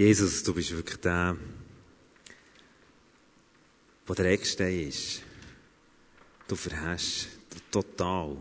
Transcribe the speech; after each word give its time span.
Jesus, 0.00 0.42
du 0.42 0.54
bist 0.54 0.74
wirklich 0.74 0.96
der, 0.96 1.36
der 4.08 4.14
der 4.14 4.24
Eckstein 4.32 4.88
ist. 4.88 5.20
Du 6.48 6.56
verhast 6.56 7.28
total. 7.70 8.40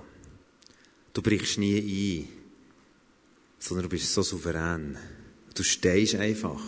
Du 1.12 1.22
brichst 1.22 1.58
nie 1.58 1.80
ein, 2.24 2.30
sondern 3.60 3.84
du 3.84 3.90
bist 3.90 4.14
so 4.14 4.22
souverän. 4.22 4.98
Du 5.54 5.62
stehst 5.64 6.16
einfach. 6.16 6.64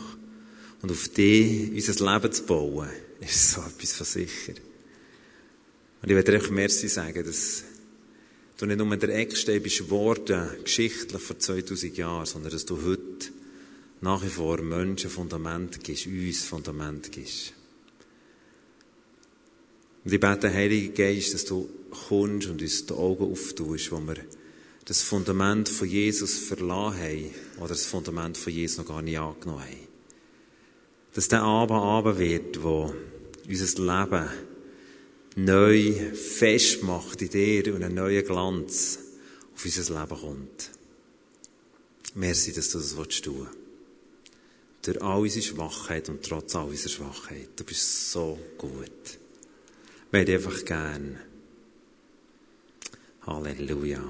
Und 0.81 0.91
auf 0.91 1.07
dich 1.07 1.71
unser 1.71 2.13
Leben 2.13 2.33
zu 2.33 2.43
bauen, 2.43 2.89
ist 3.21 3.51
so 3.51 3.61
etwas 3.61 3.93
von 3.93 4.05
sicher. 4.05 4.55
Und 6.01 6.09
ich 6.09 6.15
werde 6.17 6.33
einfach 6.33 6.49
Merci 6.49 6.89
sagen, 6.89 7.23
dass 7.23 7.63
du 8.57 8.65
nicht 8.65 8.77
nur 8.77 8.97
der 8.97 9.15
Eckstein 9.15 9.63
bist 9.63 9.77
geworden, 9.77 10.49
geschichtlich 10.65 11.21
vor 11.21 11.39
2000 11.39 11.95
Jahren, 11.95 12.25
sondern 12.25 12.51
dass 12.51 12.65
du 12.65 12.83
heute 12.83 13.31
nach 14.01 14.23
wie 14.23 14.29
vor 14.29 14.61
Menschen 14.61 15.09
Fundament 15.09 15.83
gibst, 15.83 16.07
uns 16.07 16.43
Fundament 16.43 17.11
gibst. 17.11 17.53
Und 20.03 20.11
ich 20.11 20.19
bete, 20.19 20.51
Heiliger 20.51 20.93
Geist, 20.93 21.35
dass 21.35 21.45
du 21.45 21.69
kommst 22.07 22.47
und 22.47 22.61
uns 22.61 22.85
die 22.87 22.93
Augen 22.93 23.31
auftust, 23.31 23.91
wo 23.91 23.99
wir 23.99 24.15
das 24.85 25.03
Fundament 25.03 25.69
von 25.69 25.87
Jesus 25.87 26.39
verlassen 26.39 26.99
haben 26.99 27.29
oder 27.59 27.69
das 27.69 27.85
Fundament 27.85 28.37
von 28.37 28.51
Jesus 28.51 28.79
noch 28.79 28.87
gar 28.87 29.03
nicht 29.03 29.19
angenommen 29.19 29.61
haben. 29.61 29.87
Dass 31.13 31.27
der 31.27 31.43
Abend 31.43 31.79
Abend 31.79 32.17
wird, 32.17 32.63
wo 32.63 32.95
unser 33.47 33.81
Leben 33.81 34.29
neu 35.35 35.93
festmacht 36.15 37.21
in 37.21 37.29
dir 37.29 37.75
und 37.75 37.83
einen 37.83 37.95
neuen 37.95 38.25
Glanz 38.25 38.97
auf 39.53 39.63
unser 39.63 40.01
Leben 40.01 40.19
kommt. 40.19 40.71
Merci, 42.15 42.51
dass 42.51 42.71
du 42.71 42.79
das 42.79 42.95
tun 42.95 43.05
willst 43.05 43.60
durch 44.81 45.01
all 45.01 45.21
unsere 45.21 45.45
Schwachheit 45.45 46.09
und 46.09 46.23
trotz 46.23 46.55
all 46.55 46.67
unserer 46.67 46.89
Schwachheit. 46.89 47.49
Du 47.55 47.63
bist 47.63 48.11
so 48.11 48.39
gut. 48.57 48.89
Ich 50.07 50.11
möchte 50.11 50.33
einfach 50.33 50.65
gern. 50.65 51.19
Halleluja. 53.25 54.03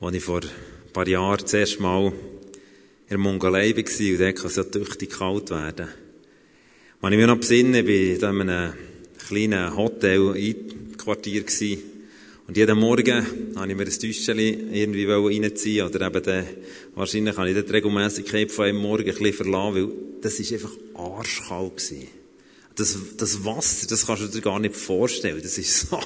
Als 0.00 0.14
ich 0.14 0.24
vor 0.24 0.42
ein 0.42 0.92
paar 0.92 1.08
Jahren 1.08 1.40
das 1.40 1.54
erste 1.54 1.82
Mal 1.82 2.08
in 2.08 2.12
der 3.08 3.18
Mongolei 3.18 3.74
war, 3.74 3.78
und 3.78 4.20
dort 4.20 4.36
kann 4.36 4.46
es 4.46 4.56
ja 4.56 4.64
tüchtig 4.64 5.10
kalt 5.10 5.50
werden, 5.50 5.88
als 7.00 7.12
ich 7.12 7.18
mich 7.18 7.26
noch 7.26 7.38
besinne, 7.38 7.82
bin 7.84 8.16
in 8.16 8.24
einem 8.24 8.72
kleinen 9.26 9.76
Hotel 9.76 10.32
einquartiert 10.32 11.46
gewesen, 11.46 11.95
und 12.48 12.56
jeden 12.56 12.78
Morgen 12.78 13.26
habe 13.56 13.70
ich 13.70 13.76
mir 13.76 13.84
ein 13.84 13.90
Täuschchen 13.90 14.38
irgendwie 14.38 15.04
reinziehen 15.04 15.86
oder 15.86 16.06
eben 16.06 16.22
den, 16.22 16.44
wahrscheinlich 16.94 17.36
habe 17.36 17.50
ich 17.50 17.64
die 17.64 17.72
Regelmässigkeit 17.72 18.52
von 18.52 18.66
einem 18.66 18.78
Morgen 18.78 19.02
ein 19.02 19.06
bisschen 19.06 19.32
verlassen, 19.32 19.74
weil 19.74 19.88
das 20.20 20.38
ist 20.38 20.52
einfach 20.52 20.70
arschkalt. 20.94 21.92
Das, 22.76 22.96
das 23.16 23.44
Wasser, 23.44 23.88
das 23.88 24.06
kannst 24.06 24.22
du 24.22 24.28
dir 24.28 24.42
gar 24.42 24.60
nicht 24.60 24.76
vorstellen. 24.76 25.40
Das 25.42 25.58
ist 25.58 25.88
so, 25.88 25.98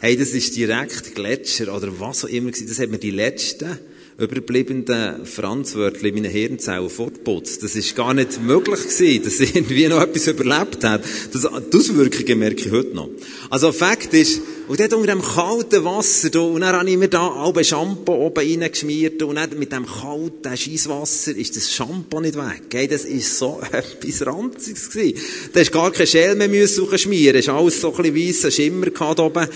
hey, 0.00 0.16
das 0.16 0.30
ist 0.30 0.54
direkt 0.54 1.16
Gletscher 1.16 1.74
oder 1.74 1.98
was 1.98 2.24
auch 2.24 2.28
immer. 2.28 2.52
Das 2.52 2.78
hat 2.78 2.90
mir 2.90 2.98
die 2.98 3.10
letzten 3.10 3.78
überbliebenen 4.18 5.26
Franzwörter 5.26 6.04
in 6.04 6.14
meinen 6.14 6.30
Hirnzellen 6.30 6.90
fortputzt. 6.90 7.62
Das 7.62 7.74
ist 7.74 7.96
gar 7.96 8.14
nicht 8.14 8.40
möglich 8.40 8.82
gewesen, 8.82 9.24
dass 9.24 9.40
irgendwie 9.40 9.88
noch 9.88 10.02
etwas 10.02 10.28
überlebt 10.28 10.84
hat. 10.84 11.02
Das, 11.32 11.42
die 11.42 11.76
Auswirkungen 11.76 12.38
merke 12.38 12.66
ich 12.66 12.70
heute 12.70 12.94
noch. 12.94 13.08
Also 13.50 13.72
Fakt 13.72 14.14
ist, 14.14 14.42
und 14.68 14.78
dort 14.78 14.92
unter 14.92 15.12
dem 15.12 15.22
kalten 15.22 15.84
Wasser, 15.84 16.30
da, 16.30 16.40
und 16.40 16.60
dann 16.60 16.76
habe 16.76 16.88
ich 16.88 16.96
mir 16.96 17.08
da 17.08 17.34
halbe 17.34 17.64
Shampoo 17.64 18.12
oben 18.12 18.38
reingeschmiert, 18.38 19.22
und 19.22 19.36
dann 19.36 19.58
mit 19.58 19.72
dem 19.72 19.86
kalten 19.86 20.56
Scheisswasser 20.56 21.36
ist 21.36 21.56
das 21.56 21.72
Shampoo 21.72 22.20
nicht 22.20 22.36
weg. 22.36 22.62
Hey, 22.72 22.88
das 22.88 23.04
ist 23.04 23.38
so 23.38 23.60
etwas 23.72 24.26
Ranziges 24.26 24.90
gewesen. 24.90 25.18
Da 25.52 25.60
hast 25.60 25.72
gar 25.72 25.90
kein 25.90 26.06
Schäl 26.06 26.34
mehr 26.36 26.48
müssen 26.48 26.98
schmieren. 26.98 27.36
Es 27.36 27.48
alles 27.48 27.80
so 27.80 27.94
ein 27.94 28.02
bisschen 28.02 28.28
weißer 28.28 28.50
Schimmer 28.50 28.86
gehabt 28.86 29.20
oben. 29.20 29.48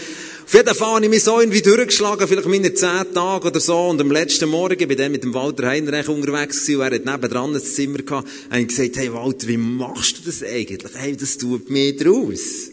Auf 0.47 0.55
jeden 0.55 0.75
Fall 0.77 0.95
habe 0.95 1.05
ich 1.05 1.11
mich 1.11 1.25
so 1.25 1.41
irgendwie 1.41 1.63
durchgeschlagen, 1.63 2.29
vielleicht 2.29 2.47
meine 2.47 2.73
zehn 2.73 3.13
Tage 3.13 3.49
oder 3.49 3.59
so, 3.59 3.89
und 3.89 4.01
am 4.01 4.13
letzten 4.13 4.49
Morgen 4.49 4.87
bin 4.87 5.01
ich 5.01 5.09
mit 5.09 5.25
dem 5.25 5.35
Walter 5.35 5.67
Heinrich 5.67 6.09
unterwegs 6.09 6.65
gewesen, 6.65 6.81
und 6.81 6.87
er 6.87 6.95
hat 6.95 7.05
nebendran 7.05 7.55
ein 7.55 7.61
Zimmer 7.61 7.99
gehabt, 7.99 8.29
und 8.51 8.59
ich 8.59 8.69
gesagt, 8.69 8.97
hey 8.97 9.13
Walter, 9.13 9.49
wie 9.49 9.57
machst 9.57 10.19
du 10.19 10.23
das 10.27 10.45
eigentlich? 10.45 10.93
Hey, 10.95 11.17
das 11.17 11.39
tut 11.39 11.69
mir 11.69 11.97
draus. 11.97 12.71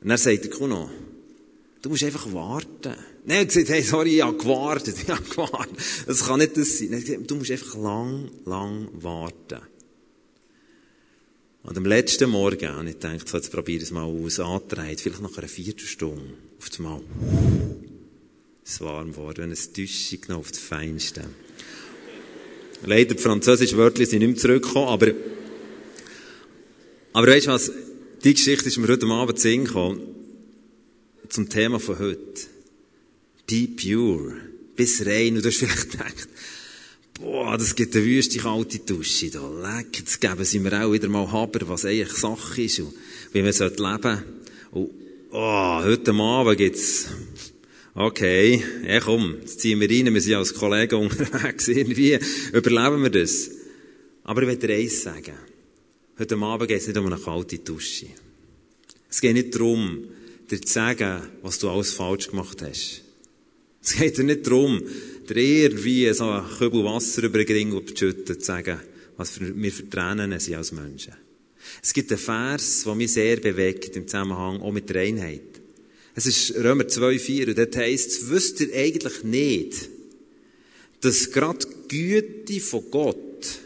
Und 0.00 0.08
dann 0.08 0.16
sagt 0.16 0.44
der 0.44 0.50
Kuno, 0.50 0.88
Du 1.82 1.88
musst 1.88 2.04
einfach 2.04 2.30
warten. 2.32 2.94
Nein, 3.24 3.36
er 3.36 3.40
hat 3.40 3.48
gesagt, 3.48 3.68
hey, 3.70 3.82
sorry, 3.82 4.16
ich 4.16 4.22
habe 4.22 4.36
gewartet, 4.36 4.96
ich 5.02 5.08
habe 5.08 5.22
gewartet. 5.22 5.76
Das 6.06 6.26
kann 6.26 6.40
nicht 6.40 6.56
das 6.56 6.78
sein. 6.78 6.90
Gesagt, 6.90 7.30
du 7.30 7.36
musst 7.36 7.50
einfach 7.50 7.74
lang, 7.76 8.30
lang 8.44 8.88
warten. 8.92 9.60
Und 11.62 11.76
am 11.76 11.84
letzten 11.84 12.30
Morgen 12.30 12.68
habe 12.68 12.88
ich 12.88 12.98
gedacht, 12.98 13.28
so, 13.28 13.36
jetzt 13.36 13.50
probiere 13.50 13.78
ich 13.78 13.84
es 13.84 13.90
mal 13.90 14.04
aus, 14.04 14.40
antreibt, 14.40 15.00
vielleicht 15.00 15.22
nach 15.22 15.36
einer 15.36 15.48
Viertelstunde, 15.48 16.34
auf 16.58 16.68
das 16.68 16.78
Mal. 16.78 17.00
Es 18.64 18.72
ist 18.72 18.80
warm 18.80 19.12
geworden, 19.12 19.44
eine 19.44 19.54
Täuschung 19.54 20.20
noch 20.28 20.38
auf 20.38 20.50
das 20.50 20.60
Feinste. 20.60 21.24
Leider, 22.84 23.14
die 23.14 23.22
französischen 23.22 23.76
Wörter 23.76 24.04
sind 24.06 24.20
nicht 24.20 24.28
mehr 24.28 24.36
zurückgekommen, 24.36 24.88
aber, 24.88 25.12
aber 27.12 27.26
weißt 27.26 27.46
du 27.46 27.50
was, 27.50 27.72
die 28.24 28.34
Geschichte 28.34 28.68
ist 28.68 28.78
mir 28.78 28.88
heute 28.88 29.06
Abend 29.06 29.38
zu 29.38 29.48
gekommen 29.48 30.19
zum 31.30 31.48
Thema 31.48 31.78
von 31.78 31.98
heute. 31.98 32.48
Be 33.46 33.68
pure. 33.68 34.36
Bis 34.76 35.04
rein. 35.06 35.36
Und 35.36 35.44
du 35.44 35.48
hast 35.48 35.58
vielleicht 35.58 35.92
gedacht, 35.92 36.28
boah, 37.14 37.56
das 37.56 37.74
gibt 37.74 37.94
eine 37.94 38.04
wüste 38.04 38.38
kalte 38.38 38.80
Dusche 38.80 39.30
da. 39.30 39.48
Leck, 39.48 39.98
jetzt 39.98 40.20
geben 40.20 40.44
sie 40.44 40.58
mir 40.58 40.84
auch 40.84 40.92
wieder 40.92 41.08
mal 41.08 41.30
Haber, 41.30 41.68
was 41.68 41.84
eigentlich 41.84 42.12
Sache 42.12 42.62
ist 42.62 42.80
und 42.80 42.94
wie 43.32 43.42
man 43.42 43.52
leben 43.52 43.52
sollte. 43.52 44.24
Und, 44.72 44.90
oh, 45.30 45.82
heute 45.82 46.12
Abend 46.12 46.58
gibt's, 46.58 47.06
okay, 47.94 48.62
ja 48.86 49.00
komm, 49.00 49.36
jetzt 49.40 49.60
ziehen 49.60 49.80
wir 49.80 49.90
rein, 49.90 50.12
wir 50.12 50.20
sind 50.20 50.34
als 50.34 50.54
Kollegen 50.54 50.94
unterwegs, 51.00 51.68
irgendwie 51.68 52.18
überleben 52.52 53.02
wir 53.02 53.10
das. 53.10 53.50
Aber 54.24 54.42
ich 54.42 54.48
will 54.48 54.56
dir 54.56 54.74
eins 54.74 55.02
sagen. 55.02 55.34
Heute 56.18 56.36
Abend 56.36 56.68
geht 56.68 56.80
es 56.80 56.86
nicht 56.86 56.98
um 56.98 57.06
eine 57.06 57.18
kalte 57.18 57.58
Dusche. 57.58 58.06
Es 59.08 59.20
geht 59.20 59.34
nicht 59.34 59.54
darum, 59.54 60.04
dir 60.50 60.60
zu 60.60 60.72
sagen, 60.72 61.22
was 61.42 61.58
du 61.58 61.70
alles 61.70 61.92
falsch 61.92 62.28
gemacht 62.28 62.62
hast. 62.62 63.02
Es 63.82 63.94
geht 63.94 64.18
dir 64.18 64.24
nicht 64.24 64.46
darum, 64.46 64.82
dir 65.28 65.36
irgendwie 65.36 66.12
so 66.12 66.28
ein 66.28 66.44
Kübel 66.58 66.84
Wasser 66.84 67.22
über 67.22 67.42
den 67.44 67.56
Ring 67.56 67.86
zu 67.86 67.96
schütten, 67.96 68.38
zu 68.38 68.44
sagen, 68.44 68.80
was 69.16 69.40
wir 69.40 69.72
für 69.72 69.88
Tränen 69.88 70.38
sind 70.38 70.56
als 70.56 70.72
Menschen. 70.72 71.14
Es 71.82 71.92
gibt 71.92 72.10
einen 72.10 72.18
Vers, 72.18 72.84
der 72.84 72.94
mich 72.94 73.12
sehr 73.12 73.36
bewegt 73.36 73.96
im 73.96 74.06
Zusammenhang 74.06 74.60
auch 74.60 74.72
mit 74.72 74.88
der 74.90 75.02
Einheit. 75.02 75.42
Es 76.14 76.26
ist 76.26 76.54
Römer 76.56 76.84
2,4 76.84 77.48
und 77.48 77.58
dort 77.58 77.76
heisst 77.76 78.10
es, 78.10 78.30
wisst 78.30 78.60
ihr 78.60 78.74
eigentlich 78.74 79.22
nicht, 79.22 79.88
dass 81.00 81.30
gerade 81.30 81.66
die 81.90 82.08
Güte 82.08 82.60
von 82.60 82.90
Gott 82.90 83.60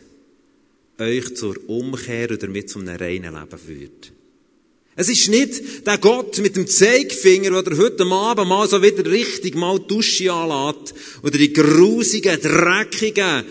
euch 0.99 1.35
zur 1.35 1.57
Umkehr 1.69 2.31
oder 2.31 2.49
mit 2.49 2.71
zum 2.71 2.87
reinen 2.87 3.35
Leben 3.35 3.59
führt. 3.59 4.13
Es 4.97 5.09
ist 5.09 5.29
nicht 5.29 5.87
der 5.87 5.99
Gott 5.99 6.39
mit 6.39 6.57
dem 6.57 6.69
Zeigefinger, 6.69 7.63
der 7.63 7.79
heute 7.79 8.05
Abend 8.05 8.49
mal 8.49 8.69
so 8.69 8.81
wieder 8.81 9.05
richtig 9.11 9.57
mal 9.57 9.81
die 9.81 9.89
Dusche 9.89 10.33
anlässt 10.33 10.95
oder 11.23 11.37
die 11.37 11.53
grusigen, 11.53 12.41
dreckigen, 12.41 13.45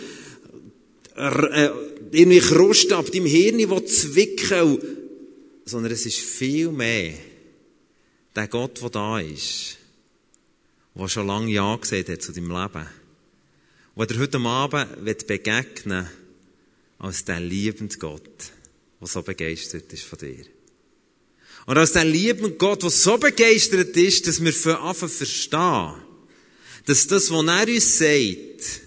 äh, 1.15 1.69
irgendwie 2.11 2.39
Krust 2.39 2.93
ab 2.93 3.11
deinem 3.11 3.25
Hirn 3.25 3.57
will 3.57 3.85
zwicken, 3.85 4.79
sondern 5.65 5.91
es 5.91 6.05
ist 6.05 6.19
viel 6.19 6.71
mehr 6.71 7.13
der 8.35 8.47
Gott, 8.47 8.81
der 8.81 8.89
da 8.89 9.19
ist, 9.19 9.77
der 10.95 11.07
schon 11.07 11.27
lange 11.27 11.51
Ja 11.51 11.75
gesagt 11.75 12.09
hat 12.09 12.21
zu 12.21 12.31
deinem 12.31 12.51
Leben, 12.51 12.87
der 13.97 14.05
dir 14.05 14.19
heute 14.19 14.39
Abend 14.39 15.27
begegnen 15.27 16.05
will, 16.05 16.11
als 16.99 17.25
der 17.25 17.41
liebende 17.41 17.97
Gott, 17.97 18.51
der 19.01 19.07
so 19.07 19.21
begeistert 19.21 19.91
ist 19.91 20.03
von 20.03 20.19
dir. 20.19 20.45
Und 21.65 21.77
als 21.77 21.93
der 21.93 22.05
lieben 22.05 22.57
Gott, 22.57 22.83
der 22.83 22.89
so 22.89 23.17
begeistert 23.17 23.95
ist, 23.95 24.27
dass 24.27 24.43
wir 24.43 24.53
für 24.53 24.79
Affen 24.79 25.09
verstehen, 25.09 25.93
dass 26.85 27.07
das, 27.07 27.31
was 27.31 27.45
er 27.45 27.67
uns 27.67 27.97
sagt, 27.97 28.81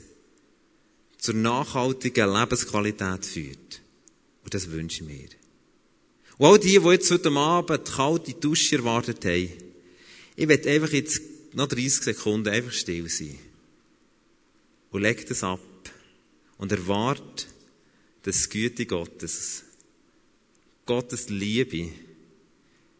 zur 1.19 1.35
nachhaltigen 1.35 2.33
Lebensqualität 2.33 3.25
führt. 3.25 3.81
Und 4.45 4.55
das 4.55 4.71
wünsche 4.71 5.03
ich 5.03 5.09
mir. 5.09 5.29
Und 6.39 6.47
all 6.47 6.59
die, 6.59 6.79
die 6.79 6.89
jetzt 6.89 7.11
heute 7.11 7.31
Abend 7.31 7.89
die 7.89 7.91
kalte 7.91 8.35
Dusche 8.35 8.77
erwartet 8.77 9.25
haben, 9.25 9.51
ich 10.37 10.49
werde 10.49 10.71
einfach 10.71 10.93
jetzt 10.93 11.23
noch 11.55 11.67
30 11.67 12.05
Sekunden 12.05 12.49
einfach 12.49 12.73
still 12.73 13.09
sein. 13.09 13.39
Und 14.91 15.03
leg 15.03 15.27
das 15.27 15.43
ab. 15.43 15.61
Und 16.59 16.73
erwarte, 16.73 17.47
die 18.25 18.49
Güte 18.49 18.87
Gottes, 18.87 19.63
Gottes 20.85 21.29
Liebe, 21.29 21.89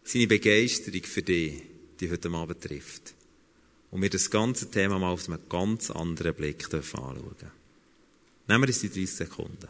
seine 0.07 0.29
Begeisterung 0.29 1.03
für 1.03 1.23
dich, 1.23 1.63
die 1.99 2.11
heute 2.11 2.31
Abend 2.31 2.61
trifft. 2.61 3.15
und 3.91 4.03
wir 4.03 4.11
das 4.11 4.31
ganze 4.31 4.71
Thema 4.71 4.99
mal 4.99 5.11
aus 5.11 5.29
einem 5.29 5.41
ganz 5.49 5.91
anderen 5.91 6.35
Blick 6.35 6.73
anschauen 6.73 7.17
dürfen. 7.17 7.51
Nehmen 8.47 8.63
wir 8.63 8.69
uns 8.69 8.81
die 8.81 8.89
30 8.89 9.11
Sekunden. 9.11 9.69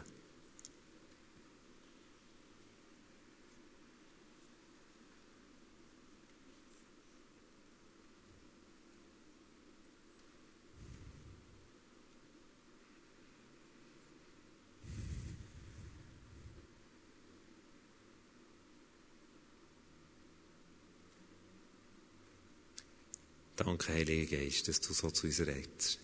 Danke, 23.77 23.93
Heiliger 23.93 24.37
Geist, 24.37 24.67
dass 24.67 24.81
du 24.81 24.91
so 24.91 25.11
zu 25.11 25.27
uns 25.27 25.39
redest. 25.39 25.99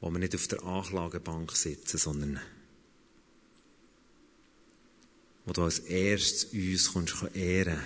Wo 0.00 0.08
wir 0.10 0.20
nicht 0.20 0.36
auf 0.36 0.46
der 0.46 0.62
Anklagebank 0.62 1.50
sitzen, 1.56 1.98
sondern 1.98 2.40
wo 5.44 5.52
du 5.52 5.62
als 5.64 5.80
erstes 5.80 6.52
uns 6.52 6.92
kommst 6.92 7.24
ehren 7.34 7.80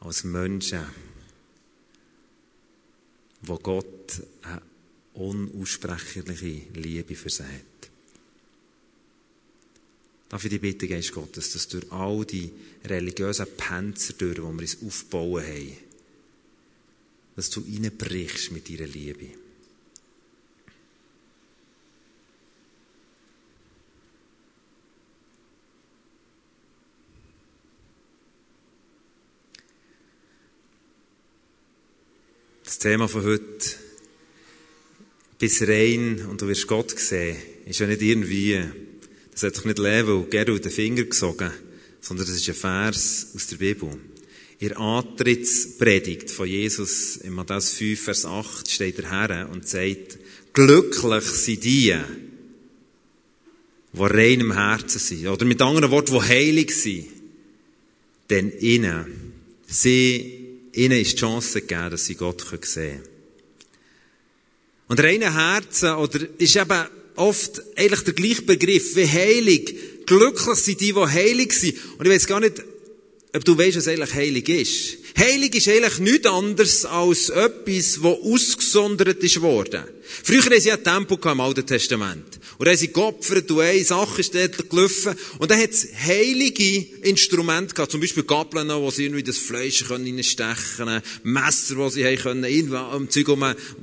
als 0.00 0.24
Menschen, 0.24 0.84
wo 3.40 3.56
Gott 3.56 4.22
eine 4.42 4.62
unaussprechliche 5.14 6.70
Liebe 6.74 7.14
versät. 7.14 7.77
Darf 10.28 10.44
ich 10.44 10.50
dich 10.50 10.60
bitten, 10.60 10.88
Geist 10.88 11.12
Gottes, 11.12 11.52
dass 11.52 11.68
durch 11.68 11.90
all 11.90 12.24
die 12.26 12.50
religiösen 12.84 13.46
Panzer, 13.56 14.12
die 14.12 14.36
wir 14.36 14.44
uns 14.44 14.78
aufbauen 14.84 15.42
haben, 15.42 15.72
dass 17.34 17.50
du 17.50 17.60
reinbrichst 17.60 18.52
mit 18.52 18.68
deiner 18.68 18.86
Liebe. 18.86 19.28
Das 32.64 32.78
Thema 32.78 33.08
von 33.08 33.24
heute, 33.24 33.76
bis 35.38 35.62
rein 35.62 36.26
und 36.26 36.42
du 36.42 36.48
wirst 36.48 36.66
Gott 36.66 36.90
sehen, 36.90 37.36
ist 37.64 37.78
ja 37.78 37.86
nicht 37.86 38.02
irgendwie 38.02 38.87
das 39.38 39.44
hat 39.44 39.54
sich 39.54 39.66
nicht 39.66 39.78
Level 39.78 40.26
Gerald 40.28 40.64
den 40.64 40.72
Finger 40.72 41.04
gesogen, 41.04 41.52
sondern 42.00 42.26
das 42.26 42.34
ist 42.34 42.48
ein 42.48 42.56
Vers 42.56 43.28
aus 43.36 43.46
der 43.46 43.56
Bibel. 43.56 43.96
Der 44.60 44.76
Antrittspredigt 44.76 46.28
von 46.28 46.48
Jesus 46.48 47.18
in 47.18 47.34
Matthäus 47.34 47.70
5, 47.70 48.02
Vers 48.02 48.24
8 48.24 48.68
steht 48.68 48.98
er 48.98 49.10
her 49.10 49.48
und 49.52 49.68
sagt, 49.68 50.18
glücklich 50.52 51.22
sind 51.22 51.62
die, 51.62 51.94
die 53.92 54.00
rein 54.00 54.40
im 54.40 54.52
Herzen 54.52 54.98
sind. 54.98 55.28
Oder 55.28 55.44
mit 55.44 55.62
anderen 55.62 55.92
Worten, 55.92 56.14
die 56.14 56.20
heilig 56.20 56.74
sind. 56.74 57.06
Denn 58.30 58.50
ihnen, 58.58 59.34
sie, 59.68 60.48
ihnen 60.72 61.00
ist 61.00 61.12
die 61.12 61.16
Chance 61.20 61.60
gegeben, 61.60 61.90
dass 61.92 62.06
sie 62.06 62.16
Gott 62.16 62.40
sehen 62.40 62.60
können. 62.60 63.02
Und 64.88 65.00
reine 65.00 65.32
Herzen, 65.32 65.94
oder, 65.94 66.26
ist 66.38 66.56
eben 66.56 66.88
oft 67.18 67.62
eigentlich 67.76 68.00
der 68.00 68.14
gleiche 68.14 68.42
Begriff 68.42 68.96
wie 68.96 69.06
heilig. 69.06 69.74
Glücklich 70.06 70.56
sind 70.56 70.80
die, 70.80 70.92
die 70.92 71.00
heilig 71.00 71.52
sind. 71.52 71.76
Und 71.98 72.06
ich 72.06 72.12
weiß 72.12 72.26
gar 72.26 72.40
nicht, 72.40 72.62
ob 73.34 73.44
du 73.44 73.58
weißt, 73.58 73.76
was 73.76 73.88
eigentlich 73.88 74.14
heilig 74.14 74.48
ist. 74.48 74.98
Heilig 75.18 75.54
ist 75.54 75.68
eigentlich 75.68 75.98
nichts 75.98 76.26
anderes 76.26 76.84
als 76.84 77.28
etwas, 77.28 77.94
das 77.94 78.04
ausgesondert 78.04 79.22
ist 79.22 79.40
worden. 79.42 79.84
Früher 80.24 80.42
haben 80.42 80.60
sie 80.60 80.68
ja 80.68 80.76
Tempo 80.76 81.18
im 81.30 81.40
Alten 81.40 81.66
Testament. 81.66 82.38
Und 82.58 82.66
dann 82.66 82.74
haben 82.74 82.80
sie 82.80 82.92
geopfert 82.92 83.50
und 83.50 83.60
eine 83.60 83.84
Sache 83.84 84.20
ist 84.20 84.34
dort 84.34 84.68
gelaufen. 84.68 85.14
Und 85.38 85.50
dann 85.50 85.60
hat 85.60 85.70
es 85.70 85.88
heilige 86.06 86.86
Instrumente 87.02 87.74
gehabt. 87.74 87.92
Zum 87.92 88.00
Beispiel 88.00 88.24
Gabeln, 88.24 88.68
wo 88.68 88.90
sie 88.90 89.04
irgendwie 89.04 89.22
das 89.22 89.38
Fleisch 89.38 89.88
reinstechen 89.88 90.56
können. 90.76 91.02
Messer, 91.22 91.76
wo 91.76 91.88
sie 91.88 92.04
haben 92.04 92.42
können, 92.42 92.74
am 92.74 93.10
Zeug 93.10 93.28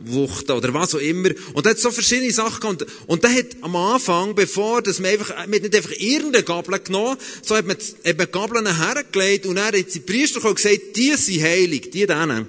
wuchten 0.05 0.51
oder 0.51 0.73
was 0.73 0.95
auch 0.95 0.99
immer. 0.99 1.29
Und 1.53 1.65
dann 1.65 1.71
hat 1.71 1.77
es 1.77 1.83
so 1.83 1.91
verschiedene 1.91 2.31
Sachen 2.31 2.59
gehabt. 2.59 2.85
Und, 3.07 3.23
dann 3.23 3.33
hat 3.33 3.47
am 3.61 3.75
Anfang, 3.75 4.35
bevor, 4.35 4.81
dass 4.81 4.99
man 4.99 5.11
einfach, 5.11 5.29
man 5.29 5.53
hat 5.53 5.61
nicht 5.61 5.75
einfach 5.75 5.91
irgendeine 5.91 6.43
Gabel 6.43 6.79
genommen, 6.79 7.17
so 7.41 7.55
hat 7.55 7.65
man, 7.65 7.77
hat 7.77 8.17
man 8.17 8.31
Gabeln 8.31 8.77
hergelegt 8.77 9.45
und 9.45 9.55
dann 9.55 9.67
hat 9.67 9.93
die 9.93 9.99
Priester 9.99 10.41
gesagt, 10.53 10.95
die 10.95 11.15
sind 11.15 11.41
heilig, 11.41 11.91
die 11.91 12.05
denen. 12.05 12.47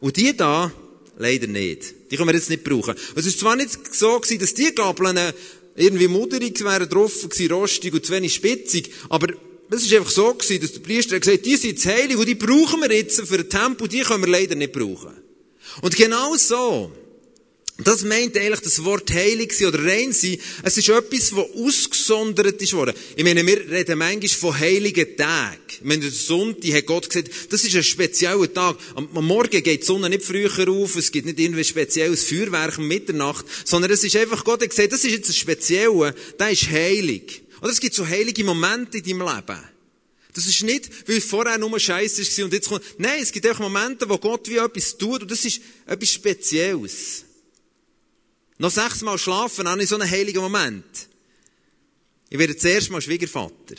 Und 0.00 0.16
die 0.16 0.36
da, 0.36 0.72
leider 1.16 1.46
nicht. 1.46 2.10
Die 2.10 2.16
können 2.16 2.28
wir 2.28 2.34
jetzt 2.34 2.50
nicht 2.50 2.64
brauchen. 2.64 2.94
Es 3.14 3.26
ist 3.26 3.40
zwar 3.40 3.56
nicht 3.56 3.94
so 3.94 4.20
gewesen, 4.20 4.38
dass 4.40 4.54
die 4.54 4.74
Gabeln 4.74 5.18
irgendwie 5.76 6.08
mudderig 6.08 6.62
wären, 6.62 6.88
drauf 6.88 7.28
gewesen, 7.28 7.52
rostig 7.52 7.92
und 7.94 8.04
zu 8.04 8.12
wenig 8.12 8.34
spitzig, 8.34 8.90
aber 9.08 9.28
es 9.70 9.82
ist 9.82 9.92
einfach 9.94 10.10
so 10.10 10.32
gewesen, 10.32 10.60
dass 10.60 10.72
der 10.72 10.80
Priester 10.80 11.18
gesagt 11.18 11.38
hat, 11.38 11.46
die 11.46 11.56
sind 11.56 11.84
heilig 11.84 12.16
und 12.16 12.26
die 12.26 12.34
brauchen 12.34 12.80
wir 12.80 12.92
jetzt 12.92 13.20
für 13.20 13.38
ein 13.38 13.50
Tempo, 13.50 13.86
die 13.86 14.00
können 14.00 14.24
wir 14.24 14.30
leider 14.30 14.54
nicht 14.54 14.72
brauchen. 14.72 15.12
Und 15.82 15.96
genau 15.96 16.36
so 16.36 16.92
das 17.78 18.04
meint 18.04 18.36
eigentlich 18.38 18.60
das 18.60 18.84
Wort 18.84 19.12
heilig 19.12 19.52
sein 19.52 19.68
oder 19.68 19.84
rein 19.84 20.10
sein. 20.10 20.38
Es 20.62 20.78
ist 20.78 20.88
etwas, 20.88 21.30
das 21.30 21.62
ausgesondert 21.62 22.60
ist 22.62 22.72
worden. 22.72 22.94
Ich 23.16 23.22
meine, 23.22 23.46
wir 23.46 23.70
reden 23.70 23.98
manchmal 23.98 24.28
von 24.28 24.58
heiligen 24.58 25.14
Tagen. 25.14 25.60
Ich 25.68 25.84
meine, 25.84 26.00
der 26.00 26.10
Sonntag 26.10 26.72
hat 26.72 26.86
Gott 26.86 27.10
gesagt, 27.10 27.30
das 27.50 27.64
ist 27.64 27.76
ein 27.76 27.84
spezieller 27.84 28.52
Tag. 28.52 28.78
Am 28.94 29.26
Morgen 29.26 29.62
geht 29.62 29.82
die 29.82 29.86
Sonne 29.86 30.08
nicht 30.08 30.24
früher 30.24 30.50
auf, 30.70 30.96
es 30.96 31.12
gibt 31.12 31.26
nicht 31.26 31.38
irgendwie 31.38 31.64
spezielles 31.64 32.24
Feuerwerk 32.24 32.78
um 32.78 32.88
Mitternacht, 32.88 33.44
sondern 33.66 33.90
es 33.90 34.02
ist 34.02 34.16
einfach, 34.16 34.42
Gott 34.42 34.62
hat 34.62 34.70
gesagt, 34.70 34.92
das 34.92 35.04
ist 35.04 35.12
jetzt 35.12 35.28
ein 35.28 35.34
spezieller, 35.34 36.14
der 36.38 36.50
ist 36.50 36.70
heilig. 36.70 37.42
Oder 37.60 37.72
es 37.72 37.80
gibt 37.80 37.94
so 37.94 38.06
heilige 38.06 38.42
Momente 38.44 38.98
in 38.98 39.04
deinem 39.04 39.20
Leben. 39.20 39.60
Das 40.32 40.46
ist 40.46 40.62
nicht, 40.62 40.90
weil 41.08 41.20
vorher 41.20 41.58
nur 41.58 41.78
Scheiße 41.78 42.22
war 42.22 42.44
und 42.46 42.52
jetzt 42.54 42.68
kommt, 42.68 42.82
nein, 42.98 43.20
es 43.20 43.32
gibt 43.32 43.46
auch 43.48 43.58
Momente, 43.58 44.08
wo 44.08 44.16
Gott 44.16 44.48
wie 44.48 44.56
etwas 44.56 44.96
tut 44.96 45.22
und 45.22 45.30
das 45.30 45.44
ist 45.44 45.60
etwas 45.86 46.10
Spezielles. 46.10 47.25
Noch 48.58 48.70
sechsmal 48.70 49.18
schlafen, 49.18 49.68
habe 49.68 49.82
ich 49.82 49.88
so 49.88 49.96
einen 49.96 50.10
heiligen 50.10 50.40
Moment. 50.40 50.84
Ich 52.30 52.38
werde 52.38 52.56
zuerst 52.56 52.90
mal 52.90 53.00
Schwiegervater. 53.00 53.76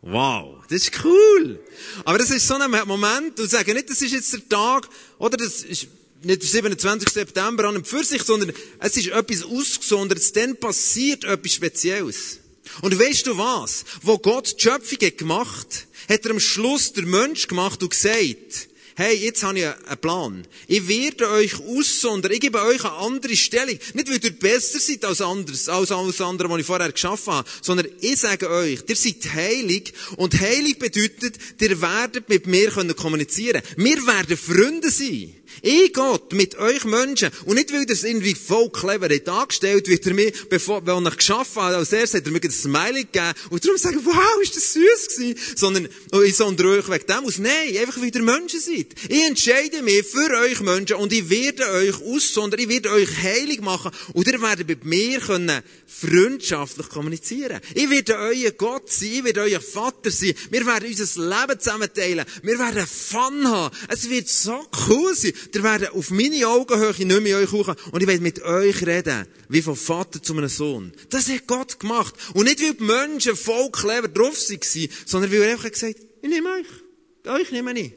Wow, 0.00 0.64
das 0.68 0.82
ist 0.82 1.04
cool. 1.04 1.58
Aber 2.04 2.18
das 2.18 2.30
ist 2.30 2.46
so 2.46 2.54
ein 2.54 2.70
Moment, 2.86 3.38
du 3.38 3.46
sagst 3.46 3.68
nicht, 3.68 3.88
das 3.88 4.02
ist 4.02 4.12
jetzt 4.12 4.32
der 4.32 4.48
Tag, 4.48 4.88
oder 5.18 5.36
das 5.36 5.62
ist 5.62 5.86
nicht 6.22 6.42
der 6.42 6.48
27. 6.48 7.08
September 7.08 7.68
an 7.68 7.76
und 7.76 7.86
für 7.86 8.04
sich, 8.04 8.22
sondern 8.22 8.52
es 8.80 8.96
ist 8.96 9.08
etwas 9.08 9.44
Ausgesondertes, 9.44 10.32
dann 10.32 10.56
passiert 10.56 11.24
etwas 11.24 11.54
Spezielles. 11.54 12.38
Und 12.82 12.98
weißt 12.98 13.26
du 13.26 13.38
was? 13.38 13.84
Wo 14.02 14.18
Gott 14.18 14.56
die 14.58 14.62
Schöpfung 14.62 14.98
hat 15.02 15.18
gemacht, 15.18 15.86
hat 16.08 16.24
er 16.24 16.30
am 16.30 16.40
Schluss 16.40 16.92
der 16.92 17.06
Mensch 17.06 17.46
gemacht 17.46 17.82
und 17.82 17.90
gesagt, 17.90 18.68
hey, 18.96 19.16
jetzt 19.16 19.42
habe 19.42 19.58
ich 19.58 19.66
einen 19.66 19.98
Plan. 20.00 20.46
Ich 20.66 20.86
werde 20.88 21.28
euch 21.30 21.54
aussondern. 21.60 22.32
Ich 22.32 22.40
gebe 22.40 22.60
euch 22.62 22.84
eine 22.84 22.94
andere 22.94 23.36
Stellung. 23.36 23.78
Nicht, 23.94 24.08
weil 24.08 24.24
ihr 24.24 24.38
besser 24.38 24.78
seid 24.78 25.04
als 25.04 25.20
anders, 25.20 25.68
als 25.68 25.90
alles 25.90 26.20
andere, 26.20 26.48
was 26.48 26.60
ich 26.60 26.66
vorher 26.66 26.92
geschaffen 26.92 27.32
habe, 27.32 27.48
sondern 27.60 27.86
ich 28.00 28.18
sage 28.18 28.48
euch, 28.48 28.80
ihr 28.86 28.96
seid 28.96 29.34
heilig. 29.34 29.92
Und 30.16 30.40
heilig 30.40 30.78
bedeutet, 30.78 31.38
ihr 31.60 31.80
werdet 31.80 32.28
mit 32.28 32.46
mir 32.46 32.70
kommunizieren 32.70 33.62
können. 33.62 33.84
Wir 33.84 34.06
werden 34.06 34.36
Freunde 34.36 34.90
sein. 34.90 35.34
Ich 35.62 35.92
Gott 35.92 36.32
mit 36.32 36.56
euch 36.58 36.84
Menschen. 36.84 37.30
Und 37.44 37.56
nicht, 37.56 37.72
weil 37.72 37.86
es 37.88 38.04
irgendwie 38.04 38.34
voll 38.34 38.70
clever 38.70 39.08
habt 39.08 39.28
angestellt, 39.28 39.88
wie 39.88 40.00
er 40.00 40.14
mir, 40.14 40.32
bevor, 40.48 40.86
weil 40.86 41.06
ich 41.06 41.16
geschaffen 41.16 41.62
habe, 41.62 41.76
als 41.76 41.92
erstes 41.92 42.20
hat 42.20 42.26
er 42.26 42.32
mir 42.32 42.42
ein 42.42 42.50
Smiley 42.50 43.04
gegeben. 43.04 43.32
Und 43.50 43.64
darum 43.64 43.78
sagen, 43.78 44.00
wow, 44.04 44.42
ist 44.42 44.56
das 44.56 44.72
süß 44.72 45.08
gewesen. 45.16 45.38
Sondern, 45.56 45.88
oh, 46.12 46.20
ich 46.22 46.36
sondere 46.36 46.78
euch 46.78 46.88
wegen 46.88 47.06
dem 47.06 47.24
aus. 47.24 47.38
Nein, 47.38 47.76
einfach 47.78 48.00
weil 48.00 48.14
ihr 48.14 48.22
Menschen 48.22 48.60
seid. 48.60 48.94
Ich 49.08 49.24
entscheide 49.24 49.82
mich 49.82 50.06
für 50.06 50.30
euch 50.40 50.60
Menschen 50.60 50.96
und 50.96 51.12
ich 51.12 51.28
werde 51.30 51.68
euch 51.70 52.00
aussondern, 52.02 52.60
ich 52.60 52.68
werde 52.68 52.90
euch 52.90 53.08
heilig 53.22 53.60
machen 53.60 53.90
und 54.12 54.26
ihr 54.26 54.40
werdet 54.40 54.68
mit 54.68 54.84
mir 54.84 55.20
können 55.20 55.62
freundschaftlich 55.86 56.88
kommunizieren. 56.88 57.60
Ich 57.74 57.88
werde 57.88 58.16
euer 58.16 58.50
Gott 58.52 58.90
sein, 58.90 59.12
ich 59.12 59.24
werde 59.24 59.42
euer 59.42 59.60
Vater 59.60 60.10
sein. 60.10 60.34
Wir 60.50 60.66
werden 60.66 60.88
unser 60.88 61.28
Leben 61.28 61.60
zusammen 61.60 61.88
teilen. 61.92 62.24
Wir 62.42 62.58
werden 62.58 62.86
Fun 62.86 63.48
haben. 63.48 63.76
Es 63.88 64.08
wird 64.08 64.28
so 64.28 64.66
cool 64.88 65.14
sein. 65.14 65.32
Ihr 65.52 65.62
werdet 65.62 65.90
auf 65.90 66.10
meine 66.10 66.46
Augenhöhe 66.46 66.92
nicht 66.92 67.22
mehr 67.22 67.38
euch 67.38 67.52
hoch 67.52 67.74
und 67.92 68.00
ich 68.00 68.06
werde 68.06 68.22
mit 68.22 68.42
euch 68.42 68.86
reden, 68.86 69.26
wie 69.48 69.62
vom 69.62 69.76
Vater 69.76 70.22
zu 70.22 70.36
einem 70.36 70.48
Sohn. 70.48 70.92
Das 71.10 71.28
hat 71.28 71.46
Gott 71.46 71.80
gemacht. 71.80 72.14
Und 72.34 72.44
nicht, 72.44 72.62
weil 72.62 72.74
die 72.74 72.84
Menschen 72.84 73.36
voll 73.36 73.70
clever 73.70 74.08
drauf 74.08 74.36
waren, 74.36 74.88
sondern 75.06 75.32
weil 75.32 75.42
er 75.42 75.52
einfach 75.52 75.70
gesagt 75.70 75.98
hat, 75.98 76.06
ich 76.22 76.28
nehme 76.28 76.48
euch. 76.50 77.30
Euch 77.32 77.50
nehme 77.52 77.78
ich. 77.78 77.92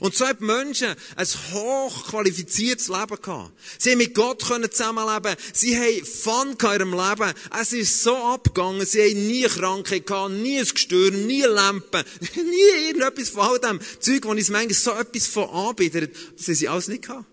Und 0.00 0.14
so 0.14 0.26
haben 0.26 0.44
Menschen 0.44 0.94
ein 1.16 1.26
hochqualifiziertes 1.52 2.88
Leben 2.88 3.20
gehabt. 3.22 3.52
Sie 3.78 3.92
haben 3.92 3.98
mit 3.98 4.14
Gott 4.14 4.42
zusammenleben 4.42 5.36
Sie 5.52 5.76
haben 5.76 6.04
Fun 6.04 6.56
in 6.60 6.72
ihrem 6.72 6.92
Leben. 6.92 7.32
Es 7.58 7.72
ist 7.72 8.02
so 8.02 8.16
abgegangen. 8.16 8.84
Sie 8.84 9.00
haben 9.00 9.26
nie 9.26 9.44
Krankheit 9.44 10.06
gehabt, 10.06 10.32
nie 10.32 10.58
ein 10.58 10.66
Gestürm, 10.66 11.26
nie 11.26 11.42
Lampen, 11.42 12.04
nie 12.34 12.88
irgendetwas 12.88 13.30
von 13.30 13.42
all 13.42 13.58
dem 13.58 13.80
Zeug, 14.00 14.24
wo 14.24 14.34
ich 14.34 14.48
manchmal 14.48 14.74
so 14.74 14.92
etwas 14.92 15.26
von 15.26 15.48
anbietet. 15.48 16.14
Das 16.36 16.48
haben 16.48 16.54
sie 16.54 16.68
alles 16.68 16.88
nicht 16.88 17.04
gehabt. 17.04 17.24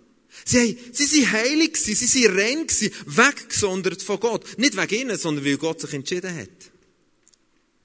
Sie, 0.46 0.60
haben, 0.60 0.78
sie 0.92 1.06
sind 1.06 1.32
heilig 1.32 1.74
gewesen, 1.74 1.96
sie 1.96 2.06
sind 2.06 2.38
rein 2.38 2.68
gewesen, 2.68 2.92
weggesondert 3.06 4.02
von 4.02 4.20
Gott. 4.20 4.58
Nicht 4.58 4.78
wegen 4.78 5.02
ihnen, 5.02 5.18
sondern 5.18 5.46
weil 5.46 5.58
Gott 5.58 5.82
sich 5.82 5.94
entschieden 5.94 6.36
hat. 6.36 6.73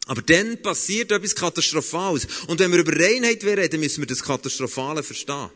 Aber 0.09 0.23
dann 0.23 0.61
passiert 0.62 1.12
etwas 1.12 1.35
Katastrophales. 1.35 2.27
Und 2.47 2.59
wenn 2.61 2.73
wir 2.73 2.79
über 2.79 2.99
Reinheit 2.99 3.45
reden, 3.45 3.81
müssen 3.81 4.00
wir 4.00 4.07
das 4.07 4.23
Katastrophale 4.23 5.03
verstehen. 5.03 5.50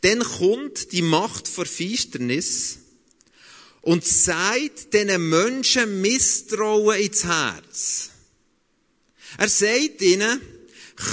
Dann 0.00 0.20
kommt 0.20 0.90
die 0.92 1.02
Macht 1.02 1.46
vor 1.46 1.66
Finsternis 1.66 2.78
und 3.82 4.06
sagt 4.06 4.94
diesen 4.94 5.28
Menschen 5.28 6.00
Misstrauen 6.00 6.98
ins 6.98 7.24
Herz. 7.24 8.10
Er 9.36 9.48
sagt 9.50 10.00
ihnen, 10.00 10.40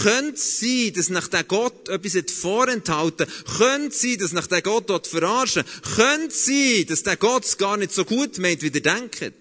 könnte 0.03 0.39
sein, 0.39 0.93
dass 0.93 1.09
nach 1.09 1.27
der 1.27 1.43
Gott 1.43 1.89
etwas 1.89 2.31
vorenthalten 2.31 3.27
Könnte 3.57 3.95
sein, 3.95 4.17
dass 4.17 4.31
nach 4.31 4.47
der 4.47 4.61
Gott 4.61 4.89
dort 4.89 5.07
verarschen 5.07 5.65
Könnte 5.95 6.33
sein, 6.33 6.85
dass 6.87 7.03
der 7.03 7.17
Gott 7.17 7.43
es 7.43 7.57
gar 7.57 7.75
nicht 7.75 7.91
so 7.91 8.05
gut 8.05 8.37
meint, 8.37 8.61
wie 8.61 8.67
ihr 8.67 8.81
denkt. 8.81 9.33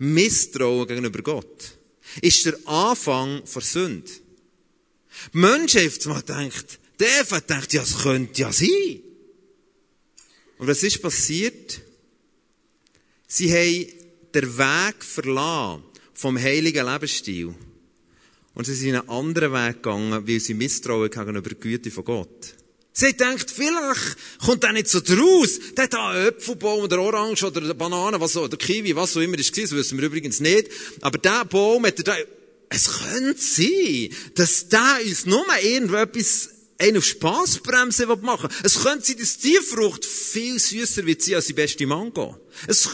Misstrauen 0.00 0.88
gegenüber 0.88 1.22
Gott 1.22 1.78
ist 2.22 2.44
der 2.46 2.58
Anfang 2.66 3.42
der 3.44 3.62
Sünde. 3.62 4.10
Die 5.32 5.38
Menschen 5.38 5.82
haben 5.82 6.20
gedacht, 6.20 6.78
der 6.98 7.40
denkt, 7.40 7.72
ja, 7.72 7.82
es 7.82 7.98
könnte 7.98 8.40
ja 8.40 8.52
sein. 8.52 9.02
Und 10.58 10.66
was 10.66 10.82
ist 10.82 11.02
passiert? 11.02 11.80
Sie 13.26 13.52
haben 13.52 13.86
den 14.34 14.58
Weg 14.58 15.04
verlassen 15.04 15.84
vom 16.14 16.38
heiligen 16.38 16.86
Lebensstil. 16.86 17.54
Und 18.54 18.64
sie 18.64 18.74
sind 18.74 18.94
einen 18.94 19.08
anderen 19.08 19.52
Weg 19.52 19.82
gegangen, 19.82 20.26
weil 20.26 20.40
sie 20.40 20.54
misstrauen 20.54 21.10
gegenüber 21.10 21.48
der 21.48 21.58
Güte 21.58 21.90
von 21.90 22.04
Gott. 22.04 22.54
Sie 22.92 23.16
denkt, 23.16 23.50
vielleicht 23.50 24.16
kommt 24.44 24.64
er 24.64 24.72
nicht 24.72 24.88
so 24.88 25.00
draus. 25.00 25.60
Der 25.76 25.84
hat 25.84 25.94
einen 25.94 26.28
Äpfelbaum 26.28 26.82
oder 26.84 27.00
Orange 27.00 27.44
oder 27.44 27.62
eine 27.62 27.74
Banane, 27.74 28.20
was 28.20 28.32
so, 28.32 28.42
oder 28.42 28.56
Kiwi, 28.56 28.96
was 28.96 29.12
so 29.12 29.20
immer 29.20 29.38
ist 29.38 29.56
das 29.56 29.70
wissen 29.70 29.98
wir 29.98 30.06
übrigens 30.06 30.40
nicht. 30.40 30.68
Aber 31.00 31.18
der 31.18 31.44
Baum 31.44 31.86
hat 31.86 31.98
er 31.98 32.04
da, 32.04 32.16
es 32.68 32.88
könnte 32.88 33.40
sein, 33.40 34.10
dass 34.34 34.68
der 34.68 35.00
uns 35.04 35.26
nur 35.26 35.44
irgendetwas 35.62 36.50
einen 36.78 36.96
auf 36.96 37.04
Spassbremse 37.04 38.06
machen 38.06 38.50
will. 38.50 38.56
Es 38.64 38.82
könnte 38.82 39.06
sein, 39.06 39.18
dass 39.18 39.38
die 39.38 39.56
Frucht 39.56 40.04
viel 40.04 40.58
süßer 40.58 41.06
wird 41.06 41.22
sein 41.22 41.36
als 41.36 41.46
die 41.46 41.52
beste 41.52 41.86
Mango. 41.86 42.38
Es, 42.66 42.88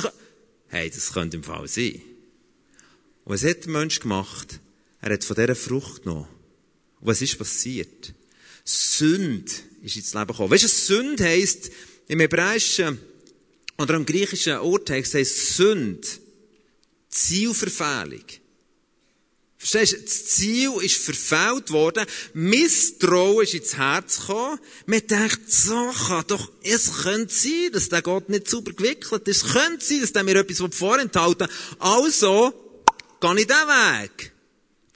hey, 0.68 0.90
das 0.90 1.12
könnte 1.12 1.36
im 1.36 1.44
Fall 1.44 1.68
sein. 1.68 2.02
Und 3.24 3.34
was 3.34 3.44
hat 3.44 3.64
der 3.64 3.72
Mensch 3.72 4.00
gemacht? 4.00 4.60
Er 5.00 5.12
hat 5.12 5.24
von 5.24 5.36
dieser 5.36 5.54
Frucht 5.54 6.02
genommen. 6.02 6.28
Und 7.00 7.06
was 7.06 7.22
ist 7.22 7.38
passiert? 7.38 8.14
Sünde 8.66 9.50
ist 9.82 9.96
ins 9.96 10.12
Leben 10.12 10.26
gekommen. 10.26 10.50
Weißt 10.50 10.64
du, 10.64 10.68
Sünde 10.68 11.24
heisst, 11.24 11.70
im 12.08 12.20
hebräischen 12.20 12.98
oder 13.78 13.94
im 13.94 14.04
griechischen 14.04 14.58
Urtext 14.58 15.14
heisst 15.14 15.56
Sünde 15.56 16.06
Zielverfehlung. 17.08 18.24
Verstehst 19.56 19.92
du? 19.94 20.02
Das 20.02 20.26
Ziel 20.26 20.72
ist 20.82 20.96
verfehlt 20.96 21.70
worden. 21.70 22.06
Misstrauen 22.34 23.44
ist 23.44 23.54
ins 23.54 23.76
Herz 23.76 24.20
gekommen. 24.20 24.60
Man 24.86 25.06
denkt, 25.06 25.50
so 25.50 25.92
kann 26.06 26.24
doch, 26.26 26.52
es 26.62 27.02
könnte 27.02 27.32
sein, 27.32 27.70
dass 27.72 27.88
der 27.88 28.02
Gott 28.02 28.28
nicht 28.28 28.50
sauber 28.50 28.72
gewickelt 28.72 29.26
ist. 29.26 29.44
Es 29.44 29.52
könnte 29.52 29.84
sein, 29.84 30.00
dass 30.02 30.12
der 30.12 30.24
mir 30.24 30.36
etwas 30.36 30.74
vorenthalten 30.76 31.48
will. 31.48 31.76
Also, 31.78 32.52
gehe 33.20 33.40
ich 33.40 33.46
diesen 33.46 33.68
Weg. 33.68 34.32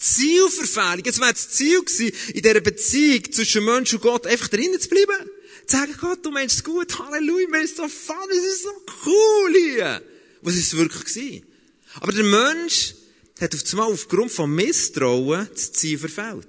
Zielverfehlung. 0.01 1.05
Es 1.05 1.21
wäre 1.21 1.33
das 1.33 1.51
Ziel 1.51 1.81
gewesen, 1.81 2.13
in 2.35 2.43
dieser 2.43 2.61
Beziehung 2.61 3.33
zwischen 3.33 3.65
Mensch 3.65 3.93
und 3.93 4.03
Gott 4.03 4.27
einfach 4.27 4.49
drinnen 4.49 4.81
zu 4.81 4.89
bleiben. 4.89 5.31
Zu 5.67 5.77
sagen, 5.77 5.95
Gott, 6.01 6.25
du 6.25 6.31
meinst 6.31 6.57
es 6.57 6.65
gut, 6.65 6.99
Halleluja, 6.99 7.49
mir 7.49 7.63
ist 7.63 7.77
so 7.77 7.87
fun, 7.87 8.17
es 8.31 8.45
ist 8.45 8.63
so 8.63 8.73
cool 9.07 9.55
hier. 9.55 10.03
Was 10.43 10.55
ist 10.55 10.73
es 10.73 10.77
wirklich 10.77 11.05
gewesen? 11.05 11.47
Aber 12.01 12.13
der 12.13 12.25
Mensch 12.25 12.95
hat 13.41 13.55
auf 13.55 13.73
einmal 13.73 13.93
aufgrund 13.93 14.33
von 14.33 14.51
Misstrauen 14.51 15.49
das 15.53 15.73
Ziel 15.73 15.99
verfehlt. 15.99 16.49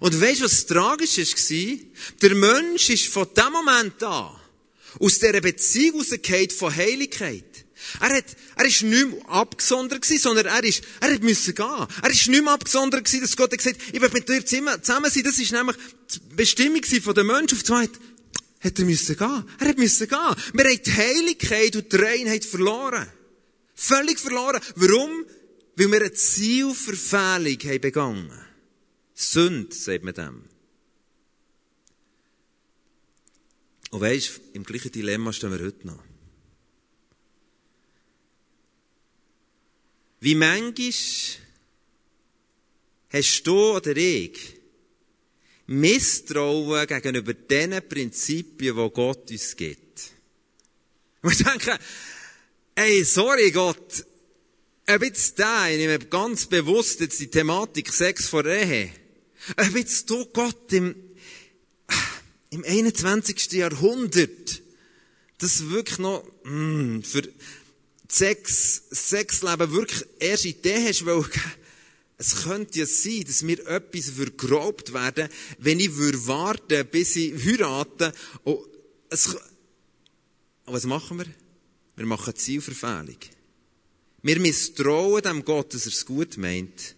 Und 0.00 0.20
weißt 0.20 0.40
du, 0.40 0.44
was 0.44 0.66
tragisch 0.66 1.18
war? 1.18 1.78
Der 2.22 2.34
Mensch 2.34 2.90
ist 2.90 3.06
von 3.06 3.26
dem 3.36 3.52
Moment 3.52 4.02
an 4.02 4.36
aus 4.98 5.18
dieser 5.18 5.40
Beziehung 5.40 5.98
rausgefallen 5.98 6.50
von 6.50 6.74
Heiligkeit. 6.74 7.65
Er 8.00 8.16
hat, 8.16 8.24
er 8.56 8.64
ist 8.64 8.82
nicht 8.82 9.08
mehr 9.08 9.28
abgesondert 9.28 10.02
gewesen, 10.02 10.22
sondern 10.22 10.46
er 10.46 10.64
ist, 10.64 10.82
er 11.00 11.14
hat 11.14 11.22
müssen 11.22 11.54
gehen. 11.54 11.86
Er 12.02 12.10
ist 12.10 12.28
nicht 12.28 12.42
mehr 12.42 12.52
abgesondert 12.52 13.04
gewesen, 13.04 13.22
dass 13.22 13.36
Gott 13.36 13.52
hat 13.52 13.58
gesagt, 13.58 13.80
ich 13.92 14.00
will 14.00 14.10
mit 14.12 14.28
dir 14.28 14.44
zusammen 14.44 15.10
sein. 15.10 15.22
Das 15.24 15.38
ist 15.38 15.52
nämlich 15.52 15.76
die 16.14 16.34
Bestimmung 16.36 16.82
von 16.82 17.14
der 17.14 17.24
Menschen. 17.24 17.56
Auf 17.56 17.64
zwei 17.64 17.88
hat 18.60 18.78
er 18.78 18.84
müssen 18.84 19.16
gehen. 19.16 19.44
Er 19.58 19.68
hat 19.68 19.78
müssen 19.78 20.08
gehen. 20.08 20.36
Wir 20.52 20.64
haben 20.64 20.82
die 20.84 20.92
Heiligkeit 20.92 21.76
und 21.76 21.92
die 21.92 21.96
Reinheit 21.96 22.44
verloren. 22.44 23.06
Völlig 23.74 24.18
verloren. 24.18 24.60
Warum? 24.74 25.24
Weil 25.76 25.92
wir 25.92 26.00
eine 26.00 26.12
Zielverfehlung 26.12 27.58
haben 27.64 27.80
begangen. 27.80 28.32
Sünde, 29.14 29.74
sagt 29.74 30.04
man 30.04 30.14
dem. 30.14 30.44
Und 33.90 34.00
weisst, 34.00 34.40
im 34.52 34.64
gleichen 34.64 34.92
Dilemma 34.92 35.32
stehen 35.32 35.52
wir 35.52 35.64
heute 35.64 35.86
noch. 35.86 36.02
Wie 40.26 40.34
manchmal 40.34 40.92
hast 43.10 43.42
du 43.44 43.76
oder 43.76 43.96
ich 43.96 44.56
Misstrauen 45.68 46.84
gegenüber 46.88 47.32
den 47.32 47.88
Prinzipien, 47.88 48.74
die 48.74 48.90
Gott 48.90 49.30
uns 49.30 49.54
gibt. 49.54 50.10
Und 51.22 51.30
ich 51.30 51.44
denke, 51.44 51.78
ey, 52.74 53.04
sorry 53.04 53.52
Gott, 53.52 54.04
ob 54.88 55.04
jetzt 55.04 55.38
da, 55.38 55.68
ich 55.68 55.76
nehme 55.76 55.96
ganz 56.00 56.46
bewusst 56.46 56.98
jetzt 56.98 57.20
die 57.20 57.30
Thematik 57.30 57.92
Sex 57.92 58.26
vor 58.26 58.46
Ehe, 58.46 58.90
ob 59.56 59.76
jetzt 59.76 60.10
du 60.10 60.26
Gott 60.26 60.72
im, 60.72 60.96
im 62.50 62.64
21. 62.64 63.52
Jahrhundert, 63.52 64.60
das 65.38 65.70
wirklich 65.70 65.98
noch, 66.00 66.24
mm, 66.42 67.02
für, 67.02 67.22
Sex, 68.08 68.82
Sexleben 68.90 69.72
wirklich 69.72 70.06
erst 70.18 70.44
in 70.44 70.52
Idee 70.52 70.88
hast, 70.88 71.06
weil 71.06 71.24
es 72.18 72.44
könnte 72.44 72.78
ja 72.78 72.86
sein, 72.86 73.24
dass 73.26 73.42
mir 73.42 73.66
etwas 73.66 74.10
vergraubt 74.10 74.92
werden, 74.92 75.28
wenn 75.58 75.80
ich 75.80 75.96
warten 75.96 76.86
bis 76.90 77.16
ich 77.16 77.34
heirate. 77.44 78.12
Und 78.44 78.60
es, 79.10 79.34
und 80.66 80.72
was 80.72 80.84
machen 80.84 81.18
wir? 81.18 81.26
Wir 81.96 82.06
machen 82.06 82.34
Zielverfehlung. 82.34 83.18
Wir 84.22 84.40
misstrauen 84.40 85.22
dem 85.22 85.44
Gott, 85.44 85.72
dass 85.72 85.86
er 85.86 85.92
es 85.92 86.04
gut 86.04 86.36
meint. 86.36 86.96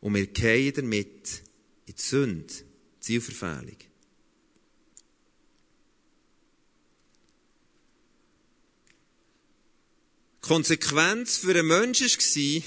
Und 0.00 0.14
wir 0.14 0.26
gehen 0.26 0.74
damit 0.74 1.42
in 1.86 1.94
die 1.94 2.02
Sünde. 2.02 2.52
Zielverfehlung. 3.00 3.76
Konsequenz 10.44 11.38
für 11.38 11.58
einen 11.58 11.66
Menschen 11.66 12.06
war, 12.06 12.62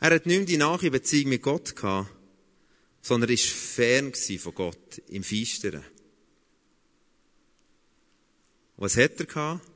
er 0.00 0.14
hat 0.14 0.26
nicht 0.26 0.36
mehr 0.36 0.44
die 0.44 0.56
nahe 0.58 0.90
Beziehung 0.90 1.30
mit 1.30 1.40
Gott 1.40 1.74
gehabt, 1.74 2.14
sondern 3.00 3.30
er 3.30 3.38
war 3.38 3.42
fern 3.42 4.12
von 4.12 4.54
Gott, 4.54 4.98
im 5.08 5.24
Feisteren. 5.24 5.82
Was 8.76 8.98
hat 8.98 9.18
er 9.20 9.24
gehabt? 9.24 9.66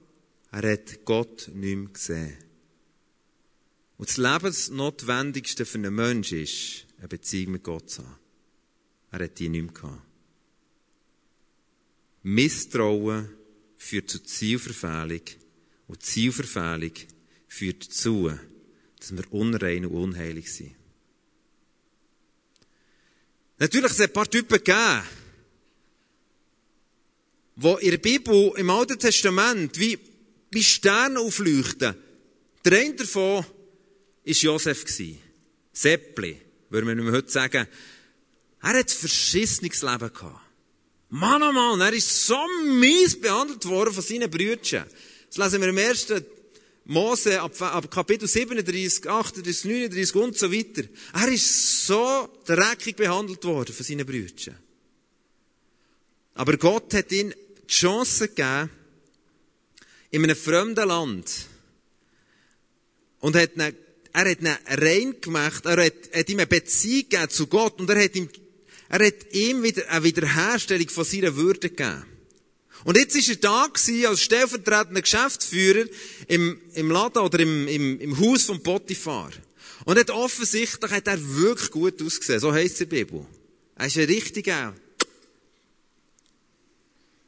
Er 0.50 0.72
hat 0.72 1.06
Gott 1.06 1.50
nicht 1.54 1.76
mehr 1.76 1.88
gesehen. 1.88 2.36
Und 3.96 4.10
das 4.10 4.18
Lebensnotwendigste 4.18 5.64
für 5.64 5.78
einen 5.78 5.94
Menschen 5.94 6.42
ist, 6.42 6.84
eine 6.98 7.08
Beziehung 7.08 7.52
mit 7.52 7.64
Gott 7.64 7.88
zu 7.88 8.04
haben. 8.04 8.18
Er 9.10 9.24
hat 9.24 9.38
die 9.38 9.48
nicht 9.48 9.62
mehr 9.62 9.72
gehabt. 9.72 10.02
Misstrauen 12.24 13.30
führt 13.78 14.10
zu 14.10 14.22
Zielverfehlung. 14.22 15.22
Und 15.86 16.02
Zielverfehlung 16.02 16.92
führt 17.48 17.88
dazu, 17.88 18.30
dass 18.98 19.16
wir 19.16 19.32
unrein 19.32 19.86
und 19.86 19.94
unheilig 19.94 20.52
sind. 20.52 20.74
Natürlich 23.58 23.90
es 23.90 24.00
ein 24.00 24.12
paar 24.12 24.30
Typen 24.30 24.58
gegeben, 24.58 25.02
die 27.56 27.76
in 27.80 27.90
der 27.90 27.98
Bibel, 27.98 28.52
im 28.56 28.70
Alten 28.70 28.98
Testament, 28.98 29.78
wie, 29.80 29.98
wie 30.50 30.62
Sterne 30.62 31.18
aufleuchten. 31.18 31.96
Der 32.64 32.78
eine 32.78 32.94
davon 32.94 33.44
war 33.44 33.44
Josef. 34.24 34.84
Seppli, 35.72 36.40
würde 36.70 36.94
man 36.94 37.12
heute 37.12 37.30
sagen. 37.30 37.66
Er 38.60 38.68
hat 38.68 38.76
ein 38.76 38.88
verschissenes 38.88 39.82
Leben 39.82 40.12
gehabt. 40.12 40.40
Mann, 41.10 41.42
oh 41.42 41.52
Mann, 41.52 41.80
er 41.80 41.92
ist 41.92 42.26
so 42.26 42.38
mies 42.64 43.18
behandelt 43.20 43.64
worden 43.64 43.94
von 43.94 44.02
seinen 44.02 44.30
Brüdern. 44.30 44.86
Das 45.28 45.36
lesen 45.36 45.60
wir 45.60 45.68
im 45.68 45.78
ersten 45.78 46.24
Mose 46.88 47.38
ab, 47.38 47.60
ab 47.60 47.90
Kapitel 47.90 48.26
37, 48.26 49.06
38, 49.06 49.64
39 49.64 50.14
und 50.14 50.38
so 50.38 50.50
weiter. 50.50 50.88
Er 51.12 51.28
ist 51.28 51.86
so 51.86 52.28
dreckig 52.46 52.96
behandelt 52.96 53.44
worden 53.44 53.74
von 53.74 53.84
seinen 53.84 54.06
Brüdern. 54.06 54.56
Aber 56.32 56.56
Gott 56.56 56.94
hat 56.94 57.12
ihm 57.12 57.30
die 57.30 57.66
Chance 57.66 58.28
gegeben, 58.28 58.70
in 60.10 60.24
einem 60.24 60.36
fremden 60.36 60.88
Land, 60.88 61.30
und 63.20 63.36
hat 63.36 63.56
ihn, 63.56 63.74
er 64.12 64.30
hat 64.30 64.40
ihn 64.40 64.46
rein 64.46 65.20
gemacht, 65.20 65.66
er 65.66 65.84
hat, 65.84 66.14
hat 66.14 66.28
ihm 66.30 66.38
eine 66.38 66.46
Beziehung 66.46 67.10
gegeben 67.10 67.28
zu 67.28 67.48
Gott, 67.48 67.80
und 67.80 67.90
er 67.90 68.02
hat 68.02 68.16
ihm, 68.16 68.30
er 68.88 69.06
hat 69.06 69.32
ihm 69.32 69.62
wieder 69.62 69.86
eine 69.90 70.04
Wiederherstellung 70.04 70.88
von 70.88 71.04
seiner 71.04 71.36
Würde 71.36 71.68
gegeben. 71.68 72.06
Und 72.84 72.96
jetzt 72.96 73.16
ist 73.16 73.28
er 73.28 73.36
da 73.36 73.66
gewesen, 73.66 74.06
als 74.06 74.22
stellvertretender 74.22 75.02
Geschäftsführer 75.02 75.86
im, 76.28 76.60
im 76.74 76.90
Laden 76.90 77.22
oder 77.22 77.40
im, 77.40 77.66
im, 77.66 78.00
im 78.00 78.18
Haus 78.18 78.44
von 78.44 78.62
Potiphar. 78.62 79.30
Und 79.84 79.98
hat 79.98 80.10
offensichtlich 80.10 80.90
hat 80.90 81.06
er 81.06 81.18
wirklich 81.36 81.70
gut 81.70 82.02
ausgesehen. 82.02 82.40
So 82.40 82.52
heisst 82.52 82.74
es 82.76 82.80
in 82.82 82.88
der 82.88 82.96
Bibel. 82.96 83.26
Er 83.76 83.86
ist 83.86 83.96
ein 83.96 84.04
richtiger, 84.04 84.74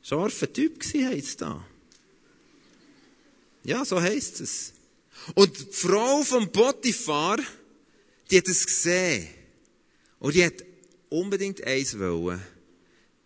scharfer 0.03 0.53
Typ 0.53 0.81
gewesen, 0.81 1.09
heisst 1.09 1.41
da. 1.41 1.65
Ja, 3.65 3.85
so 3.85 4.01
heisst 4.01 4.41
es. 4.41 4.73
Und 5.35 5.59
die 5.59 5.67
Frau 5.73 6.23
von 6.23 6.51
Potiphar, 6.51 7.39
die 8.31 8.39
hat 8.39 8.49
es 8.49 8.67
gesehen. 8.67 9.29
Und 10.19 10.35
die 10.35 10.45
hat 10.45 10.65
unbedingt 11.09 11.63
eins 11.65 11.99
wollen, 11.99 12.41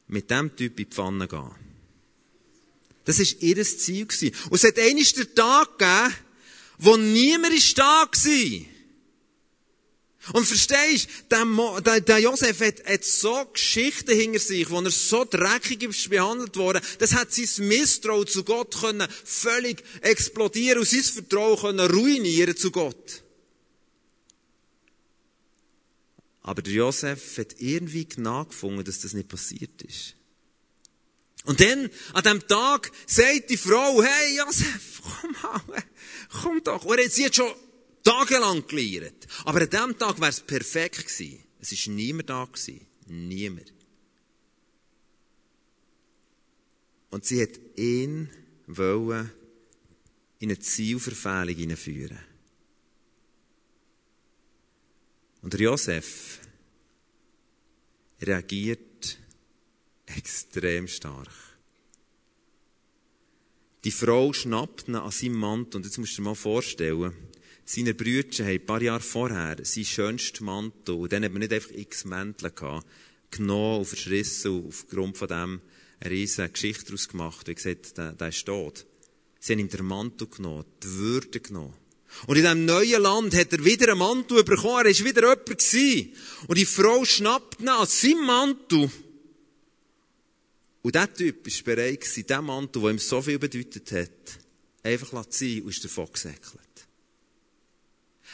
mit 0.08 0.30
dem 0.30 0.54
Typ 0.54 0.78
in 0.78 0.88
die 0.88 0.94
Pfanne 0.94 1.28
gehen. 1.28 1.63
Das 3.04 3.18
war 3.18 3.26
ihr 3.40 3.64
Ziel. 3.64 4.06
Und 4.50 4.54
es 4.54 4.64
hat 4.64 4.78
einmal 4.78 5.04
den 5.04 5.34
Tag 5.34 5.78
gegeben, 5.78 6.14
wo 6.78 6.96
niemand 6.96 7.78
da 7.78 8.06
war. 8.06 8.66
Und 10.32 10.46
verstehst, 10.46 11.08
der, 11.30 11.44
der, 11.82 12.00
der 12.00 12.18
Josef 12.18 12.60
hat, 12.60 12.86
hat 12.86 13.04
so 13.04 13.44
Geschichten 13.52 14.16
hinter 14.16 14.38
sich, 14.38 14.70
wo 14.70 14.80
er 14.80 14.90
so 14.90 15.26
dreckig 15.26 15.82
ist 15.82 16.08
behandelt 16.08 16.56
worden, 16.56 16.80
das 16.98 17.12
hat 17.12 17.34
sein 17.34 17.68
Misstrauen 17.68 18.26
zu 18.26 18.42
Gott 18.42 18.74
können 18.80 19.06
völlig 19.24 19.84
explodieren 20.00 20.78
und 20.78 20.88
sein 20.88 21.02
Vertrauen 21.02 21.58
können 21.58 21.90
ruinieren 21.90 22.56
zu 22.56 22.70
Gott. 22.70 23.22
Aber 26.40 26.62
der 26.62 26.72
Josef 26.72 27.36
hat 27.36 27.56
irgendwie 27.58 28.08
nachgefunden, 28.16 28.84
dass 28.84 29.00
das 29.00 29.12
nicht 29.12 29.28
passiert 29.28 29.82
ist. 29.82 30.14
Und 31.44 31.60
dann, 31.60 31.90
an 32.14 32.24
dem 32.24 32.46
Tag, 32.48 32.90
sagt 33.06 33.50
die 33.50 33.56
Frau, 33.56 34.02
hey, 34.02 34.38
Josef, 34.38 35.02
komm 35.02 35.32
mal, 35.42 35.84
komm 36.42 36.64
doch. 36.64 36.84
Und 36.84 36.98
sie 37.10 37.26
hat 37.26 37.36
schon 37.36 37.52
tagelang 38.02 38.66
gelehrt. 38.66 39.26
Aber 39.44 39.60
an 39.60 39.70
dem 39.70 39.98
Tag 39.98 40.18
wäre 40.20 40.30
es 40.30 40.40
perfekt 40.40 41.06
gewesen. 41.06 41.44
Es 41.60 41.72
ist 41.72 41.86
niemand 41.88 42.30
da 42.30 42.44
gewesen. 42.44 42.86
Niemand. 43.06 43.72
Und 47.10 47.24
sie 47.24 47.42
hat 47.42 47.60
ihn 47.76 48.30
wollen 48.66 49.30
in 50.38 50.50
eine 50.50 50.58
Zielverfehlung 50.58 51.54
hineinführen. 51.54 52.18
Und 55.42 55.54
Josef 55.54 56.40
reagiert 58.20 58.93
extrem 60.16 60.88
stark. 60.88 61.28
Die 63.84 63.90
Frau 63.90 64.32
schnappt 64.32 64.88
ihn 64.88 64.94
an 64.94 65.10
seinem 65.10 65.34
Mantel, 65.34 65.76
und 65.76 65.84
jetzt 65.84 65.98
musst 65.98 66.12
du 66.12 66.22
dir 66.22 66.28
mal 66.28 66.34
vorstellen, 66.34 67.12
seine 67.66 67.94
Brüder 67.94 68.44
haben 68.44 68.50
ein 68.52 68.66
paar 68.66 68.82
Jahre 68.82 69.00
vorher 69.00 69.56
seinen 69.62 69.84
schönsten 69.84 70.44
Mantel, 70.44 70.94
und 70.94 71.12
dann 71.12 71.24
hat 71.24 71.32
man 71.32 71.40
nicht 71.40 71.52
einfach 71.52 71.70
x 71.70 72.04
Mäntel 72.04 72.50
gehabt, 72.50 72.86
genommen 73.30 73.80
und 73.80 73.84
verschrissen 73.86 74.52
und 74.52 74.68
aufgrund 74.68 75.18
von 75.18 75.28
dem 75.28 75.60
eine 76.00 76.10
riesige 76.10 76.48
Geschichte 76.48 76.86
daraus 76.86 77.08
gemacht, 77.08 77.46
wie 77.46 77.54
gesagt, 77.54 77.96
der, 77.98 78.12
der 78.12 78.28
ist 78.28 78.44
tot. 78.44 78.86
Sie 79.38 79.52
haben 79.52 79.60
ihm 79.60 79.68
den 79.68 79.84
Mantel 79.84 80.28
genommen, 80.28 80.64
die 80.82 80.88
Würde 80.88 81.40
genommen. 81.40 81.74
Und 82.26 82.36
in 82.36 82.42
diesem 82.42 82.64
neuen 82.64 83.02
Land 83.02 83.34
hat 83.34 83.52
er 83.52 83.64
wieder 83.64 83.90
einen 83.90 83.98
Mantel 83.98 84.44
bekommen, 84.44 84.86
er 84.86 84.98
war 84.98 85.04
wieder 85.04 85.22
jemand 85.22 85.46
gewesen. 85.46 86.12
Und 86.46 86.58
die 86.58 86.64
Frau 86.64 87.04
schnappt 87.04 87.60
ihn 87.60 87.68
an 87.68 87.86
seinem 87.86 88.24
Mantel 88.24 88.90
und 90.84 90.94
dieser 90.94 91.14
Typ 91.14 91.46
war 91.46 91.74
bereit 91.74 92.04
diesen 92.04 92.44
Mantel, 92.44 92.82
der 92.82 92.90
ihm 92.90 92.98
so 92.98 93.22
viel 93.22 93.38
bedeutet 93.38 93.90
hat, 93.90 94.38
einfach 94.82 95.26
zu 95.30 95.38
sein 95.38 95.62
und 95.62 95.70
ist 95.70 95.82
davon 95.82 96.12
gesäckelt. 96.12 96.60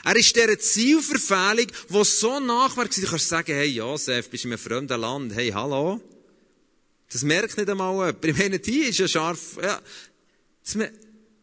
Er 0.03 0.17
ist 0.17 0.35
dieser 0.35 0.59
Zielverfehlung, 0.59 1.69
die 1.91 2.05
so 2.05 2.41
nachwärts 2.41 2.97
war. 2.97 3.05
Du 3.05 3.11
kannst 3.11 3.29
sagen, 3.29 3.53
hey 3.53 3.69
Josef, 3.69 4.29
bist 4.29 4.47
in 4.47 4.51
einem 4.51 4.59
fremden 4.59 5.01
Land, 5.01 5.33
hey, 5.33 5.51
hallo? 5.51 6.01
Das 7.13 7.23
merkt 7.23 7.57
nicht 7.57 7.71
einmal 7.71 7.95
jemand. 7.95 8.25
Ich 8.25 8.37
meine, 8.37 8.59
die 8.59 8.81
ist 8.81 8.99
ja 8.99 9.07
scharf, 9.07 9.57
ja. 9.63 9.81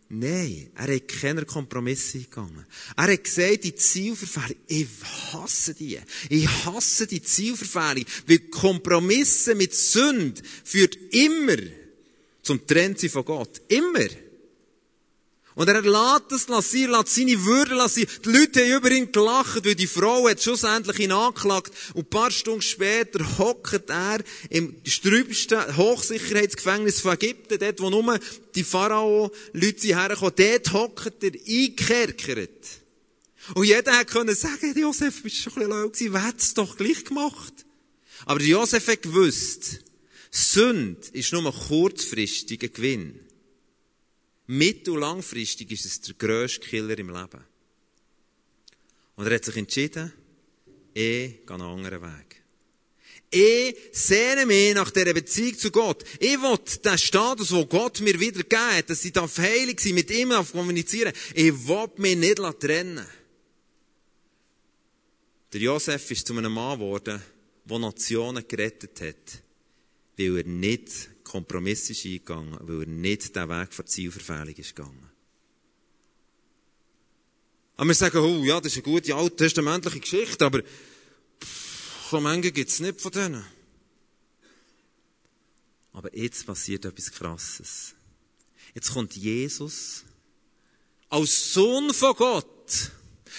Nein, 0.09 0.69
er 0.75 0.95
hat 0.95 1.07
keine 1.07 1.43
Kompromisse 1.43 2.19
eingegangen. 2.19 2.65
Er 2.95 3.11
hat 3.11 3.23
gesagt, 3.23 3.65
die 3.65 3.75
Zielverfehlung, 3.75 4.57
ich 4.67 4.87
hasse 5.33 5.73
die. 5.73 5.99
Ich 6.29 6.47
hasse 6.65 7.07
die 7.07 7.21
Zielverfehlung, 7.21 8.05
weil 8.25 8.39
Kompromisse 8.39 9.53
mit 9.53 9.75
Sünde 9.75 10.41
führt 10.63 10.97
immer 11.11 11.57
zum 12.41 12.65
Trennsein 12.65 13.09
von 13.09 13.25
Gott. 13.25 13.61
Immer. 13.67 14.07
Und 15.57 15.69
er 15.69 15.81
lässt 15.81 16.31
es 16.31 16.47
lassen, 16.49 16.91
lässt 16.91 17.15
seine 17.15 17.43
Würde 17.43 17.73
lassen. 17.73 18.05
Die 18.23 18.29
Leute 18.29 18.61
haben 18.61 18.77
über 18.77 18.91
ihn 18.91 19.11
gelacht, 19.11 19.65
weil 19.65 19.73
die 19.73 19.87
Frau 19.87 20.29
hat 20.29 20.39
schlussendlich 20.39 20.99
ihn 20.99 21.11
angeklagt. 21.11 21.73
Und 21.95 22.05
ein 22.05 22.09
paar 22.11 22.29
Stunden 22.29 22.61
später 22.61 23.25
hockt 23.39 23.89
er 23.89 24.19
im 24.51 24.75
strübsten 24.85 25.75
Hochsicherheitsgefängnis 25.75 27.01
von 27.01 27.13
Ägypten, 27.13 27.57
dort, 27.57 27.79
wo 27.79 27.89
nur 27.89 28.19
die 28.53 28.63
Pharao-Leute 28.63 29.87
herkommen. 29.87 30.33
Dort 30.35 30.73
hockt 30.73 31.23
er 31.23 31.31
eingekerkert. 31.31 32.65
Und 33.55 33.65
jeder 33.65 33.97
hat 33.97 34.11
können 34.11 34.35
sagen, 34.35 34.77
Josef, 34.77 35.23
bist 35.23 35.37
schon 35.37 35.53
ein 35.53 35.69
bisschen 35.69 35.81
low 35.81 35.89
gewesen, 35.89 36.53
doch 36.53 36.77
gleich 36.77 37.03
gemacht? 37.03 37.65
Aber 38.27 38.43
Josef 38.43 38.87
hat 38.87 39.01
gewusst, 39.01 39.79
Sünde 40.29 41.01
ist 41.13 41.33
nur 41.33 41.47
ein 41.47 41.67
kurzfristiger 41.67 42.67
Gewinn. 42.67 43.21
Mittel- 44.47 44.93
und 44.93 45.01
langfristig 45.01 45.71
ist 45.71 45.85
es 45.85 46.01
der 46.01 46.15
grösste 46.15 46.65
Killer 46.65 46.97
im 46.97 47.09
Leben. 47.09 47.43
Und 49.15 49.27
er 49.27 49.35
hat 49.35 49.45
sich 49.45 49.57
entschieden, 49.57 50.13
ich 50.93 51.45
gehe 51.45 51.49
einen 51.49 51.61
anderen 51.61 52.01
Weg. 52.01 52.37
Ich 53.29 53.75
sehne 53.91 54.45
mich 54.45 54.73
nach 54.73 54.89
dieser 54.89 55.13
Beziehung 55.13 55.57
zu 55.57 55.69
Gott. 55.69 56.03
Ich 56.19 56.41
will 56.41 56.57
den 56.83 56.97
Status, 56.97 57.51
wo 57.51 57.65
Gott 57.65 57.99
mir 57.99 58.17
wieder 58.19 58.43
gibt, 58.43 58.89
dass 58.89 59.03
ich 59.03 59.11
darf 59.11 59.37
heilig 59.37 59.81
sein, 59.81 59.95
mit 59.95 60.09
ihm 60.11 60.31
auf 60.31 60.53
kommunizieren. 60.53 61.11
Ich 61.33 61.67
will 61.67 61.89
mich 61.97 62.15
nicht 62.15 62.37
trennen. 62.37 63.05
Der 65.51 65.61
Josef 65.61 66.11
ist 66.11 66.25
zu 66.25 66.37
einem 66.37 66.53
Mann 66.53 66.79
geworden, 66.79 67.21
der 67.65 67.79
Nationen 67.79 68.47
gerettet 68.47 69.01
hat, 69.01 69.41
weil 70.17 70.37
er 70.37 70.43
nicht 70.45 71.09
Kompromiss 71.27 71.89
ist 71.89 72.05
eingegangen, 72.05 72.57
weil 72.61 72.81
er 72.81 72.87
nicht 72.87 73.35
den 73.35 73.49
Weg 73.49 73.73
von 73.73 73.85
Zielverfehlung 73.85 74.55
ist 74.55 74.75
gegangen. 74.75 75.09
Aber 77.75 77.87
wir 77.87 77.95
sagen, 77.95 78.17
oh, 78.17 78.43
ja, 78.43 78.59
das 78.59 78.71
ist 78.71 78.83
eine 78.83 78.93
gute 78.93 79.13
alttestamentliche 79.13 79.99
Geschichte, 79.99 80.45
aber 80.45 80.63
so 82.09 82.19
Menge 82.19 82.51
gibt 82.51 82.69
es 82.69 82.79
nicht 82.79 82.99
von 82.99 83.11
denen. 83.11 83.45
Aber 85.93 86.15
jetzt 86.15 86.45
passiert 86.45 86.85
etwas 86.85 87.11
Krasses. 87.11 87.93
Jetzt 88.73 88.93
kommt 88.93 89.15
Jesus 89.15 90.03
als 91.09 91.53
Sohn 91.53 91.93
von 91.93 92.15
Gott 92.15 92.91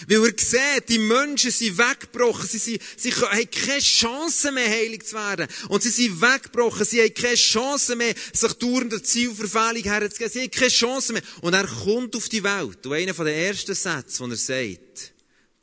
weil 0.06 0.24
er 0.24 0.32
sieht, 0.36 0.88
die 0.88 0.98
Menschen 0.98 1.50
sind 1.50 1.78
weggebrochen. 1.78 2.48
Sie, 2.48 2.58
sind, 2.58 2.82
sie 2.96 3.12
haben 3.12 3.50
keine 3.50 3.80
Chance 3.80 4.52
mehr, 4.52 4.68
heilig 4.68 5.06
zu 5.06 5.14
werden. 5.14 5.48
Und 5.68 5.82
sie 5.82 5.90
sind 5.90 6.20
weggebrochen. 6.20 6.84
Sie 6.84 7.02
haben 7.02 7.14
keine 7.14 7.34
Chance 7.34 7.96
mehr, 7.96 8.14
sich 8.32 8.52
dauernd 8.54 8.92
der 8.92 9.02
Zielverfehlung 9.02 9.82
herzugeben. 9.82 10.32
Sie 10.32 10.40
haben 10.42 10.50
keine 10.50 10.70
Chance 10.70 11.12
mehr. 11.12 11.22
Und 11.40 11.54
er 11.54 11.66
kommt 11.66 12.16
auf 12.16 12.28
die 12.28 12.42
Welt. 12.42 12.86
Und 12.86 12.92
einer 12.92 13.12
der 13.12 13.36
ersten 13.36 13.74
Sätze, 13.74 14.22
den 14.22 14.30
er 14.30 14.36
sagt, 14.36 15.12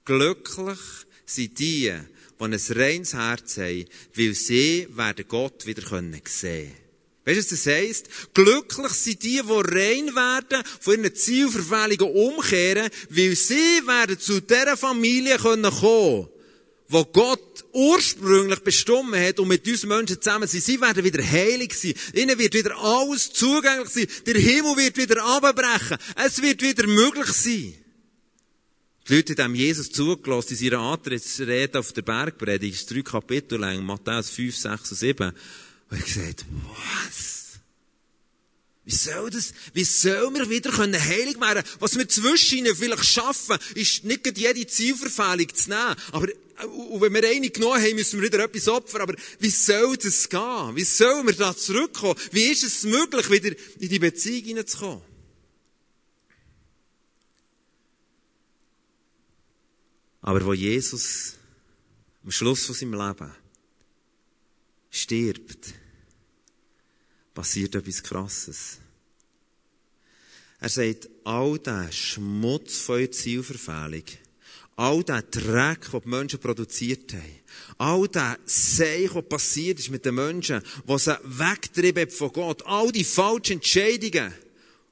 glücklich 0.06 0.80
sind 1.26 1.60
die, 1.60 1.92
die 2.40 2.44
ein 2.44 2.60
reines 2.70 3.14
Herz 3.14 3.58
haben, 3.58 3.86
weil 4.16 4.34
sie 4.34 4.88
werden 4.92 5.26
Gott 5.28 5.66
wieder 5.66 5.82
sehen 5.88 6.22
können. 6.22 6.85
Weißt 7.26 7.52
du, 7.52 7.56
was 7.56 7.64
das 7.64 7.74
heisst? 7.74 8.10
Glücklich 8.36 8.92
sind 8.92 9.24
die, 9.24 9.42
die 9.42 9.52
rein 9.52 10.16
werden, 10.16 10.64
von 10.80 11.04
ihren 11.04 11.16
Zielverfehlungen 11.16 12.16
umkehren, 12.16 12.90
weil 13.10 13.36
sie 13.36 13.82
werden 13.88 14.20
zu 14.20 14.42
dieser 14.42 14.78
Familie 14.78 15.38
kommen 15.38 15.64
können, 15.64 16.28
wo 16.88 17.04
Gott 17.06 17.66
ursprünglich 17.74 18.60
bestimmt 18.60 19.16
hat 19.16 19.40
und 19.40 19.48
mit 19.48 19.68
uns 19.68 19.86
Menschen 19.86 20.22
zusammen 20.22 20.48
sind, 20.48 20.64
sie 20.64 20.80
werden 20.80 21.04
wieder 21.04 21.24
heilig 21.24 21.74
sein. 21.74 21.96
Ihnen 22.14 22.38
wird 22.38 22.54
wieder 22.54 22.78
alles 22.78 23.34
zugänglich 23.34 23.90
sein. 23.90 24.08
Der 24.28 24.36
Himmel 24.36 24.78
wird 24.78 24.98
wieder 24.98 25.24
abbrechen. 25.24 25.98
Es 26.24 26.42
wird 26.44 26.62
wieder 26.62 26.86
möglich 26.86 27.28
sein. 27.28 27.74
Die 29.08 29.16
Leute 29.16 29.44
haben 29.44 29.56
Jesus 29.56 29.92
zugelassen 29.92 30.52
in 30.52 30.58
seiner 30.58 30.80
Antrittsrede 30.80 31.80
auf 31.80 31.92
der 31.92 32.02
Bergpredigt, 32.04 32.90
drei 32.90 33.02
Kapitel 33.02 33.60
lang, 33.60 33.84
Matthäus 33.84 34.30
5, 34.30 34.56
6 34.56 34.92
und 34.92 34.98
7. 34.98 35.32
Und 35.90 36.00
ich 36.00 36.06
gesagt, 36.06 36.46
was? 37.06 37.36
Wie 38.86 38.94
soll 38.94 39.32
das, 39.32 39.54
wie 39.74 39.84
soll 39.84 40.32
wir 40.36 40.48
wieder 40.48 40.72
können 40.72 41.00
heilig 41.00 41.40
werden? 41.40 41.64
Was 41.80 41.98
wir 41.98 42.08
zwischen 42.08 42.60
ihnen 42.60 42.76
vielleicht 42.76 43.06
schaffen, 43.06 43.58
ist 43.74 44.04
nicht 44.04 44.38
jede 44.38 44.68
Zielverfehlung 44.68 45.54
zu 45.56 45.70
nehmen. 45.72 45.96
Aber, 46.12 46.28
und 46.68 47.02
wenn 47.02 47.14
wir 47.14 47.28
eine 47.28 47.50
genommen 47.50 47.82
haben, 47.82 47.96
müssen 47.96 48.22
wir 48.22 48.32
wieder 48.32 48.44
etwas 48.44 48.68
opfern. 48.68 49.02
Aber 49.02 49.16
wie 49.40 49.50
soll 49.50 49.98
das 49.98 50.30
gehen? 50.30 50.76
Wie 50.76 50.84
sollen 50.84 51.26
wir 51.26 51.34
da 51.34 51.58
zurückkommen? 51.58 52.20
Wie 52.32 52.44
ist 52.44 52.64
es 52.64 52.84
möglich, 52.84 53.30
wieder 53.32 53.56
in 53.80 53.90
die 53.90 54.00
Beziehung 54.00 54.44
hineinzukommen? 54.44 55.02
Aber 60.22 60.46
wo 60.46 60.54
Jesus 60.54 61.34
am 62.24 62.32
Schluss 62.32 62.66
von 62.66 62.76
seinem 62.76 62.94
Leben 62.94 63.32
stirbt, 64.96 65.74
passiert 67.34 67.76
etwas 67.76 68.02
Krasses. 68.02 68.78
Er 70.60 70.70
sagt, 70.70 71.10
all 71.26 71.60
der 71.60 71.92
Schmutz 71.92 72.78
von 72.78 72.96
eurer 72.96 73.12
Zielverfehlung, 73.12 74.06
all 74.78 75.04
der 75.04 75.22
Dreck, 75.22 75.92
den 75.92 76.02
die 76.02 76.10
Menschen 76.10 76.40
produziert 76.40 77.14
haben, 77.14 77.40
all 77.78 78.08
der 78.08 78.40
Seich, 78.46 79.14
was 79.14 79.28
passiert 79.28 79.80
ist 79.80 79.92
mit 79.92 80.06
den 80.06 80.16
Menschen, 80.16 80.62
was 80.86 81.06
sie 81.06 81.20
weggetrieben 81.24 82.10
von 82.10 82.32
Gott, 82.32 82.66
all 82.66 82.92
die 82.92 83.04
falschen 83.04 83.54
Entscheidungen, 83.54 84.34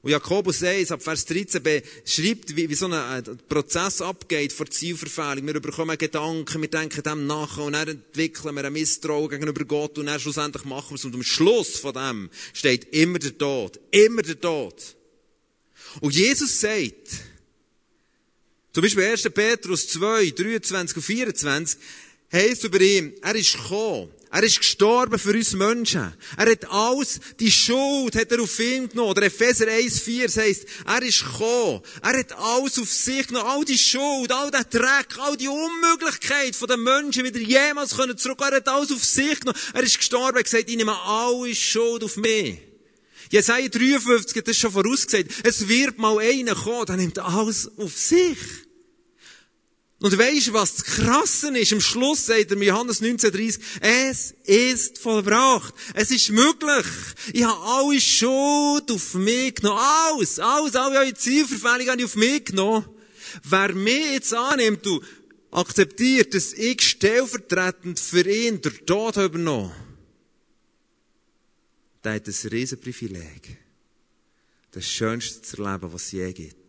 und 0.04 0.12
Jakobus 0.12 0.62
1, 0.62 0.92
ab 0.92 1.02
Vers 1.02 1.24
13 1.24 1.64
beschreibt, 1.64 2.58
wie, 2.58 2.70
wie 2.70 2.76
so 2.76 2.88
ein 2.88 3.24
Prozess 3.48 4.02
abgeht 4.02 4.52
vor 4.52 4.70
Zielverfehlung. 4.70 5.48
Wir 5.48 5.62
bekommen 5.62 5.98
Gedanken, 5.98 6.62
wir 6.62 6.70
denken 6.70 7.02
dem 7.02 7.26
nach 7.26 7.58
und 7.58 7.72
dann 7.72 7.88
entwickeln 7.88 8.54
wir 8.54 8.66
ein 8.66 8.74
Misstrauen 8.74 9.30
gegenüber 9.30 9.64
Gott 9.64 9.98
und 9.98 10.08
dann 10.08 10.20
schlussendlich 10.20 10.66
machen 10.66 10.90
wir 10.90 10.96
es. 10.96 11.06
Und 11.06 11.16
am 11.16 11.24
Schluss 11.24 11.80
von 11.80 11.94
dem 11.94 12.30
steht 12.52 12.94
immer 12.94 13.18
der 13.18 13.38
Tod. 13.38 13.80
Immer 13.92 14.24
der 14.24 14.42
Tod. 14.42 14.76
Und 16.02 16.14
Jesus 16.14 16.60
sagt, 16.60 17.08
zum 18.74 18.84
Beispiel 18.84 19.06
1. 19.06 19.30
Petrus 19.30 19.88
2, 19.88 20.32
23 20.32 20.98
und 20.98 21.04
24, 21.04 21.80
heisst 22.30 22.66
über 22.66 22.82
ihn, 22.82 23.14
er 23.22 23.36
ist 23.36 23.54
gekommen, 23.54 24.10
er 24.34 24.42
ist 24.42 24.58
gestorben 24.58 25.20
für 25.20 25.34
uns 25.34 25.54
Menschen. 25.54 26.12
Er 26.38 26.52
hat 26.52 26.66
alles, 26.72 27.20
die 27.40 27.52
Schuld 27.52 28.16
hat 28.16 28.32
er 28.32 28.42
auf 28.42 28.60
ihn 28.60 28.90
genommen. 28.90 29.12
Oder 29.12 29.28
Epheser 29.28 29.68
1, 29.68 30.00
4 30.00 30.28
heisst, 30.28 30.66
er 30.88 31.04
ist 31.04 31.24
gekommen. 31.24 31.82
Er 32.02 32.18
hat 32.18 32.32
alles 32.32 32.80
auf 32.80 32.92
sich 32.92 33.28
genommen. 33.28 33.48
All 33.48 33.64
die 33.64 33.78
Schuld, 33.78 34.32
all 34.32 34.50
der 34.50 34.64
Dreck, 34.64 35.20
all 35.20 35.38
die 35.38 35.48
Unmöglichkeit 35.48 36.56
von 36.56 36.68
den 36.68 36.82
Menschen 36.82 37.24
wieder 37.26 37.40
jemals 37.40 37.96
können 37.96 38.18
zurück. 38.18 38.40
Er 38.42 38.56
hat 38.56 38.68
alles 38.68 38.92
auf 38.92 39.06
sich 39.06 39.40
genommen. 39.40 39.60
Er 39.72 39.84
ist 39.84 40.00
gestorben. 40.00 40.38
Er 40.38 40.40
hat 40.40 40.46
gesagt, 40.46 40.68
ich 40.68 40.78
nehme 40.78 41.00
alle 41.00 41.54
Schuld 41.54 42.04
auf 42.04 42.18
mich. 42.18 42.58
Jesaja 43.30 43.68
53 43.68 44.36
hat 44.36 44.48
das 44.48 44.58
schon 44.58 44.72
vorausgesagt. 44.72 45.30
Es 45.44 45.68
wird 45.68 46.00
mal 46.00 46.18
einer 46.18 46.56
kommen, 46.56 46.88
der 46.88 46.98
nimmt 46.98 47.20
alles 47.20 47.70
auf 47.78 47.96
sich. 47.96 48.40
Und 50.04 50.18
weisst 50.18 50.48
du, 50.48 50.54
was 50.54 50.76
das 50.76 50.84
Krasse 50.84 51.58
ist? 51.58 51.72
Am 51.72 51.80
Schluss 51.80 52.26
sagt 52.26 52.52
er 52.52 52.62
Johannes 52.62 53.02
19,30, 53.02 53.60
es 53.80 54.36
ist 54.44 55.00
vollbracht. 55.00 55.74
Es 55.94 56.12
ist 56.12 56.30
möglich. 56.30 56.86
Ich 57.32 57.44
habe 57.44 57.60
alle 57.64 58.02
Schuld 58.02 58.92
auf 58.92 59.14
mich 59.14 59.56
genommen. 59.56 59.80
Alles, 59.80 60.40
alles, 60.40 60.76
alle 60.76 61.00
eure 61.00 61.14
Zielverfehlungen 61.14 61.90
habe 61.90 62.02
ich 62.02 62.06
auf 62.06 62.16
mich 62.18 62.44
genommen. 62.44 62.86
Wer 63.44 63.74
mich 63.74 64.12
jetzt 64.12 64.34
annimmt 64.34 64.86
und 64.86 65.06
akzeptiert, 65.52 66.34
dass 66.34 66.52
ich 66.52 66.82
stellvertretend 66.82 67.98
für 67.98 68.30
ihn 68.30 68.62
der 68.62 68.86
Tod 68.86 69.16
übernommen 69.16 69.72
der 72.04 72.16
hat 72.16 72.28
ein 72.28 72.50
Riesenprivileg. 72.50 73.58
Das 74.72 74.86
Schönste 74.86 75.42
zu 75.42 75.64
erleben, 75.64 75.94
was 75.94 76.06
es 76.06 76.12
je 76.12 76.34
gibt. 76.34 76.63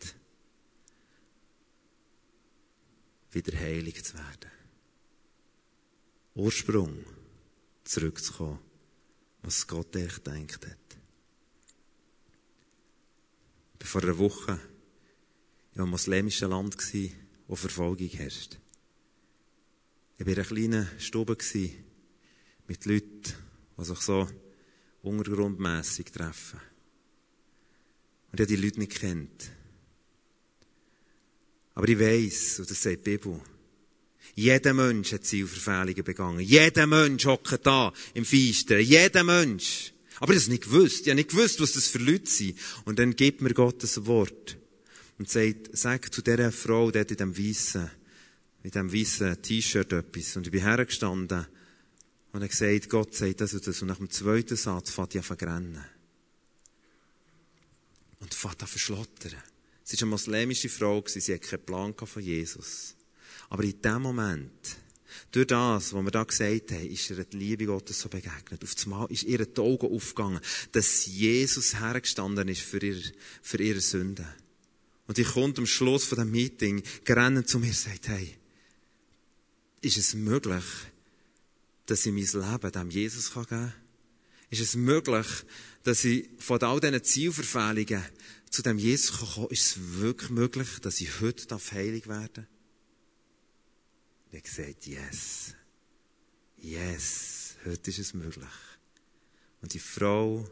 Wieder 3.35 3.59
heilig 3.59 4.05
zu 4.05 4.15
werden. 4.15 4.51
Ursprung 6.37 7.05
zurückzukommen, 7.83 8.61
was 9.43 9.67
Gott 9.67 9.97
echt 9.97 10.25
denkt 10.25 10.65
hat. 10.65 10.79
Ich 13.81 13.95
war 13.95 14.01
vor 14.01 14.03
einer 14.05 14.19
Woche 14.19 14.61
in 15.75 15.81
einem 15.81 15.91
muslimischen 15.91 16.51
Land, 16.51 16.77
wo 17.49 17.57
Verfolgung 17.57 18.09
herrscht. 18.09 18.59
Ich 20.17 20.25
war 20.25 20.33
in 20.33 20.39
einer 20.39 20.47
kleinen 20.47 20.89
Stube 21.01 21.37
mit 22.69 22.87
Leuten, 22.87 23.35
die 23.77 23.85
sich 23.85 23.99
so 23.99 24.29
untergrundmässig 25.03 26.07
treffen. 26.07 26.61
Und 28.31 28.41
ich 28.41 28.47
habe 28.47 28.57
die 28.57 28.63
Leute 28.65 28.79
nicht 28.79 28.95
kennt. 28.95 29.51
Aber 31.75 31.89
ich 31.89 31.99
weiss, 31.99 32.61
und 32.61 32.71
das 32.71 32.83
sagt 32.83 33.07
die 33.07 33.17
Bibel, 33.17 33.41
jeder 34.35 34.75
Mensch 34.75 35.13
hat 35.13 35.25
Zielverfehlungen 35.25 36.03
begangen. 36.03 36.41
Jeder 36.41 36.87
Mensch 36.87 37.25
hockt 37.25 37.67
da 37.67 37.93
im 38.15 38.25
Feistern. 38.25 38.81
Jeder 38.81 39.23
Mensch. 39.23 39.93
Aber 40.19 40.35
habe 40.35 40.51
nicht 40.51 40.65
gewusst. 40.65 41.03
Ich 41.03 41.09
habe 41.09 41.17
nicht 41.17 41.31
gewusst, 41.31 41.61
was 41.61 41.73
das 41.73 41.89
für 41.89 41.99
Leute 41.99 42.31
sind. 42.31 42.59
Und 42.85 42.99
dann 42.99 43.15
gibt 43.15 43.43
mir 43.43 43.55
Gott 43.55 43.83
das 43.83 44.07
Wort. 44.07 44.57
Und 45.19 45.31
sagt, 45.31 45.71
sag 45.73 46.13
zu 46.13 46.23
dieser 46.23 46.51
Frau 46.51 46.91
dort 46.91 47.11
in 47.13 47.17
dem 47.17 47.39
weißen, 47.39 47.91
in 48.65 48.71
dem 48.71 48.93
weißen 48.93 49.41
T-Shirt 49.41 49.93
etwas. 49.93 50.37
Und 50.37 50.47
ich 50.47 50.53
bin 50.53 50.63
hergestanden 50.63 51.47
und 52.33 52.43
er 52.43 52.49
gesagt, 52.49 52.91
Gott 52.91 53.15
sagt 53.15 53.41
das 53.41 53.55
und 53.55 53.65
das. 53.65 53.81
Und 53.83 53.89
nach 53.89 53.99
dem 53.99 54.11
zweiten 54.11 54.57
Satz 54.57 54.91
fährt 54.91 55.15
ich 55.15 55.31
an 55.31 55.37
rennen. 55.37 55.85
Und 58.19 58.35
fährt 58.35 58.61
an 58.61 58.69
verschlottern. 58.69 59.41
Sie 59.85 59.97
war 59.97 60.03
eine 60.03 60.11
muslimische 60.11 60.69
Frau, 60.71 61.05
sie 61.07 61.21
hatte 61.21 61.39
keinen 61.39 61.65
Plan 61.65 61.95
von 61.95 62.23
Jesus. 62.23 62.97
Aber 63.51 63.63
in 63.63 63.81
dem 63.83 64.03
Moment, 64.03 64.77
durch 65.31 65.47
das, 65.47 65.93
was 65.93 66.05
wir 66.05 66.11
da 66.11 66.25
gesagt 66.25 66.73
haben, 66.73 66.89
ist 66.89 67.11
ihr 67.11 67.25
die 67.25 67.37
Liebe 67.37 67.67
Gottes 67.67 68.01
so 68.01 68.09
begegnet. 68.09 68.63
Auf 68.63 68.75
einmal 68.85 69.07
ist 69.11 69.25
ihr 69.25 69.45
die 69.45 69.61
Augen 69.61 69.95
aufgegangen, 69.95 70.41
dass 70.73 71.07
Jesus 71.07 71.79
hergestanden 71.79 72.49
ist 72.49 72.63
für 72.63 72.85
ihre, 72.85 73.03
für 73.43 73.63
ihre 73.63 73.81
Sünden. 73.81 74.27
Und 75.07 75.19
ich 75.19 75.29
kommt 75.29 75.59
am 75.59 75.67
Schluss 75.67 76.05
von 76.05 76.19
dem 76.19 76.31
Meeting, 76.31 76.83
gerannt 77.05 77.49
zu 77.49 77.59
mir 77.59 77.67
und 77.67 77.77
sagt, 77.77 78.09
hey, 78.09 78.35
ist 79.83 79.99
es 79.99 80.15
möglich, 80.15 80.65
dass 81.87 82.07
ich 82.07 82.13
mein 82.13 82.43
Leben 82.43 82.73
dem 82.73 82.91
Jesus 82.91 83.35
geben 83.35 83.47
kann? 83.47 83.75
Ist 84.49 84.63
es 84.63 84.77
möglich, 84.77 85.27
dass 85.83 86.05
ich 86.05 86.29
von 86.39 86.63
all 86.63 86.81
diesen 86.81 87.05
Zielverfehlungen 87.05 88.03
zu 88.55 88.63
dem 88.63 88.79
Jesus 88.79 89.19
kommen 89.19 89.49
kann? 89.49 89.51
Ist 89.51 89.67
es 89.67 89.99
wirklich 89.99 90.31
möglich, 90.31 90.79
dass 90.81 91.01
ich 91.01 91.21
heute 91.21 91.59
heilig 91.73 92.07
werden 92.07 92.31
darf? 92.35 92.47
Ich 94.31 94.39
habe 94.39 94.43
gesagt, 94.43 94.87
yes. 94.87 95.55
Yes. 96.59 97.57
Heute 97.65 97.91
ist 97.91 97.99
es 97.99 98.15
möglich. 98.15 98.47
Und 99.61 99.75
die 99.75 99.81
Frau, 99.81 100.49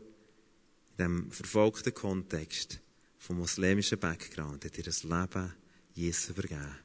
in 0.90 0.96
diesem 0.98 1.30
verfolgten 1.30 1.94
Kontext, 1.94 2.80
vom 3.18 3.38
muslimischen 3.38 4.00
Background, 4.00 4.64
hat 4.64 4.78
ihr 4.78 4.84
das 4.84 5.04
Leben 5.04 5.54
Jesus 5.94 6.30
übergeben. 6.30 6.76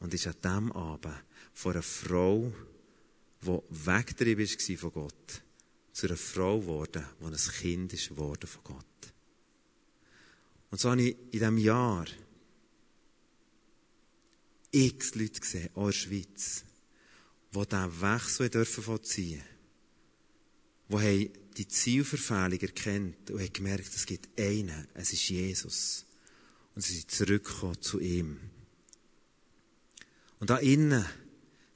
Und 0.00 0.14
ist 0.14 0.26
an 0.26 0.34
diesem 0.42 0.72
Abend 0.72 1.14
vor 1.52 1.72
einer 1.72 1.82
Frau 1.82 2.52
die 3.42 3.60
weggetrieben 3.68 4.48
war 4.48 4.78
von 4.78 4.92
Gott, 4.92 5.42
zu 5.92 6.06
einer 6.06 6.16
Frau 6.16 6.60
geworden, 6.60 7.04
die 7.20 7.26
ein 7.26 7.36
Kind 7.36 7.92
ist 7.92 8.06
von 8.06 8.38
Gott. 8.64 9.13
Und 10.74 10.80
so 10.80 10.90
habe 10.90 11.02
ich 11.02 11.16
in 11.26 11.30
diesem 11.30 11.58
Jahr 11.58 12.04
x 14.72 15.14
Leute 15.14 15.38
gesehen, 15.38 15.70
auch 15.76 15.82
in 15.82 15.86
der 15.86 15.92
Schweiz, 15.92 16.64
die 17.54 17.58
diesen 17.60 18.00
Wechsel 18.02 18.50
dürfen 18.50 18.82
vollziehen 18.82 19.40
dürfen. 20.88 21.06
Die 21.06 21.30
die 21.56 21.68
Zielverfehlung 21.68 22.58
erkennt 22.58 23.30
und 23.30 23.40
haben 23.40 23.52
gemerkt, 23.52 23.94
es 23.94 24.04
gibt 24.04 24.36
einen, 24.36 24.88
es 24.94 25.12
ist 25.12 25.28
Jesus. 25.28 26.06
Und 26.74 26.82
sie 26.82 26.94
sind 26.94 27.08
zurückgekommen 27.08 27.80
zu 27.80 28.00
ihm. 28.00 28.40
Und 30.40 30.50
da 30.50 30.56
innen 30.56 31.06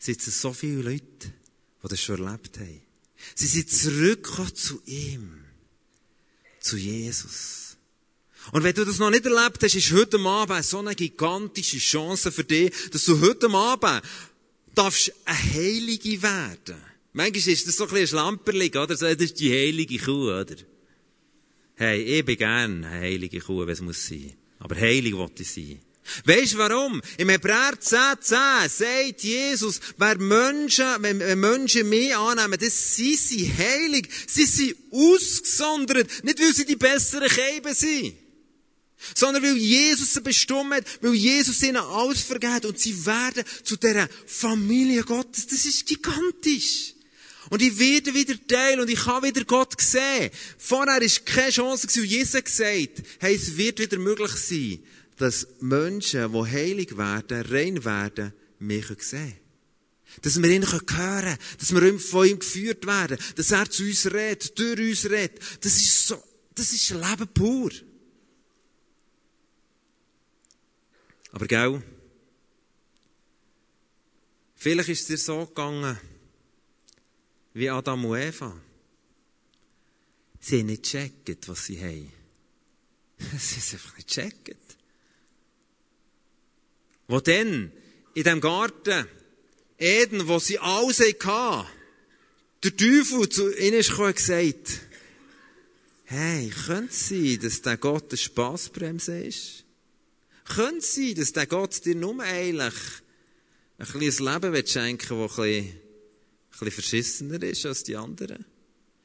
sitzen 0.01 0.33
so 0.33 0.53
viele 0.53 0.83
Leute, 0.83 1.33
die 1.85 1.89
das 1.89 2.01
schon 2.01 2.21
erlebt 2.21 2.59
haben. 2.59 2.83
Sie 3.37 3.47
sind 3.47 3.71
zurückgekommen 3.71 4.57
zu 4.57 4.83
ihm. 4.87 5.45
Zu 6.59 6.77
Jesus. 6.77 7.68
Und 8.53 8.63
wenn 8.63 8.75
du 8.75 8.85
das 8.85 8.99
noch 8.99 9.11
nicht 9.11 9.27
erlebt 9.27 9.63
hast, 9.63 9.75
ist 9.75 9.93
heute 9.93 10.19
Abend 10.19 10.65
so 10.65 10.79
eine 10.79 10.95
gigantische 10.95 11.79
Chance 11.79 12.33
für 12.33 12.45
dich, 12.45 12.73
dass 12.91 13.05
du 13.05 13.21
heute 13.21 13.51
Abend 13.51 14.03
darfst 14.75 15.13
eine 15.25 15.55
Heilige 15.55 16.23
werden. 16.23 16.77
Manchmal 17.13 17.53
ist 17.53 17.67
das 17.67 17.77
so 17.77 17.85
ein 17.85 17.91
bisschen 17.91 18.05
ein 18.05 18.09
Schlamperling, 18.09 18.71
oder? 18.71 18.87
Das 18.87 19.03
ist 19.03 19.41
die 19.41 19.53
heilige 19.53 19.99
Kuh, 19.99 20.31
oder? 20.31 20.57
Hey, 21.75 22.03
ich 22.03 22.25
bin 22.25 22.37
gern 22.37 22.85
eine 22.85 23.01
heilige 23.01 23.41
Kuh, 23.41 23.61
wenn 23.61 23.71
es 23.71 23.81
muss 23.81 24.07
sein. 24.07 24.35
Aber 24.59 24.77
heilig 24.77 25.15
wollte 25.15 25.43
ich 25.43 25.51
sein. 25.51 25.81
Weisst 26.25 26.55
du 26.55 26.59
warum? 26.59 27.03
Im 27.19 27.29
Hebräer 27.29 27.79
10, 27.79 27.99
10 28.21 28.39
sagt 28.69 29.23
Jesus, 29.23 29.81
wer 29.97 30.19
Menschen, 30.19 30.87
wenn 31.01 31.39
Menschen 31.39 31.89
mich 31.89 32.17
annehmen, 32.17 32.59
das 32.59 32.97
sind 32.97 33.19
sie 33.19 33.53
heilig. 33.53 34.09
Sie 34.27 34.47
sind 34.47 34.77
ausgesondert. 34.91 36.25
Nicht, 36.25 36.41
weil 36.41 36.55
sie 36.55 36.65
die 36.65 36.77
besseren 36.77 37.29
Käben 37.29 37.75
sind. 37.75 38.15
Sondern 39.15 39.43
weil 39.43 39.57
Jesus 39.57 40.15
sie 40.15 40.21
bestimmt 40.21 40.75
hat, 40.75 40.85
weil 41.01 41.15
Jesus 41.15 41.63
ihnen 41.63 41.77
alles 41.77 42.21
vergeht 42.21 42.65
und 42.65 42.79
sie 42.79 43.07
werden 43.07 43.45
zu 43.63 43.77
dieser 43.77 44.09
Familie 44.27 45.05
Gottes. 45.05 45.47
Das 45.47 45.65
ist 45.65 45.87
gigantisch. 45.87 46.95
Und 47.51 47.63
ich 47.63 47.79
werde 47.79 48.13
wieder 48.13 48.35
Teil 48.47 48.81
und 48.81 48.91
ich 48.91 49.07
habe 49.07 49.29
wieder 49.29 49.45
Gott 49.45 49.81
sehen. 49.81 50.31
Vorher 50.59 51.01
war 51.01 51.25
keine 51.25 51.51
Chance, 51.51 51.89
weil 51.95 52.05
Jesus 52.05 52.45
gesagt 52.45 53.03
hey, 53.21 53.35
es 53.35 53.57
wird 53.57 53.79
wieder 53.79 53.99
möglich 53.99 54.33
sein, 54.33 54.81
dass 55.17 55.47
Menschen, 55.61 56.33
die 56.33 56.51
heilig 56.51 56.97
werden, 56.97 57.47
rein 57.47 57.85
werden, 57.85 58.33
mich 58.59 58.87
sehen 59.01 59.37
Dass 60.23 60.43
wir 60.43 60.51
ihn 60.51 60.71
hören 60.71 60.87
können, 60.87 61.39
dass 61.59 61.73
wir 61.73 61.99
von 61.99 62.27
ihm 62.27 62.39
geführt 62.39 62.87
werden, 62.87 63.19
dass 63.37 63.51
er 63.51 63.71
zu 63.71 63.85
uns 63.85 64.07
redet, 64.07 64.59
durch 64.59 64.81
uns 64.81 65.11
redet. 65.11 65.39
Das 65.63 65.77
ist 65.77 66.09
so, 66.09 66.23
das 66.55 66.73
ist 66.73 66.91
Leben 66.91 67.29
pur. 67.33 67.71
Aber 71.33 71.47
gell, 71.47 71.83
vielleicht 74.57 74.89
ist 74.89 75.01
es 75.03 75.07
dir 75.07 75.19
so 75.19 75.47
gegangen, 75.47 75.99
wie 77.55 77.71
Adam 77.71 78.05
und 78.05 78.19
Eva. 78.19 78.61
Sie 80.41 80.61
haben 80.61 80.67
nicht 80.67 80.85
gecheckt, 80.85 81.49
was 81.49 81.67
sie 81.67 81.81
haben. 81.81 82.13
Sie 83.39 83.57
haben 83.57 83.73
einfach 83.73 83.97
nicht 83.97 84.09
gecheckt. 84.09 84.77
Wo 87.09 87.21
dann, 87.21 87.73
in 88.15 88.23
dem 88.23 88.41
Garten, 88.41 89.07
Eden, 89.79 90.29
wo 90.29 90.39
sie 90.39 90.59
alles 90.59 91.01
hatten, 91.01 91.67
der 92.63 92.77
Teufel 92.77 93.29
zu 93.29 93.57
ihnen 93.57 93.81
gekommen 93.81 94.09
und 94.09 94.17
gesagt, 94.17 94.81
hey, 96.05 96.51
könnte 96.67 96.93
es 96.93 97.09
sein, 97.09 97.39
dass 97.41 97.63
der 97.63 97.77
Gott 97.77 98.11
eine 98.11 98.19
Spassbremse 98.19 99.21
ist? 99.21 99.65
Könnte 100.55 100.79
es 100.79 100.95
sein, 100.95 101.15
dass 101.15 101.33
der 101.33 101.47
Gott 101.47 101.85
dir 101.85 101.95
nur 101.95 102.23
eigentlich 102.23 102.75
ein 103.79 103.87
kleines 103.87 104.21
Leben 104.21 104.67
schenken 104.67 105.19
will, 105.19 105.29
das 105.29 105.39
ein 105.39 105.45
bisschen, 105.45 105.69
ein 105.69 106.51
bisschen 106.51 106.71
verschissener 106.73 107.43
ist 107.43 107.67
als 107.67 107.85
die 107.85 107.97
anderen? 107.97 108.45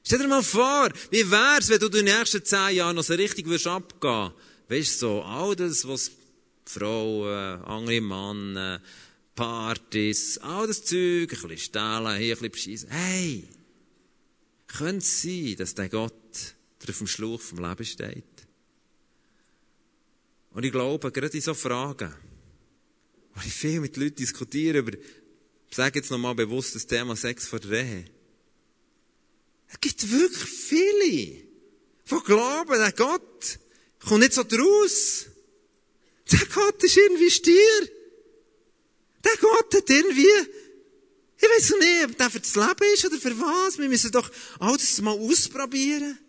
Stell 0.06 0.20
dir 0.20 0.28
mal 0.28 0.44
vor, 0.44 0.90
wie 1.12 1.30
wär's, 1.30 1.70
wenn 1.70 1.80
du 1.80 1.86
in 1.88 1.92
den 1.92 2.06
nächsten 2.06 2.44
zehn 2.44 2.76
Jahren 2.76 2.96
noch 2.96 3.04
so 3.04 3.14
richtig 3.14 3.46
würdest 3.46 3.68
abgehen? 3.68 4.32
Weißt 4.68 4.96
du, 4.96 5.08
so, 5.08 5.22
all 5.24 5.56
das, 5.56 5.88
was 5.88 6.12
Frauen, 6.66 7.62
andere 7.64 8.02
Männer, 8.02 8.82
Partys, 9.36 10.38
all 10.40 10.68
das 10.68 10.84
Zeug, 10.84 11.32
ein 11.34 11.48
bisschen 11.48 11.58
stehlen, 11.58 12.18
hier 12.18 12.36
ein 12.36 12.40
bisschen 12.40 12.52
beschissen. 12.52 12.90
Hey! 12.90 13.48
Könnte 14.68 14.98
es 14.98 15.22
sein, 15.22 15.56
dass 15.58 15.76
der 15.76 15.90
Gott 15.90 16.14
auf 16.88 16.98
dem 16.98 17.08
Schluch 17.08 17.42
vom 17.42 17.60
Leben 17.60 17.86
steht? 17.86 18.24
Und 20.54 20.64
ich 20.64 20.72
glaube, 20.72 21.12
gerade 21.12 21.36
in 21.36 21.42
so 21.42 21.54
Fragen, 21.54 22.14
wo 23.34 23.42
ich 23.46 23.54
viel 23.54 23.80
mit 23.80 23.98
Leuten 23.98 24.16
diskutiere 24.16 24.80
über, 24.80 24.94
ich 24.94 25.76
sage 25.76 26.00
jetzt 26.00 26.12
nochmal 26.12 26.36
bewusst 26.36 26.76
das 26.76 26.86
Thema 26.86 27.16
Sex 27.16 27.48
vor 27.48 27.60
der 27.60 27.84
Ehe. 27.84 28.06
Es 29.68 29.82
gibt 29.82 30.12
wirklich 30.12 30.50
viele, 30.50 31.10
die 31.10 31.46
glauben, 32.24 32.74
der 32.74 32.92
Gott 32.92 33.60
kommt 34.00 34.20
nicht 34.20 34.34
so 34.34 34.44
draus. 34.44 35.26
Der 36.32 36.46
Gott 36.54 36.84
ist 36.84 36.98
irgendwie 36.98 37.32
Stier. 37.32 37.90
Der 39.24 39.38
Gott 39.42 39.74
hat 39.74 39.90
irgendwie, 39.90 40.28
ich 41.38 41.50
weiß 41.50 41.74
nicht, 41.80 42.06
ob 42.06 42.18
der 42.18 42.30
für 42.30 42.40
das 42.40 42.56
Leben 42.56 42.94
ist 42.94 43.06
oder 43.06 43.18
für 43.18 43.40
was. 43.40 43.80
Wir 43.80 43.90
müssen 43.90 44.12
doch 44.12 44.30
alles 44.60 45.02
mal 45.02 45.18
ausprobieren. 45.18 46.20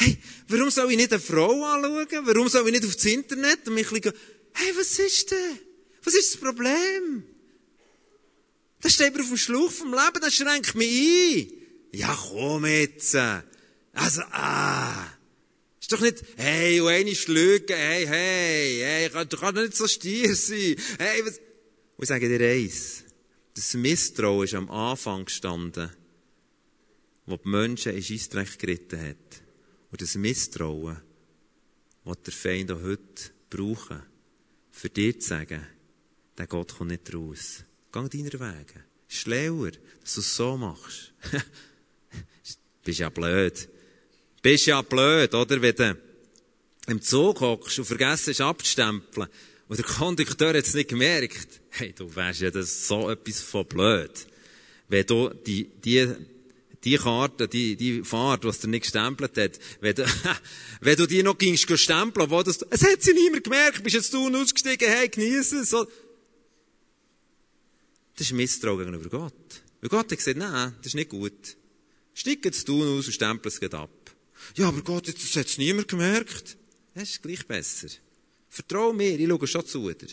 Hey, 0.00 0.16
warum 0.46 0.70
soll 0.70 0.90
ich 0.92 0.96
nicht 0.96 1.12
eine 1.12 1.20
Frau 1.20 1.64
anschauen? 1.64 2.26
Warum 2.26 2.48
soll 2.48 2.66
ich 2.68 2.72
nicht 2.72 2.86
aufs 2.86 3.04
Internet 3.04 3.66
und 3.66 3.74
mich 3.74 3.88
bisschen, 3.88 4.12
hey, 4.54 4.72
was 4.76 4.98
ist 4.98 5.30
denn? 5.32 5.58
Was 6.04 6.14
ist 6.14 6.34
das 6.34 6.40
Problem? 6.40 7.24
Das 8.80 8.94
steht 8.94 9.12
mir 9.12 9.22
auf 9.22 9.28
dem 9.28 9.36
Schluch 9.36 9.72
vom 9.72 9.90
Leben, 9.90 10.20
das 10.20 10.34
schränkt 10.34 10.76
mich 10.76 10.88
ein. 10.88 11.52
Ja, 11.92 12.16
komm 12.30 12.64
jetzt. 12.66 13.16
Also, 13.16 14.22
ah. 14.30 15.06
Ist 15.80 15.92
doch 15.92 16.00
nicht, 16.00 16.22
hey, 16.36 16.80
und 16.80 16.88
eine 16.88 17.10
hey, 17.10 18.06
hey, 18.06 18.78
hey, 18.80 19.10
kann, 19.10 19.28
kann 19.28 19.54
nicht 19.56 19.76
so 19.76 19.88
stier 19.88 20.34
sein. 20.36 20.76
Hey, 20.98 21.24
was? 21.24 21.38
Und 21.38 22.04
ich 22.04 22.08
sage 22.08 22.28
dir 22.28 22.46
eins. 22.46 23.04
Das 23.54 23.74
Misstrauen 23.74 24.44
ist 24.44 24.54
am 24.54 24.70
Anfang 24.70 25.24
gestanden, 25.24 25.90
wo 27.26 27.36
die 27.36 27.48
Menschen 27.48 27.96
in 27.96 28.02
Scheissdreck 28.04 28.56
geritten 28.58 29.00
hat. 29.00 29.47
Und 29.90 30.02
das 30.02 30.14
Misstrauen, 30.16 30.98
was 32.04 32.22
der 32.22 32.32
Feind 32.32 32.70
auch 32.70 32.82
heute 32.82 33.30
brauchen, 33.50 34.02
für 34.70 34.90
dir 34.90 35.18
zu 35.18 35.28
sagen, 35.28 35.66
der 36.36 36.46
Gott 36.46 36.76
kommt 36.76 36.90
nicht 36.90 37.12
raus. 37.12 37.64
Geh 37.92 38.08
deiner 38.08 38.40
Wege. 38.40 38.84
Schlauer, 39.08 39.72
dass 40.02 40.14
du 40.14 40.20
es 40.20 40.36
so 40.36 40.56
machst. 40.56 41.12
Bist 42.84 43.00
ja 43.00 43.08
blöd. 43.08 43.68
Bist 44.42 44.66
ja 44.66 44.82
blöd, 44.82 45.34
oder? 45.34 45.60
Wenn 45.60 45.74
du 45.74 45.98
im 46.86 47.02
Zug 47.02 47.40
hockst 47.40 47.78
und 47.78 47.84
vergessen 47.84 48.40
abzustempeln 48.42 49.28
und 49.68 49.78
der 49.78 49.84
Kondukteur 49.84 50.48
hat 50.48 50.66
es 50.66 50.74
nicht 50.74 50.88
gemerkt. 50.88 51.60
Hey, 51.70 51.92
du 51.92 52.14
wärst 52.14 52.40
ja 52.40 52.50
das 52.50 52.86
so 52.86 53.10
etwas 53.10 53.40
von 53.42 53.66
blöd. 53.66 54.26
Wenn 54.88 55.06
du 55.06 55.28
die, 55.28 55.64
die 55.64 56.14
die 56.84 56.96
Karte, 56.96 57.48
die, 57.48 57.76
die 57.76 58.04
Fahrt, 58.04 58.44
was 58.44 58.60
der 58.60 58.70
nicht 58.70 58.82
gestempelt 58.82 59.36
hat, 59.36 59.58
wenn 59.80 59.94
du, 59.94 60.06
wenn 60.80 60.96
du 60.96 61.06
die 61.06 61.22
noch 61.22 61.38
gingst 61.38 61.78
stempeln, 61.78 62.30
wo 62.30 62.42
das, 62.42 62.62
es 62.70 62.82
hat 62.82 63.02
sie 63.02 63.12
niemand 63.14 63.44
gemerkt, 63.44 63.82
bist 63.82 63.96
jetzt 63.96 64.12
du 64.12 64.28
ausgestiegen, 64.34 64.88
hey, 64.88 65.08
genieße 65.08 65.60
es. 65.60 65.70
So. 65.70 65.86
Das 68.16 68.26
ist 68.26 68.32
Misstrauen 68.32 68.78
gegenüber 68.78 69.08
Gott. 69.08 69.62
Weil 69.80 69.90
Gott 69.90 70.10
hat 70.10 70.18
gesagt, 70.18 70.38
nein, 70.38 70.74
das 70.78 70.88
ist 70.88 70.94
nicht 70.94 71.10
gut. 71.10 71.56
Steig 72.14 72.44
jetzt 72.44 72.68
du 72.68 72.82
aus 72.82 73.06
und 73.06 73.12
stempel 73.12 73.50
es 73.50 73.72
ab. 73.72 73.90
Ja, 74.56 74.68
aber 74.68 74.82
Gott, 74.82 75.08
das 75.08 75.36
hat 75.36 75.46
es 75.46 75.58
niemand 75.58 75.88
gemerkt. 75.88 76.56
Das 76.94 77.10
ist 77.10 77.22
gleich 77.22 77.46
besser. 77.46 77.88
Vertrau 78.48 78.92
mir, 78.92 79.18
ich 79.18 79.28
schaue 79.28 79.46
schon 79.46 79.66
zu 79.66 79.92
dir. 79.92 80.08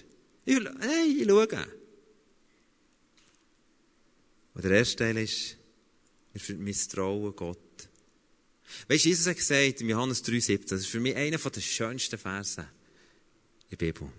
Ich, 0.46 0.60
hey, 0.82 1.22
ich 1.22 1.28
schaue. 1.28 1.68
Und 4.54 4.64
der 4.64 4.72
erste 4.72 4.98
Teil 4.98 5.18
ist, 5.18 5.58
wir 6.36 6.56
misstrauen 6.58 7.36
Gott. 7.36 7.60
Weißt 8.88 9.06
du, 9.06 9.10
Jesus 9.10 9.28
hat 9.28 9.38
gesagt, 9.38 9.82
in 9.82 9.90
Johannes 9.90 10.24
3,17, 10.24 10.70
das 10.70 10.82
ist 10.82 10.88
für 10.88 11.00
mich 11.00 11.16
einer 11.16 11.38
der 11.38 11.62
schönsten 11.62 12.18
Verse 12.18 12.62
in 12.62 13.78
der 13.78 13.78
Bibel. 13.78 14.12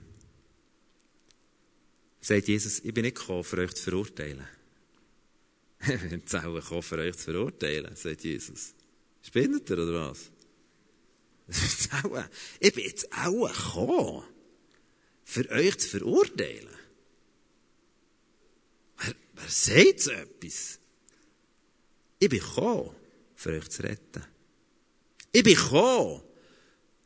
Sagt 2.21 2.49
Jesus, 2.49 2.81
ich 2.81 2.95
bin 2.95 3.05
nicht 3.05 3.17
gekommen, 3.17 3.45
für 3.45 3.59
euch 3.59 3.75
zu 3.75 3.85
verurteilen. 3.85 4.47
ich 5.81 6.01
bin 6.01 6.23
auch 6.33 6.55
gekommen, 6.55 6.83
für 6.83 6.99
euch 6.99 7.17
zu 7.17 7.25
verurteilen, 7.25 7.95
sagt 7.95 8.25
Jesus. 8.25 8.75
Spinnet 9.23 9.69
ihr, 9.71 9.79
oder 9.79 10.11
was? 10.11 10.31
ich 12.61 12.73
bin 12.73 12.85
jetzt 12.85 13.13
auch 13.13 13.49
gekommen, 13.49 14.25
für 15.25 15.49
euch 15.51 15.79
zu 15.79 15.89
verurteilen. 15.89 16.75
Wer, 18.99 19.15
wer 19.35 19.49
sagt 19.49 20.01
so 20.01 20.11
etwas? 20.13 20.81
Ich 22.19 22.29
bin 22.29 22.41
gekommen, 22.41 22.91
für 23.35 23.51
euch 23.51 23.69
zu 23.69 23.83
retten. 23.83 24.25
Ich 25.33 25.43
bin 25.43 25.55
gekommen, 25.55 26.23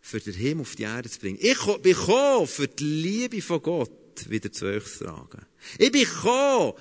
für 0.01 0.20
den 0.20 0.35
Himmel 0.35 0.62
auf 0.62 0.77
die 0.77 0.85
Erde 0.85 1.11
zu 1.11 1.18
bringen. 1.18 1.38
Ich 1.40 1.59
bin 1.59 1.94
gekommen, 1.94 2.46
für 2.46 2.68
die 2.68 2.85
Liebe 2.85 3.42
von 3.42 3.61
Gott 3.62 3.90
wieder 4.29 4.53
zu 4.53 4.66
euch 4.66 4.85
zu 4.85 5.05
tragen. 5.05 5.46
Ich 5.79 5.92
bin 5.92 6.05
gekommen, 6.05 6.75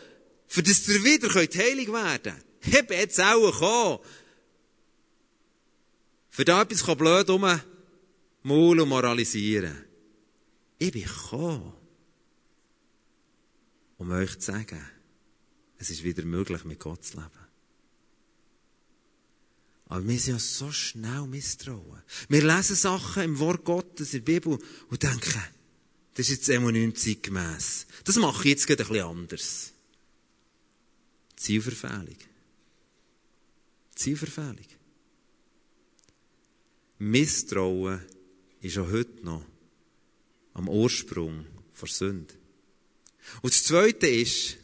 für 0.48 0.64
dass 0.64 0.88
ihr 0.88 1.04
wieder 1.04 1.30
heilig 1.34 1.92
werden 1.92 2.34
könnt. 2.62 2.76
Ich 2.76 2.88
bin 2.88 3.00
jetzt 3.00 3.20
auch 3.20 3.52
gekommen, 3.52 4.00
für 6.30 6.46
da 6.46 6.62
etwas 6.62 6.98
blöd 6.98 7.30
um 7.30 7.46
Maul 8.44 8.80
und 8.80 8.90
moralisieren. 8.90 9.86
Ich 10.78 10.92
bin 10.92 11.04
gekommen, 11.04 11.74
um 13.98 14.12
euch 14.12 14.40
zu 14.40 14.52
sagen, 14.52 14.86
es 15.78 15.90
ist 15.90 16.04
wieder 16.04 16.24
möglich, 16.24 16.64
mit 16.64 16.80
Gott 16.80 17.04
zu 17.04 17.18
leben. 17.18 17.49
Aber 19.90 20.08
wir 20.08 20.20
sind 20.20 20.34
ja 20.34 20.40
so 20.40 20.72
schnell 20.72 21.26
misstrauen. 21.26 22.04
Wir 22.30 22.44
lesen 22.44 22.76
Sachen 22.76 23.24
im 23.24 23.40
Wort 23.40 23.66
Gottes, 23.66 24.14
in 24.14 24.24
der 24.24 24.34
Bibel, 24.34 24.60
und 24.90 25.04
denken, 25.04 25.44
das 26.14 26.30
ist 26.30 26.38
jetzt 26.38 26.50
immer 26.50 26.72
nicht 26.72 27.00
zeitgemäss. 27.00 27.88
Das 28.04 28.16
mache 28.18 28.44
ich 28.44 28.52
jetzt 28.52 28.68
gerade 28.68 28.84
ein 28.84 28.90
bisschen 28.90 29.08
anders. 29.08 29.74
Zielverfehlung. 31.36 32.18
Zielverfehlung. 33.96 34.68
Misstrauen 37.00 38.02
ist 38.62 38.78
auch 38.78 38.92
heute 38.92 39.26
noch 39.26 39.46
am 40.54 40.70
Ursprung 40.70 41.48
der 41.82 41.88
Sünde. 41.88 42.34
Und 43.42 43.54
das 43.54 43.64
Zweite 43.64 44.08
ist, 44.08 44.58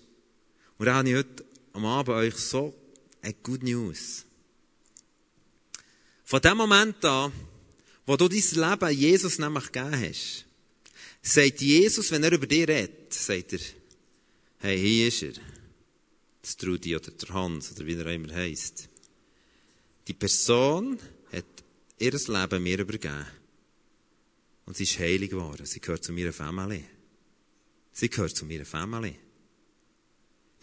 und 0.77 0.85
da 0.85 0.95
habe 0.95 1.09
ich 1.09 1.15
heute 1.15 1.45
am 1.73 1.85
Abend 1.85 2.15
euch 2.15 2.35
so 2.35 2.75
eine 3.21 3.33
Good 3.33 3.63
News. 3.63 4.24
Von 6.25 6.41
dem 6.41 6.57
Moment 6.57 7.05
an, 7.05 7.31
wo 8.05 8.17
du 8.17 8.27
dein 8.27 8.39
Leben 8.39 8.99
Jesus 8.99 9.37
nämlich 9.37 9.71
gegeben 9.71 10.01
hast, 10.01 10.45
sagt 11.21 11.61
Jesus, 11.61 12.11
wenn 12.11 12.23
er 12.23 12.31
über 12.31 12.47
dich 12.47 12.67
redet, 12.67 13.13
sagt 13.13 13.53
er, 13.53 13.59
hey, 14.59 14.79
hier 14.79 15.07
ist 15.07 15.21
er. 15.21 15.33
Das 16.41 16.57
Trudi 16.57 16.95
oder 16.95 17.11
der 17.11 17.29
Hans 17.29 17.71
oder 17.71 17.85
wie 17.85 17.93
er 17.93 18.07
immer 18.07 18.33
heisst. 18.33 18.89
Die 20.07 20.13
Person 20.13 20.99
hat 21.31 21.45
ihr 21.99 22.11
Leben 22.11 22.63
mir 22.63 22.79
übergeben. 22.79 23.25
Und 24.65 24.77
sie 24.77 24.83
ist 24.83 24.99
heilig 24.99 25.29
geworden. 25.29 25.65
Sie 25.65 25.79
gehört 25.79 26.03
zu 26.03 26.11
meiner 26.11 26.33
Familie. 26.33 26.85
Sie 27.91 28.09
gehört 28.09 28.35
zu 28.35 28.45
meiner 28.45 28.65
Familie. 28.65 29.15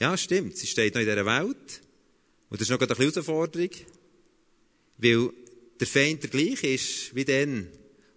Ja, 0.00 0.16
stimmt. 0.16 0.56
Sie 0.56 0.66
steht 0.66 0.94
noch 0.94 1.00
in 1.00 1.08
dieser 1.08 1.24
Welt. 1.24 1.82
Und 2.50 2.60
das 2.60 2.68
ist 2.68 2.70
noch 2.70 2.80
eine 2.80 2.96
Herausforderung. 2.96 3.70
Weil 4.98 5.32
der 5.80 5.86
Feind 5.86 6.22
der 6.22 6.30
gleiche 6.30 6.68
ist 6.68 7.14
wie 7.14 7.24
dann, 7.24 7.68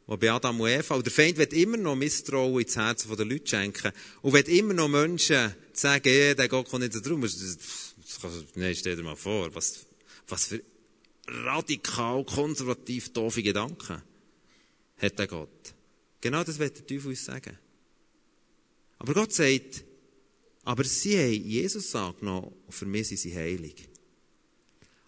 wo 0.08 0.18
bei 0.18 0.32
Adam 0.32 0.60
und 0.62 0.70
Eva. 0.70 0.96
Und 0.96 1.06
der 1.06 1.14
Feind 1.14 1.38
wird 1.38 1.54
immer 1.54 1.78
noch 1.78 1.96
Misstrauen 1.96 2.62
ins 2.62 2.76
Herz 2.76 3.08
der 3.08 3.26
Leute 3.26 3.48
schenken. 3.48 3.92
Und 4.22 4.34
wird 4.34 4.48
immer 4.50 4.74
noch 4.74 4.88
Menschen 4.88 5.56
sagen, 5.74 6.14
ja, 6.14 6.34
der 6.34 6.48
Gott 6.48 6.70
kommt 6.70 6.84
nicht 6.84 7.06
darum. 7.06 7.22
Nein, 8.56 8.76
stell 8.76 8.96
dir 8.96 9.04
mal 9.04 9.16
vor, 9.16 9.54
was, 9.56 9.86
was 10.28 10.46
für 10.46 10.62
radikal, 11.28 12.24
konservativ, 12.24 13.12
doofe 13.14 13.42
Gedanken 13.42 14.02
hat 14.98 15.20
der 15.20 15.28
Gott. 15.28 15.74
Genau 16.22 16.44
das 16.44 16.60
wird 16.60 16.78
der 16.78 16.88
Teufel 16.88 17.10
uns 17.10 17.26
sagen. 17.26 17.58
Aber 18.98 19.14
Gott 19.14 19.34
sagt, 19.34 19.84
aber 20.64 20.84
sie 20.84 21.18
haben 21.18 21.50
Jesus 21.50 21.94
angenommen 21.96 22.52
und 22.66 22.74
für 22.74 22.86
mich 22.86 23.08
sind 23.08 23.18
sie 23.20 23.36
heilig. 23.36 23.88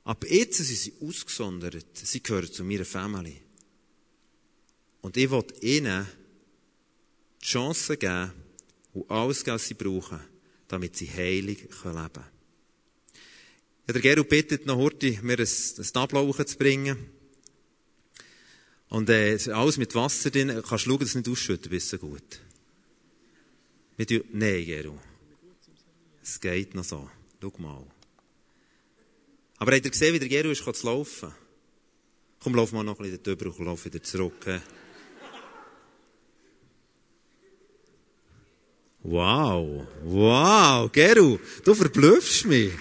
Ab 0.07 0.25
jetzt 0.29 0.59
sind 0.59 0.77
sie 0.77 0.93
ausgesondert. 1.01 1.85
Sie 1.93 2.23
gehören 2.23 2.49
zu 2.49 2.63
meiner 2.63 2.85
Familie. 2.85 3.41
Und 5.01 5.17
ich 5.17 5.29
will 5.29 5.43
ihnen 5.59 6.07
die 7.41 7.45
Chance 7.45 7.97
geben 7.97 8.31
und 8.93 9.11
alles 9.11 9.43
geben, 9.43 9.55
was 9.55 9.67
sie 9.67 9.73
brauchen, 9.73 10.21
damit 10.69 10.95
sie 10.95 11.09
heilig 11.11 11.59
leben 11.59 11.75
können. 11.81 12.09
Ja, 13.85 13.93
der 13.93 14.01
Gero 14.01 14.23
bittet 14.23 14.65
noch 14.65 14.77
heute, 14.77 15.21
mir 15.23 15.39
ein, 15.39 15.45
ein 15.45 15.93
Tableau 15.93 16.31
zu 16.31 16.57
bringen. 16.57 16.97
Und 18.87 19.09
äh, 19.09 19.37
alles 19.51 19.75
mit 19.75 19.93
Wasser 19.93 20.31
drin. 20.31 20.47
Kannst 20.65 20.85
du 20.85 20.89
schauen, 20.89 20.99
dass 20.99 21.09
es 21.09 21.15
nicht 21.15 21.27
ausschütten, 21.27 21.69
bist 21.69 21.91
du 21.91 21.97
gut. 21.97 22.39
Nein, 23.97 24.65
Gero. 24.65 24.97
Es 26.23 26.39
geht 26.39 26.75
noch 26.75 26.85
so. 26.85 27.09
Schau 27.41 27.53
mal. 27.57 27.96
Aber 29.57 29.73
habt 29.73 29.85
ihr 29.85 29.91
gesehen, 29.91 30.13
wie 30.13 30.19
der 30.19 30.29
Gero 30.29 30.49
ist 30.51 30.63
zu 30.63 30.85
laufen? 30.85 31.33
Komm, 32.39 32.55
lauf 32.55 32.71
mal 32.71 32.83
noch 32.83 32.99
ein 32.99 33.03
bisschen 33.03 33.23
drüber 33.23 33.47
und 33.57 33.65
lauf 33.65 33.85
wieder 33.85 34.01
zurück. 34.01 34.61
Wow, 39.03 39.87
wow, 40.03 40.91
Geru, 40.91 41.37
du 41.63 41.73
verblüffst 41.73 42.45
mich. 42.45 42.73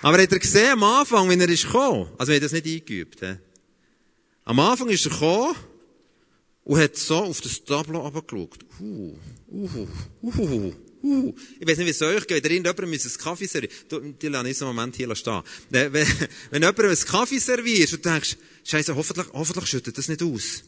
Aber 0.00 0.18
habt 0.18 0.32
ihr 0.32 0.38
gesehen 0.38 0.72
am 0.72 0.82
Anfang, 0.84 1.28
wenn 1.28 1.40
er 1.40 1.48
ist 1.48 1.66
gekommen? 1.66 2.08
Also 2.16 2.32
wir 2.32 2.36
haben 2.36 2.42
das 2.42 2.52
nicht 2.52 2.66
eingeübt. 2.66 3.20
He? 3.20 3.36
Am 4.44 4.58
Anfang 4.60 4.88
ist 4.88 5.04
er 5.04 5.10
gekommen 5.10 5.54
und 6.64 6.80
hat 6.80 6.96
so 6.96 7.16
auf 7.16 7.40
das 7.42 7.62
Tableau 7.64 8.00
runtergeschaut. 8.00 8.60
Uh, 8.80 9.18
uh, 9.50 9.86
uh, 10.22 10.40
uh 10.40 10.74
uh. 11.02 11.34
Ich 11.60 11.68
weiß 11.68 11.78
nicht, 11.78 11.86
wie 11.86 11.90
es 11.90 12.02
euch 12.02 12.26
geht. 12.26 12.44
Wenn 12.44 12.52
irgendjemandem 12.52 12.92
einen 12.92 13.18
Kaffee 13.18 13.46
serviert, 13.46 13.72
die 14.22 14.28
lasse 14.28 14.48
ich 14.48 14.60
einen 14.62 14.74
Moment 14.74 14.96
hier 14.96 15.14
stehen. 15.14 15.42
Wenn, 15.70 15.92
wenn 15.92 16.06
jemandem 16.52 16.86
einen 16.86 16.96
Kaffee 16.96 17.38
serviert 17.38 17.92
und 17.92 18.04
du 18.04 18.10
denkst, 18.10 18.36
Scheiße, 18.64 18.94
hoffentlich, 18.94 19.26
hoffentlich 19.32 19.66
schüttet 19.66 19.96
das 19.96 20.08
nicht 20.08 20.22
aus. 20.22 20.62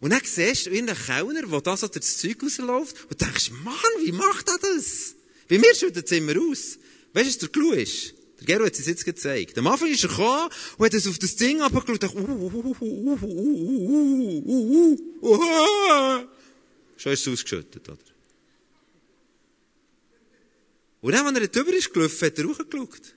Und 0.00 0.10
dann 0.10 0.20
siehst 0.24 0.66
du 0.66 0.70
irgendeinen 0.70 0.98
Kellner, 1.04 1.46
der 1.46 1.60
das 1.60 1.84
oder 1.84 1.98
das 1.98 2.18
Zeug 2.18 2.42
rausläuft 2.42 2.96
und 3.10 3.20
denkst, 3.20 3.50
Mann, 3.64 3.74
wie 4.04 4.12
macht 4.12 4.48
er 4.48 4.58
das? 4.58 5.14
Bei 5.48 5.58
mir 5.58 5.74
schüttet 5.74 6.06
es 6.06 6.12
immer 6.12 6.32
aus. 6.40 6.78
Weißt 7.12 7.26
du, 7.26 7.30
was 7.30 7.38
der 7.38 7.48
Clou 7.48 7.72
ist? 7.72 8.14
Der 8.40 8.46
Gero 8.46 8.64
hat 8.64 8.78
es 8.78 8.86
jetzt 8.86 9.04
gezeigt. 9.04 9.58
Am 9.58 9.66
Anfang 9.66 9.90
ist 9.90 10.04
er 10.04 10.08
gekommen 10.08 10.48
und 10.78 10.86
hat 10.86 10.94
es 10.94 11.06
auf 11.06 11.18
das 11.18 11.36
Ding 11.36 11.60
abgeschaut 11.60 11.90
und 11.90 12.02
dachte, 12.02 12.16
uh, 12.16 12.20
uh, 12.20 12.50
uh, 12.54 12.76
uh, 15.20 15.34
uh, 15.34 16.18
und 21.00 21.12
dann, 21.12 21.26
wenn 21.26 21.42
er 21.42 21.48
drüber 21.48 21.72
ist 21.72 21.92
gelaufen, 21.92 22.26
hat 22.26 22.38
er 22.38 22.44
hochgeschaut. 22.46 23.14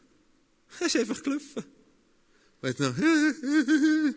Er 0.79 0.87
ist 0.87 0.95
einfach 0.95 1.21
gelaufen. 1.21 1.63
Und 2.61 2.69
jetzt 2.69 2.79
noch, 2.79 2.95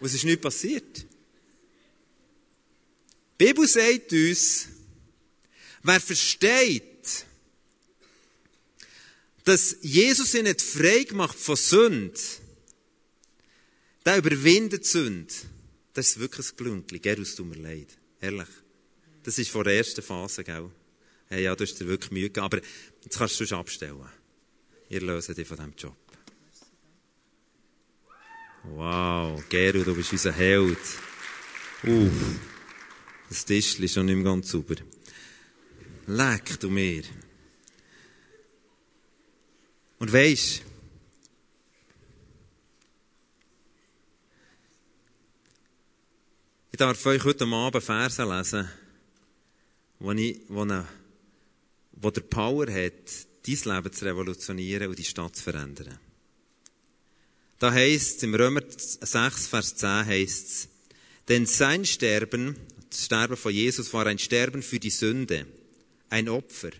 was 0.00 0.14
ist 0.14 0.24
nicht 0.24 0.40
passiert? 0.40 1.06
Die 3.38 3.46
Bibel 3.46 3.66
sagt 3.66 4.12
uns, 4.12 4.68
wer 5.82 6.00
versteht, 6.00 7.24
dass 9.44 9.76
Jesus 9.80 10.34
ihn 10.34 10.44
nicht 10.44 10.60
frei 10.60 11.04
gemacht 11.04 11.38
von 11.38 11.56
Sünde, 11.56 12.20
der 14.04 14.18
überwindet 14.18 14.84
Sünde. 14.84 15.32
Das 15.94 16.08
ist 16.08 16.18
wirklich 16.18 16.50
ein 16.50 16.56
Glündchen. 16.56 17.00
Gerus, 17.00 17.34
tut 17.34 17.46
mir 17.46 17.56
leid. 17.56 17.88
Ehrlich. 18.20 18.48
Das 19.22 19.38
ist 19.38 19.50
vor 19.50 19.64
der 19.64 19.76
ersten 19.76 20.02
Phase, 20.02 20.44
gell? 20.44 20.70
Hey, 21.32 21.44
ja, 21.44 21.54
du 21.54 21.62
hast 21.62 21.78
dir 21.78 21.86
wirklich 21.86 22.10
Mühe 22.10 22.24
gegeben. 22.24 22.44
Aber 22.44 22.60
jetzt 23.04 23.16
kannst 23.16 23.38
du 23.38 23.44
es 23.44 23.52
abstellen. 23.52 24.04
Ihr 24.88 25.00
löst 25.00 25.28
dich 25.28 25.46
von 25.46 25.56
diesem 25.56 25.74
Job. 25.76 25.96
Wow, 28.64 29.40
Geru, 29.48 29.84
du 29.84 29.94
bist 29.94 30.10
unser 30.10 30.32
Held. 30.32 30.76
Uff, 31.84 32.40
das 33.28 33.44
Tischchen 33.44 33.84
ist 33.84 33.94
schon 33.94 34.06
nicht 34.06 34.16
mehr 34.16 34.24
ganz 34.24 34.50
sauber. 34.50 34.74
Leck 36.08 36.58
du 36.58 36.68
mir. 36.68 37.04
Und 40.00 40.12
weisst, 40.12 40.62
ich 46.72 46.76
darf 46.76 47.06
euch 47.06 47.22
heute 47.22 47.46
Abend 47.46 47.84
Verse 47.84 48.24
lesen, 48.24 48.68
wo, 50.00 50.10
ich, 50.10 50.40
wo, 50.48 50.62
eine, 50.62 50.88
wo 52.00 52.10
der 52.10 52.22
Power 52.22 52.66
hat, 52.70 53.26
dein 53.46 53.74
Leben 53.74 53.92
zu 53.92 54.04
revolutionieren 54.04 54.88
und 54.88 54.98
die 54.98 55.04
Stadt 55.04 55.36
zu 55.36 55.42
verändern. 55.42 55.98
Da 57.58 57.72
heißt 57.72 58.16
es, 58.16 58.22
im 58.22 58.34
Römer 58.34 58.62
6, 58.68 59.46
Vers 59.46 59.76
10 59.76 60.06
heißt 60.06 60.46
es, 60.46 60.68
denn 61.28 61.46
sein 61.46 61.84
Sterben, 61.84 62.56
das 62.88 63.04
Sterben 63.04 63.36
von 63.36 63.52
Jesus 63.52 63.92
war 63.92 64.06
ein 64.06 64.18
Sterben 64.18 64.62
für 64.62 64.80
die 64.80 64.90
Sünde, 64.90 65.46
ein 66.08 66.28
Opfer, 66.28 66.70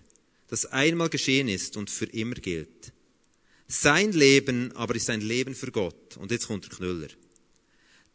das 0.48 0.66
einmal 0.66 1.09
geschehen 1.09 1.48
ist 1.48 1.76
und 1.76 1.90
für 1.90 2.06
immer 2.06 2.35
gilt. 2.35 2.92
Sein 3.68 4.11
Leben 4.11 4.72
aber 4.74 4.96
ist 4.96 5.11
ein 5.11 5.20
Leben 5.20 5.54
für 5.54 5.70
Gott. 5.70 6.16
Und 6.16 6.33
jetzt 6.33 6.48
kommt 6.48 6.64
der 6.64 6.76
Knüller. 6.76 7.06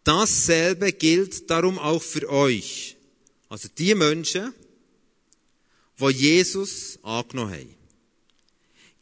Dasselbe 0.03 0.91
gilt 0.91 1.49
darum 1.49 1.79
auch 1.79 2.03
für 2.03 2.29
euch. 2.29 2.97
Also 3.47 3.69
die 3.77 3.95
Menschen, 3.95 4.53
wo 5.97 6.09
Jesus 6.09 6.99
angenommen 7.03 7.53
haben. 7.53 7.75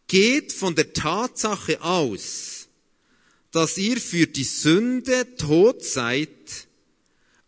Geht 0.08 0.51
von 0.51 0.75
der 0.75 0.93
Tatsache 0.93 1.82
aus, 1.82 2.67
dass 3.51 3.77
ihr 3.77 3.97
für 3.97 4.27
die 4.27 4.43
Sünde 4.43 5.36
tot 5.38 5.84
seid, 5.84 6.29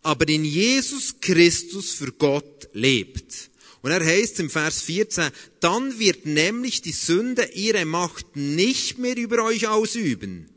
aber 0.01 0.27
in 0.29 0.45
Jesus 0.45 1.15
Christus 1.19 1.91
für 1.91 2.12
Gott 2.12 2.69
lebt. 2.73 3.49
Und 3.81 3.91
er 3.91 4.03
heißt 4.03 4.39
im 4.39 4.49
Vers 4.49 4.81
14, 4.81 5.29
dann 5.60 5.99
wird 5.99 6.25
nämlich 6.25 6.81
die 6.81 6.91
Sünde 6.91 7.49
ihre 7.53 7.85
Macht 7.85 8.35
nicht 8.35 8.98
mehr 8.98 9.15
über 9.15 9.43
euch 9.43 9.67
ausüben. 9.67 10.50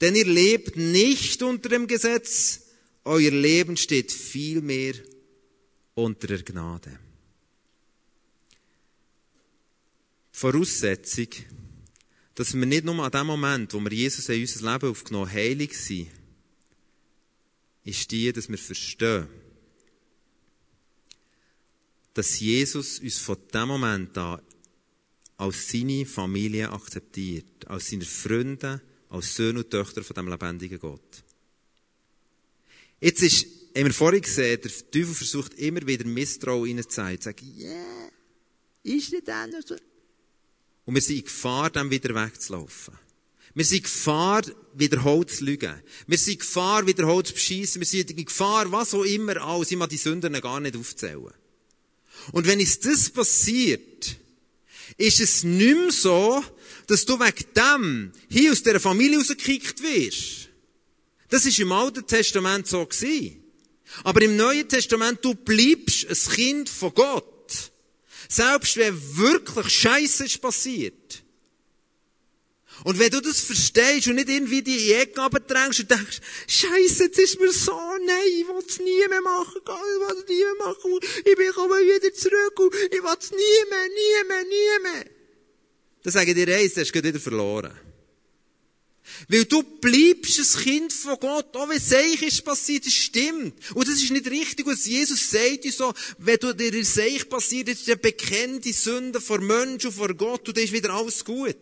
Denn 0.00 0.14
ihr 0.14 0.26
lebt 0.26 0.76
nicht 0.76 1.42
unter 1.42 1.70
dem 1.70 1.86
Gesetz, 1.86 2.60
euer 3.04 3.30
Leben 3.30 3.76
steht 3.76 4.12
vielmehr 4.12 4.94
unter 5.94 6.26
der 6.26 6.42
Gnade. 6.42 6.98
Voraussetzung, 10.36 11.28
dass 12.34 12.52
wir 12.52 12.66
nicht 12.66 12.84
nur 12.84 13.02
an 13.02 13.10
dem 13.10 13.26
Moment, 13.26 13.72
wo 13.72 13.80
wir 13.80 13.90
Jesus 13.90 14.28
in 14.28 14.42
unser 14.42 14.70
Leben 14.70 14.90
aufgenommen 14.90 15.32
heilig 15.32 15.74
sind, 15.74 16.10
ist 17.84 18.10
die, 18.10 18.30
dass 18.34 18.46
wir 18.50 18.58
verstehen, 18.58 19.28
dass 22.12 22.38
Jesus 22.38 22.98
uns 22.98 23.16
von 23.16 23.38
dem 23.54 23.66
Moment 23.66 24.18
an 24.18 24.42
als 25.38 25.70
seine 25.70 26.04
Familie 26.04 26.70
akzeptiert, 26.70 27.66
als 27.66 27.88
seine 27.88 28.04
Freunde, 28.04 28.82
als 29.08 29.36
Söhne 29.36 29.60
und 29.60 29.70
Töchter 29.70 30.04
von 30.04 30.16
dem 30.16 30.28
lebendigen 30.28 30.78
Gott. 30.78 31.24
Jetzt 33.00 33.22
ist, 33.22 33.46
haben 33.74 33.86
wir 33.86 33.94
vorhin 33.94 34.20
gesehen, 34.20 34.60
der 34.60 34.70
Teufel 34.70 35.14
versucht 35.14 35.54
immer 35.54 35.86
wieder 35.86 36.04
Misstrauen 36.04 36.76
reinzuzeigen, 36.76 37.22
zu 37.22 37.24
sagen, 37.24 37.54
yeah, 37.58 38.10
ist 38.82 39.12
nicht 39.12 39.30
anders. 39.30 39.64
Und 40.86 40.94
wir 40.94 41.02
sind 41.02 41.16
in 41.16 41.24
Gefahr, 41.24 41.68
dem 41.68 41.90
wieder 41.90 42.14
wegzulaufen. 42.14 42.94
Wir 43.54 43.64
sind 43.64 43.78
in 43.78 43.82
Gefahr, 43.82 44.42
wiederholt 44.74 45.30
zu 45.30 45.44
lügen. 45.44 45.74
Wir 46.06 46.18
sind 46.18 46.34
in 46.34 46.38
Gefahr, 46.38 46.86
wiederholt 46.86 47.26
zu 47.26 47.34
beschissen. 47.34 47.80
Wir 47.80 47.86
sind 47.86 48.10
in 48.12 48.24
Gefahr, 48.24 48.70
was 48.70 48.94
auch 48.94 49.02
immer 49.02 49.36
alles. 49.38 49.70
Ich 49.70 49.76
mag 49.76 49.90
die 49.90 49.96
Sünden 49.96 50.32
gar 50.40 50.60
nicht 50.60 50.76
aufzählen. 50.76 51.32
Und 52.32 52.46
wenn 52.46 52.60
es 52.60 52.80
das 52.80 53.10
passiert, 53.10 54.16
ist 54.96 55.20
es 55.20 55.42
nicht 55.42 55.76
mehr 55.76 55.90
so, 55.90 56.44
dass 56.86 57.04
du 57.04 57.18
wegen 57.18 57.44
dem 57.54 58.12
hier 58.28 58.52
aus 58.52 58.62
dieser 58.62 58.80
Familie 58.80 59.18
rausgekickt 59.18 59.82
wirst. 59.82 60.48
Das 61.28 61.44
ist 61.44 61.58
im 61.58 61.72
Alten 61.72 62.06
Testament 62.06 62.68
so 62.68 62.86
gewesen. 62.86 63.42
Aber 64.04 64.22
im 64.22 64.36
Neuen 64.36 64.68
Testament, 64.68 65.24
du 65.24 65.34
bleibst 65.34 66.06
ein 66.08 66.34
Kind 66.34 66.68
von 66.68 66.94
Gott. 66.94 67.35
Selbst 68.28 68.76
wenn 68.76 69.00
wirklich 69.16 69.68
Scheiße 69.68 70.24
ist 70.24 70.40
passiert. 70.40 71.22
Und 72.84 72.98
wenn 72.98 73.10
du 73.10 73.20
das 73.20 73.40
verstehst 73.40 74.06
und 74.08 74.16
nicht 74.16 74.28
irgendwie 74.28 74.62
die 74.62 74.92
Ecke 74.92 75.22
abdrängst 75.22 75.80
und 75.80 75.90
denkst, 75.90 76.20
Scheiße, 76.46 77.04
jetzt 77.04 77.18
ist 77.18 77.40
mir 77.40 77.50
so, 77.52 77.72
nein, 77.72 78.16
ich 78.38 78.46
will 78.46 78.62
es 78.68 78.78
nie 78.78 79.08
mehr 79.08 79.22
machen, 79.22 79.60
ich 79.64 79.66
will 79.66 80.18
es 80.18 80.28
nie 80.28 80.42
mehr 80.42 80.66
machen, 80.66 80.98
ich 81.24 81.54
komme 81.54 81.76
wieder 81.76 82.14
zurück 82.14 82.60
und 82.60 82.74
ich 82.74 83.02
will 83.02 83.16
es 83.18 83.30
nie 83.30 83.70
mehr, 83.70 83.88
nie 83.88 84.28
mehr, 84.28 84.44
nie 84.44 84.82
mehr. 84.82 85.04
Dann 86.02 86.12
sage 86.12 86.32
ich 86.32 86.36
dir 86.36 86.54
eins, 86.54 86.74
du 86.74 86.82
hast 86.82 86.94
wieder 86.94 87.18
verloren. 87.18 87.72
Weil 89.28 89.44
du 89.44 89.62
bleibst 89.62 90.38
ein 90.38 90.62
Kind 90.62 90.92
von 90.92 91.18
Gott, 91.20 91.56
auch 91.56 91.68
wenn 91.68 91.80
Seich 91.80 92.22
ist 92.22 92.44
passiert, 92.44 92.86
das 92.86 92.92
stimmt. 92.92 93.54
Und 93.74 93.88
das 93.88 94.02
ist 94.02 94.10
nicht 94.10 94.30
richtig, 94.30 94.66
was 94.66 94.86
Jesus 94.86 95.30
sagt 95.30 95.64
uns 95.64 95.76
so, 95.76 95.92
wenn 96.18 96.38
du 96.38 96.54
dir 96.54 96.84
Seich 96.84 97.28
passiert, 97.28 97.68
ist 97.68 97.86
der 97.88 97.96
bekannte 97.96 98.72
Sünde 98.72 99.20
vor 99.20 99.40
Menschen 99.40 99.88
und 99.88 99.96
vor 99.96 100.14
Gott 100.14 100.48
und 100.48 100.56
dann 100.56 100.64
ist 100.64 100.72
wieder 100.72 100.90
alles 100.90 101.24
gut. 101.24 101.56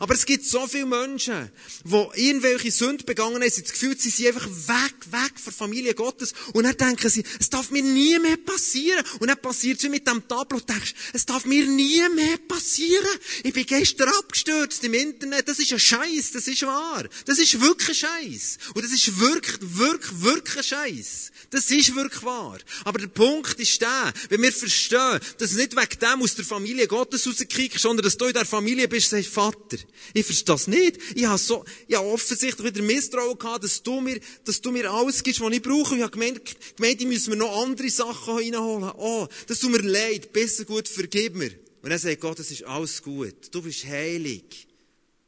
Aber 0.00 0.14
es 0.14 0.26
gibt 0.26 0.44
so 0.44 0.66
viele 0.66 0.86
Menschen, 0.86 1.50
die 1.84 2.26
irgendwelche 2.26 2.70
Sünden 2.70 3.06
begangen 3.06 3.42
haben, 3.42 3.50
sie 3.50 3.62
das 3.62 3.72
Gefühl, 3.72 3.96
sie 3.98 4.10
sind 4.10 4.28
einfach 4.28 4.48
weg, 4.48 4.94
weg 5.10 5.32
von 5.36 5.44
der 5.44 5.52
Familie 5.52 5.94
Gottes. 5.94 6.32
Und 6.52 6.64
dann 6.64 6.76
denken 6.76 7.08
sie, 7.08 7.24
es 7.38 7.50
darf 7.50 7.70
mir 7.70 7.82
nie 7.82 8.18
mehr 8.18 8.36
passieren. 8.38 9.04
Und 9.20 9.28
dann 9.28 9.40
passiert 9.40 9.82
es 9.82 9.88
mit 9.88 10.06
dem 10.06 10.26
Tableau 10.26 10.58
und 10.58 10.68
denkst, 10.68 10.94
es 11.12 11.26
darf 11.26 11.44
mir 11.44 11.66
nie 11.66 12.02
mehr 12.14 12.38
passieren. 12.48 13.06
Ich 13.42 13.52
bin 13.52 13.66
gestern 13.66 14.08
abgestürzt 14.08 14.82
im 14.84 14.94
Internet. 14.94 15.48
Das 15.48 15.58
ist 15.58 15.72
ein 15.72 15.78
Scheiß, 15.78 16.32
das 16.32 16.48
ist 16.48 16.62
wahr. 16.62 17.04
Das 17.26 17.38
ist 17.38 17.60
wirklich 17.60 17.88
ein 17.88 18.08
Scheiß. 18.08 18.58
Und 18.74 18.84
das 18.84 18.92
ist 18.92 19.20
wirklich, 19.20 19.58
wirklich, 19.60 20.22
wirklich 20.22 20.56
ein 20.58 20.64
Scheiß. 20.64 21.30
Das 21.50 21.70
ist 21.70 21.94
wirklich 21.94 22.22
wahr. 22.22 22.58
Aber 22.84 22.98
der 22.98 23.08
Punkt 23.08 23.60
ist 23.60 23.80
der, 23.80 24.12
wenn 24.28 24.42
wir 24.42 24.52
verstehen, 24.52 25.20
dass 25.38 25.50
du 25.50 25.56
nicht 25.56 25.76
wegen 25.76 25.98
dem 26.00 26.22
aus 26.22 26.34
der 26.34 26.44
Familie 26.44 26.86
Gottes 26.86 27.26
rauskriegst, 27.26 27.80
sondern 27.80 28.04
dass 28.04 28.16
du 28.16 28.26
in 28.26 28.32
der 28.32 28.44
Familie 28.44 28.88
bist, 28.88 29.10
sagst, 29.10 29.28
Vater, 29.28 29.73
ich 30.12 30.24
verstehe 30.24 30.46
das 30.46 30.66
nicht. 30.66 30.98
Ich 31.14 31.24
habe 31.24 31.38
so, 31.38 31.64
ich 31.86 31.96
habe 31.96 32.08
offensichtlich 32.08 32.74
wieder 32.74 32.82
Misstrauen 32.82 33.38
gehabt, 33.38 33.64
dass 33.64 33.82
du 33.82 34.00
mir, 34.00 34.20
dass 34.44 34.60
du 34.60 34.70
mir 34.70 34.90
alles 34.90 35.22
gibst, 35.22 35.40
was 35.40 35.52
ich 35.52 35.62
brauche. 35.62 35.96
Ich 35.96 36.02
habe 36.02 36.10
gemeint, 36.10 36.40
gemeint, 36.76 37.00
ich 37.00 37.06
müssen 37.06 37.30
mir 37.30 37.36
noch 37.36 37.62
andere 37.62 37.90
Sachen 37.90 38.36
reinholen. 38.36 38.90
Oh, 38.96 39.26
das 39.46 39.60
tut 39.60 39.72
mir 39.72 39.78
leid. 39.78 40.32
Besser 40.32 40.64
gut, 40.64 40.88
vergib 40.88 41.34
mir. 41.34 41.52
Und 41.82 41.90
dann 41.90 41.98
sagt 41.98 42.20
Gott, 42.20 42.38
es 42.38 42.50
ist 42.50 42.64
alles 42.64 43.02
gut. 43.02 43.34
Du 43.50 43.60
bist 43.62 43.84
heilig. 43.84 44.66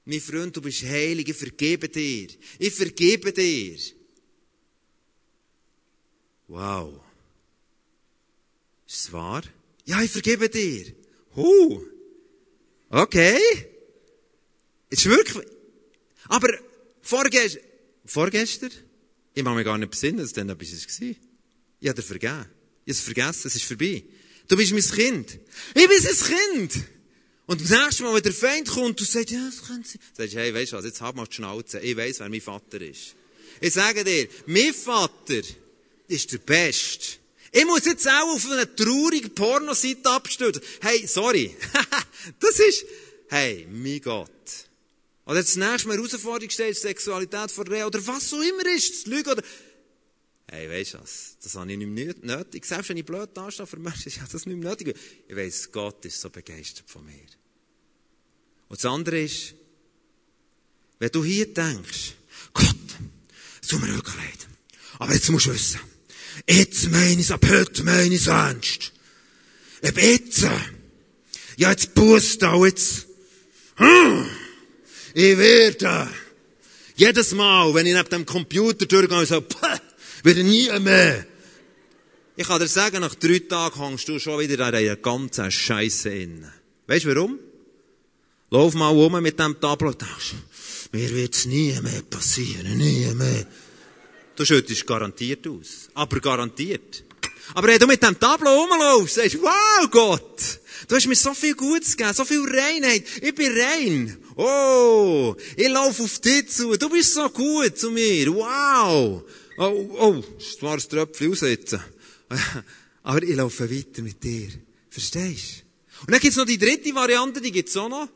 Mein 0.07 0.21
Freund, 0.21 0.57
du 0.57 0.63
bist 0.63 0.85
heilig. 0.85 1.29
Ich 1.29 1.37
vergebe 1.37 1.89
dir. 1.89 2.29
Ich 2.59 2.73
vergebe 2.73 3.33
dir. 3.33 3.77
Wow. 6.49 7.01
Ist 8.87 9.01
es 9.01 9.13
wahr? 9.13 9.43
Ja, 9.85 10.01
ich 10.01 10.11
vergebe 10.11 10.49
dir. 10.49 10.95
Huh. 11.35 11.83
Okay. 12.89 13.39
Ist 14.91 15.07
wirklich. 15.07 15.47
Aber 16.29 16.49
vorgestern, 17.03 17.63
vorgestern, 18.05 18.71
ich 19.35 19.43
mag 19.43 19.57
mich 19.57 19.65
gar 19.65 19.79
nicht 19.79 19.91
besinnen, 19.91 20.19
dass 20.19 20.33
dann 20.33 20.49
etwas 20.49 20.73
war. 20.73 21.09
Ich 21.81 21.89
habe 21.89 22.01
dir 22.01 22.07
vergeben. 22.07 22.47
Ich 22.85 22.95
habe 22.95 22.99
es 22.99 23.01
vergessen, 23.01 23.49
es 23.49 23.57
ist 23.57 23.65
vorbei. 23.65 24.05
Du 24.49 24.57
bist 24.57 24.73
mein 24.73 24.83
Kind. 24.83 25.39
Ich 25.75 25.89
bin 25.89 25.91
ein 25.91 26.73
Kind. 26.73 26.85
Und 27.47 27.61
das 27.61 27.71
nächste 27.71 28.03
Mal, 28.03 28.15
wenn 28.15 28.23
der 28.23 28.33
Feind 28.33 28.69
kommt 28.69 29.01
und 29.01 29.09
sagt, 29.09 29.31
ja, 29.31 29.45
das 29.45 29.67
könnte 29.67 29.89
sein, 29.89 30.01
sagst 30.15 30.35
du, 30.35 30.39
hey, 30.39 30.53
weißt 30.53 30.73
du 30.73 30.77
was, 30.77 30.85
jetzt 30.85 31.01
hab 31.01 31.15
mal 31.15 31.27
die 31.27 31.35
Schnauze. 31.35 31.79
Ich 31.81 31.97
weiss, 31.97 32.19
wer 32.19 32.29
mein 32.29 32.41
Vater 32.41 32.81
ist. 32.81 33.15
Ich 33.61 33.73
sage 33.73 34.05
dir, 34.05 34.29
mein 34.47 34.75
Vater 34.75 35.43
ist 36.09 36.33
der 36.33 36.39
Beste. 36.39 37.19
Ich 37.53 37.65
muss 37.65 37.85
jetzt 37.85 38.07
auch 38.09 38.35
auf 38.35 38.51
eine 38.51 38.75
traurige 38.75 39.31
Pornoseite 39.31 40.11
abstürzen. 40.11 40.63
Hey, 40.81 41.07
sorry. 41.07 41.57
das 42.41 42.59
ist, 42.59 42.85
hey, 43.29 43.67
mein 43.71 44.01
Gott. 44.01 44.31
Oder 45.27 45.43
das 45.43 45.57
nächste 45.57 45.89
Mal 45.89 45.97
Herausforderung 45.97 46.51
steht, 46.51 46.77
Sexualität 46.77 47.51
vor 47.51 47.65
der 47.65 47.87
oder 47.87 48.07
was 48.07 48.33
auch 48.33 48.41
immer 48.41 48.67
ist, 48.75 48.93
das 48.93 49.07
Lügen 49.07 49.29
oder... 49.29 49.43
Hey, 50.49 50.71
weisst 50.71 50.95
du 50.95 50.99
was? 51.01 51.37
Das 51.43 51.57
habe 51.57 51.73
ich 51.73 51.79
nicht 51.79 51.89
mehr 51.89 52.15
nötig. 52.23 52.65
Selbst 52.65 52.89
wenn 52.89 52.97
ich 52.97 53.05
blöd 53.05 53.37
dastehe 53.37 53.67
für 53.67 53.79
Menschen, 53.79 54.07
ich 54.07 54.21
habe 54.21 54.31
das 54.31 54.47
nicht 54.47 54.57
mehr 54.57 54.71
nötig. 54.71 54.97
Ich 55.27 55.35
weiss, 55.35 55.73
Gott 55.73 56.05
ist 56.05 56.21
so 56.21 56.31
begeistert 56.31 56.89
von 56.89 57.05
mir. 57.05 57.27
Und 58.69 58.79
das 58.79 58.85
andere 58.85 59.21
ist, 59.23 59.55
wenn 61.01 61.11
du 61.11 61.25
hier 61.25 61.53
denkst, 61.53 62.15
Gott, 62.53 62.77
es 63.61 63.67
tut 63.67 63.81
mir 63.81 63.93
wirklich 63.93 64.15
leid. 64.15 64.47
Aber 65.01 65.13
jetzt 65.13 65.29
musst 65.31 65.47
du 65.47 65.55
wissen, 65.55 65.81
jetzt 66.49 66.89
meine 66.91 67.21
ich 67.21 67.33
ab 67.33 67.45
heute 67.49 67.83
meine 67.83 68.15
ich 68.15 68.29
ernst. 68.29 68.93
Ob 69.83 70.01
jetzt, 70.01 70.47
ja 71.57 71.71
jetzt 71.71 71.95
Bust 71.95 72.45
auch 72.45 72.65
jetzt, 72.65 73.07
hm, 73.77 74.31
ich 75.19 75.39
werde, 75.39 76.11
jedes 76.95 77.33
Mal, 77.33 77.73
wenn 77.73 77.87
ich 77.87 77.95
neben 77.95 78.11
dem 78.11 78.27
Computer 78.27 78.85
durchgehe, 78.85 79.25
so, 79.25 79.41
pah, 79.41 79.81
wieder 80.23 80.43
nie 80.43 80.69
mehr. 80.79 81.25
Ich 82.37 82.47
kann 82.47 82.61
dir 82.61 82.69
sagen, 82.69 83.01
nach 83.01 83.15
drei 83.15 83.39
Tagen 83.39 83.81
hängst 83.81 84.07
du 84.09 84.19
schon 84.19 84.39
wieder 84.41 84.67
an 84.67 84.75
dieser 84.75 84.97
ganzen 84.97 85.51
Scheiße 85.51 86.11
inne. 86.11 86.53
Weißt 86.87 87.07
du 87.07 87.15
warum? 87.15 87.39
Lauf 88.51 88.75
mal 88.75 88.91
rum 88.91 89.23
mit 89.23 89.39
dem 89.39 89.59
Tableau 89.59 89.89
und 89.89 90.03
denkst, 90.03 90.35
mir 90.93 91.11
wird's 91.15 91.47
nie 91.47 91.73
mehr 91.81 92.03
passieren, 92.03 92.77
nie 92.77 93.07
mehr. 93.15 93.47
Du 94.37 94.45
schüttest 94.45 94.87
garantiert 94.87 95.49
aus. 95.49 95.89
Aber 95.95 96.21
garantiert. 96.21 97.05
Aber 97.55 97.69
wenn 97.69 97.79
du 97.79 97.87
mit 97.87 98.03
dem 98.03 98.21
Tableau 98.21 98.65
rumlaufst, 98.65 99.15
sagst 99.15 99.41
wow, 99.41 99.91
Gott, 99.91 100.61
du 100.89 100.95
hast 100.95 101.07
mir 101.07 101.17
so 101.17 101.33
viel 101.33 101.55
Gutes 101.55 101.97
gegeben, 101.97 102.15
so 102.15 102.27
viel 102.27 102.45
Reinheit. 102.45 103.05
Ich 103.23 103.35
bin 103.35 103.51
rein. 103.59 104.19
Oh, 104.37 105.35
ich 105.57 105.69
laufe 105.69 106.03
auf 106.03 106.19
dich 106.19 106.49
zu. 106.51 106.77
Du 106.77 106.91
bist 106.91 107.15
so 107.15 107.29
gut 107.31 107.79
zu 107.79 107.91
mir. 107.91 108.33
Wow. 108.35 109.25
Oh, 109.57 109.97
oh, 109.99 110.25
das 110.39 110.61
war 110.61 110.75
ein 110.75 110.81
Tröpfchen 110.81 111.33
aussetzen. 111.33 111.81
Aber 113.03 113.23
ich 113.23 113.35
laufe 113.35 113.71
weiter 113.71 114.03
mit 114.03 114.23
dir. 114.23 114.49
Verstehst 114.91 115.61
du? 115.61 116.03
Und 116.03 116.11
dann 116.11 116.21
gibt's 116.21 116.37
noch 116.37 116.45
die 116.45 116.59
dritte 116.59 116.95
Variante, 116.95 117.41
die 117.41 117.51
gibt's 117.51 117.77
auch 117.77 117.89
noch. 117.89 118.09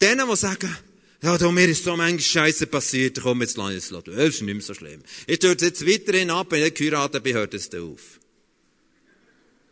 Denen, 0.00 0.28
die 0.28 0.36
sagen, 0.36 0.76
ja, 1.22 1.38
da, 1.38 1.52
mir 1.52 1.68
ist 1.68 1.84
so 1.84 1.96
manchmal 1.96 2.20
Scheiße 2.20 2.66
passiert, 2.66 3.20
komm, 3.22 3.42
jetzt 3.42 3.56
lass 3.56 3.74
es 3.74 3.88
Das 3.90 4.08
ist 4.08 4.42
nicht 4.42 4.54
mehr 4.54 4.60
so 4.60 4.74
schlimm. 4.74 5.02
Ich 5.28 5.38
tue 5.38 5.50
jetzt 5.50 5.86
weiterhin 5.86 6.30
ab, 6.30 6.48
wenn 6.50 6.66
ich 6.66 6.74
geheiratet 6.74 7.22
bin, 7.22 7.34
hört 7.34 7.54
es 7.54 7.70
dann 7.70 7.92
auf. 7.92 8.18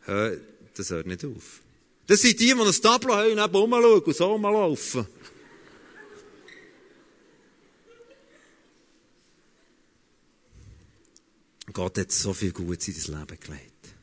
Hör, 0.02 0.36
das 0.76 0.90
hört 0.90 1.08
nicht 1.08 1.24
auf. 1.24 1.60
Das 2.06 2.20
sind 2.20 2.38
die, 2.38 2.46
die 2.46 2.52
ein 2.52 2.82
Tableau 2.82 3.14
haben 3.14 3.32
und 3.32 3.38
eben 3.38 3.56
rumschauen 3.56 4.02
und 4.02 4.16
so 4.16 4.26
rumlaufen. 4.26 5.06
Gott 11.72 11.98
hat 11.98 12.12
so 12.12 12.32
viel 12.32 12.52
Gutes 12.52 12.88
in 12.88 12.94
dein 12.94 13.20
Leben 13.20 13.40
gelegt. 13.40 13.94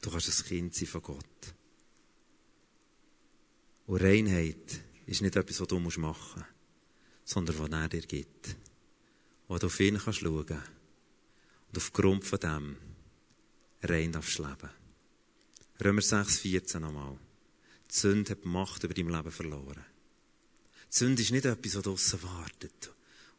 Du 0.00 0.10
kannst 0.10 0.28
ein 0.28 0.46
Kind 0.46 0.74
sein 0.74 0.88
von 0.88 1.02
Gott. 1.02 1.54
Und 3.86 4.02
Reinheit 4.02 4.80
ist 5.06 5.22
nicht 5.22 5.36
etwas, 5.36 5.60
was 5.60 5.68
du 5.68 5.78
machen 5.78 6.02
musst, 6.02 6.36
sondern 7.24 7.58
was 7.58 7.70
er 7.70 7.88
dir 7.88 8.02
gibt. 8.02 8.56
Wo 9.48 9.58
du 9.58 9.66
auf 9.66 9.80
ihn 9.80 9.98
kannst 9.98 10.20
schauen 10.20 10.62
und 11.68 11.76
aufgrund 11.76 12.24
von 12.24 12.38
dem 12.38 12.76
rein 13.82 14.12
darfst 14.12 14.38
leben. 14.38 14.70
Römer 15.82 16.02
6, 16.02 16.38
14 16.38 16.80
nochmal. 16.80 17.18
Die 17.90 17.94
Sünde 17.94 18.30
hat 18.30 18.44
die 18.44 18.48
Macht 18.48 18.84
über 18.84 18.94
dein 18.94 19.08
Leben 19.08 19.30
verloren. 19.30 19.84
Die 20.92 20.96
Sünde 20.96 21.22
ist 21.22 21.32
nicht 21.32 21.44
etwas, 21.44 21.76
was 21.76 21.82
draussen 21.82 22.22
wartet. 22.22 22.94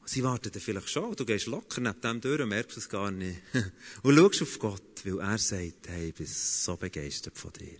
Sie 0.08 0.24
warten 0.24 0.52
vielleicht 0.60 0.90
schon. 0.90 1.16
Du 1.16 1.26
gehst 1.26 1.48
locker 1.48 1.82
neben 1.82 2.00
dem 2.00 2.22
durch 2.22 2.42
und 2.42 2.50
merkst 2.50 2.78
es 2.78 2.88
gar 2.88 3.12
nicht. 3.12 3.42
Und 4.04 4.16
schaust 4.16 4.42
auf 4.44 4.60
Gott, 4.60 5.04
weil 5.04 5.20
er 5.20 5.38
sagt, 5.38 5.88
hey, 5.88 6.10
ich 6.10 6.16
bin 6.16 6.28
so 6.28 6.78
begeistert 6.78 7.38
von 7.38 7.52
dir. 7.54 7.80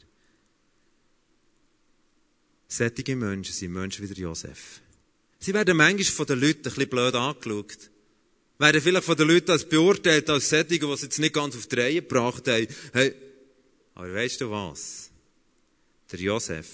Sättige 2.68 3.16
Menschen 3.16 3.54
sind 3.54 3.74
Menschen 3.74 4.04
wie 4.04 4.14
der 4.14 4.24
Josef. 4.24 4.82
Sie 5.40 5.54
werden 5.54 5.78
manchmal 5.78 6.04
von 6.04 6.26
den 6.26 6.40
Leuten 6.40 6.60
ein 6.60 6.64
bisschen 6.64 6.90
blöd 6.90 7.14
angeschaut. 7.14 7.92
Werden 8.58 8.82
vielleicht 8.82 9.06
von 9.06 9.18
den 9.18 9.28
Leuten 9.28 9.52
als 9.52 9.70
beurteilt, 9.70 10.30
als 10.30 10.50
Sättige, 10.50 10.88
die 10.88 10.94
es 10.94 11.02
jetzt 11.04 11.20
nicht 11.20 11.34
ganz 11.34 11.56
auf 11.56 11.68
die 11.68 11.76
Reihe 11.76 12.02
gebracht 12.02 12.48
haben. 12.48 12.68
Hey, 12.94 13.14
aber 13.94 14.14
weißt 14.14 14.42
du 14.42 14.50
was? 14.50 15.12
Der 16.12 16.20
Josef 16.20 16.68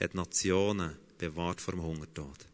hat 0.00 0.14
Nationen 0.14 0.96
bewahrt 1.18 1.60
vor 1.60 1.74
dem 1.74 1.82
Hungertod. 1.82 2.49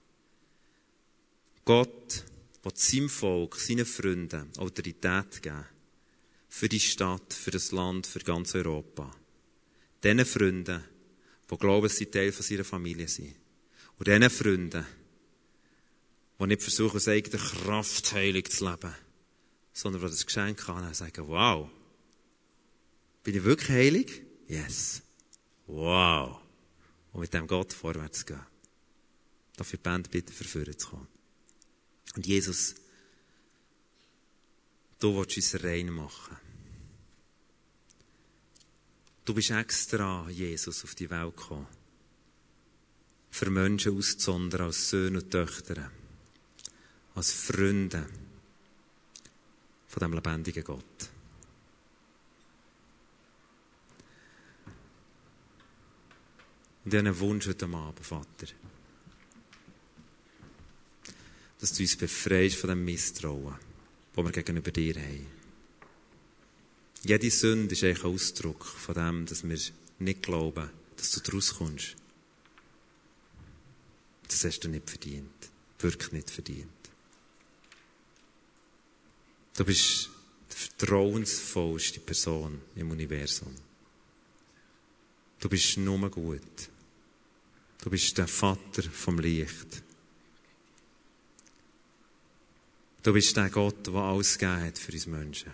Gott 1.67 2.25
will 2.63 2.73
seinem 2.77 3.09
Volk, 3.09 3.57
seinen 3.57 3.85
Freunden 3.85 4.57
Autorität 4.57 5.43
geben. 5.43 5.65
Für 6.49 6.69
die 6.69 6.79
Stadt, 6.79 7.35
für 7.35 7.51
das 7.51 7.73
Land, 7.73 8.07
für 8.07 8.21
ganz 8.21 8.55
Europa. 8.55 9.13
Diesen 10.03 10.25
Freunden, 10.25 10.85
die 11.51 11.57
glauben, 11.57 11.89
sie 11.89 12.07
Teil 12.07 12.31
von 12.31 12.47
ihrer 12.49 12.63
Familie 12.63 13.09
sind. 13.09 13.35
Und 13.99 14.07
diesen 14.07 14.31
Freunden, 14.31 14.87
die 16.39 16.47
nicht 16.47 16.63
versuchen, 16.63 16.99
aus 16.99 17.09
eigener 17.09 17.43
Kraft 17.43 18.13
heilig 18.13 18.49
zu 18.53 18.65
leben, 18.65 18.95
sondern 19.73 20.03
die 20.03 20.09
das 20.09 20.25
Geschenk 20.25 20.69
haben 20.69 20.87
und 20.87 20.95
sagen, 20.95 21.27
wow, 21.27 21.69
bin 23.25 23.35
ich 23.35 23.43
wirklich 23.43 23.71
heilig? 23.71 24.23
Yes. 24.47 25.03
Wow. 25.67 26.39
Und 27.13 27.23
mit 27.23 27.35
dem 27.35 27.49
Gott 27.49 27.73
vorwärts 27.73 28.25
gehen. 28.25 28.47
Ich 29.61 29.67
die 29.67 29.77
Band 29.79 30.13
bitte 30.13 30.33
verführen 30.33 30.79
zu 30.79 30.91
kommen? 30.91 31.16
Und 32.17 32.27
Jesus, 32.27 32.75
du 34.99 35.17
willst 35.17 35.37
uns 35.37 35.63
rein 35.63 35.91
machen. 35.91 36.37
Du 39.25 39.35
bist 39.35 39.51
extra, 39.51 40.29
Jesus, 40.31 40.83
auf 40.85 40.95
die 40.95 41.11
Welt 41.11 41.37
gekommen. 41.37 41.67
Für 43.31 43.51
Menschen 43.51 43.99
auszusondern 43.99 44.63
als 44.63 44.89
Söhne 44.89 45.19
und 45.19 45.31
Töchter. 45.31 45.91
Als 47.15 47.33
Freunde 47.33 48.09
von 49.89 50.01
dem 50.01 50.15
lebendigen 50.15 50.65
Gott. 50.65 51.11
Und 56.85 56.95
ich 56.95 56.99
habe 56.99 57.09
einen 57.09 57.19
Wunsch 57.19 57.47
heute 57.49 57.67
Abend, 57.67 58.07
Vater. 58.07 58.47
Dass 61.61 61.73
du 61.73 61.83
uns 61.83 61.97
befreist 61.97 62.57
von 62.57 62.69
dem 62.69 62.85
Misstrauen, 62.85 63.57
das 64.15 64.25
wir 64.25 64.33
gegenüber 64.33 64.71
dir 64.71 64.95
haben. 64.95 65.27
Jede 67.03 67.31
Sünde 67.31 67.75
ist 67.75 67.85
eigentlich 67.85 68.05
ein 68.05 68.11
Ausdruck 68.11 68.65
von 68.65 68.95
dem, 68.95 69.27
dass 69.27 69.49
wir 69.49 69.59
nicht 69.99 70.23
glauben, 70.23 70.71
dass 70.97 71.13
du 71.13 71.21
daraus 71.21 71.55
kommst. 71.55 71.95
Das 74.29 74.45
hast 74.45 74.61
du 74.61 74.69
nicht 74.69 74.89
verdient. 74.89 75.31
Wirklich 75.79 76.13
nicht 76.13 76.31
verdient. 76.31 76.69
Du 79.57 79.65
bist 79.65 80.11
die 80.51 80.57
vertrauensvollste 80.57 82.01
Person 82.01 82.61
im 82.75 82.91
Universum. 82.91 83.55
Du 85.41 85.49
bist 85.49 85.77
nur 85.79 86.11
gut. 86.11 86.69
Du 87.83 87.91
bist 87.91 88.19
der 88.19 88.27
Vater 88.27 88.83
vom 88.83 89.19
Licht. 89.19 89.83
Du 93.07 93.13
bist 93.13 93.37
der 93.37 93.51
Gott, 93.51 93.87
der 93.87 93.95
alles 93.95 94.37
gegeben 94.37 94.63
hat 94.63 94.79
für 94.79 94.91
uns 94.91 95.07
Menschen. 95.07 95.53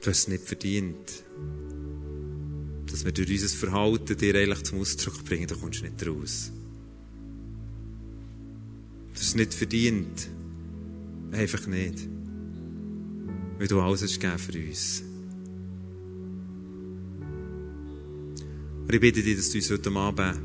Du 0.00 0.10
hast 0.10 0.18
es 0.18 0.28
nicht 0.28 0.44
verdient, 0.44 1.24
dass 2.88 3.04
wir 3.04 3.10
durch 3.10 3.28
unser 3.28 3.48
Verhalten 3.48 4.16
dir 4.16 4.36
eigentlich 4.36 4.62
zum 4.62 4.78
Ausdruck 4.78 5.24
bringen, 5.24 5.48
da 5.48 5.56
kommst 5.56 5.80
du 5.80 5.86
nicht 5.86 6.06
raus. 6.06 6.52
Du 9.08 9.14
hast 9.14 9.26
es 9.26 9.34
nicht 9.34 9.54
verdient. 9.54 10.28
Einfach 11.32 11.66
nicht. 11.66 12.06
Weil 13.58 13.66
du 13.66 13.80
alles 13.80 14.02
hast 14.02 14.20
gegeben 14.20 14.38
für 14.38 14.68
uns. 14.68 15.02
Und 18.86 18.94
ich 18.94 19.00
bitte 19.00 19.20
dich, 19.20 19.36
dass 19.36 19.50
du 19.50 19.58
uns 19.58 19.68
heute 19.68 19.90
Abend 19.90 20.38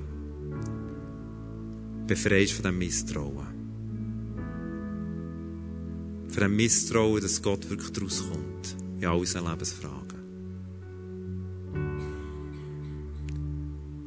befreist 2.07 2.53
von 2.53 2.63
diesem 2.63 2.77
Misstrauen. 2.79 3.50
Von 6.31 6.39
diesem 6.39 6.55
Misstrauen, 6.55 7.21
dass 7.21 7.41
Gott 7.41 7.69
wirklich 7.69 7.91
daraus 7.91 8.23
kommt. 8.23 8.77
In 8.99 9.05
all 9.05 9.19
unseren 9.19 9.49
Lebensfragen. 9.49 10.19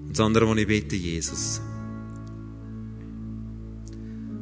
Und 0.06 0.10
das 0.10 0.20
andere, 0.20 0.48
was 0.48 0.56
ich 0.56 0.66
bitte, 0.66 0.96
Jesus, 0.96 1.60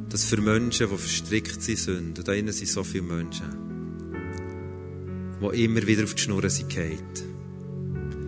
dass 0.07 0.23
für 0.25 0.39
Menschen, 0.39 0.87
die 0.89 0.97
verstrickt 0.97 1.61
sind, 1.61 2.19
und 2.19 2.27
da 2.27 2.33
sind 2.33 2.53
so 2.53 2.83
viele 2.83 3.03
Menschen, 3.03 3.49
die 5.41 5.65
immer 5.65 5.85
wieder 5.85 6.03
auf 6.03 6.13
die 6.13 6.21
Schnur 6.21 6.47
sind. 6.49 6.71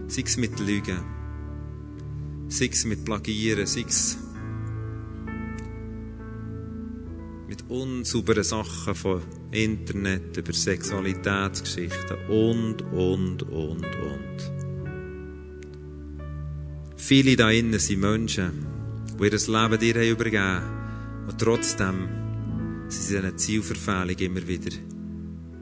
Sei 0.08 0.24
es 0.26 0.38
mit 0.38 0.60
Lügen, 0.60 0.99
sei 2.49 2.70
es 2.72 2.84
mit 2.86 3.06
Plagieren, 3.06 3.68
sei 3.68 3.86
es 3.88 4.18
unsauberen 7.82 8.43
Sachen 8.43 8.95
von 8.95 9.21
Internet 9.51 10.38
über 10.38 10.53
Sexualitätsgeschichten 10.53 12.17
und, 12.30 12.82
und, 12.93 13.43
und, 13.43 13.86
und. 13.86 14.51
Viele 16.95 17.36
da 17.36 17.51
innen 17.51 17.80
sind 17.80 17.99
Menschen, 17.99 18.65
die 19.19 19.23
ihr 19.23 19.32
Leben 19.32 19.80
dir 19.80 19.95
haben 19.95 20.09
übergeben 20.09 20.61
und 21.28 21.38
trotzdem 21.39 22.07
sind 22.88 23.03
sie 23.03 23.17
einer 23.17 23.36
Zielverfehlung 23.36 24.17
immer 24.19 24.47
wieder 24.47 24.76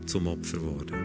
zum 0.05 0.27
Opfer 0.27 0.57
geworden. 0.57 0.95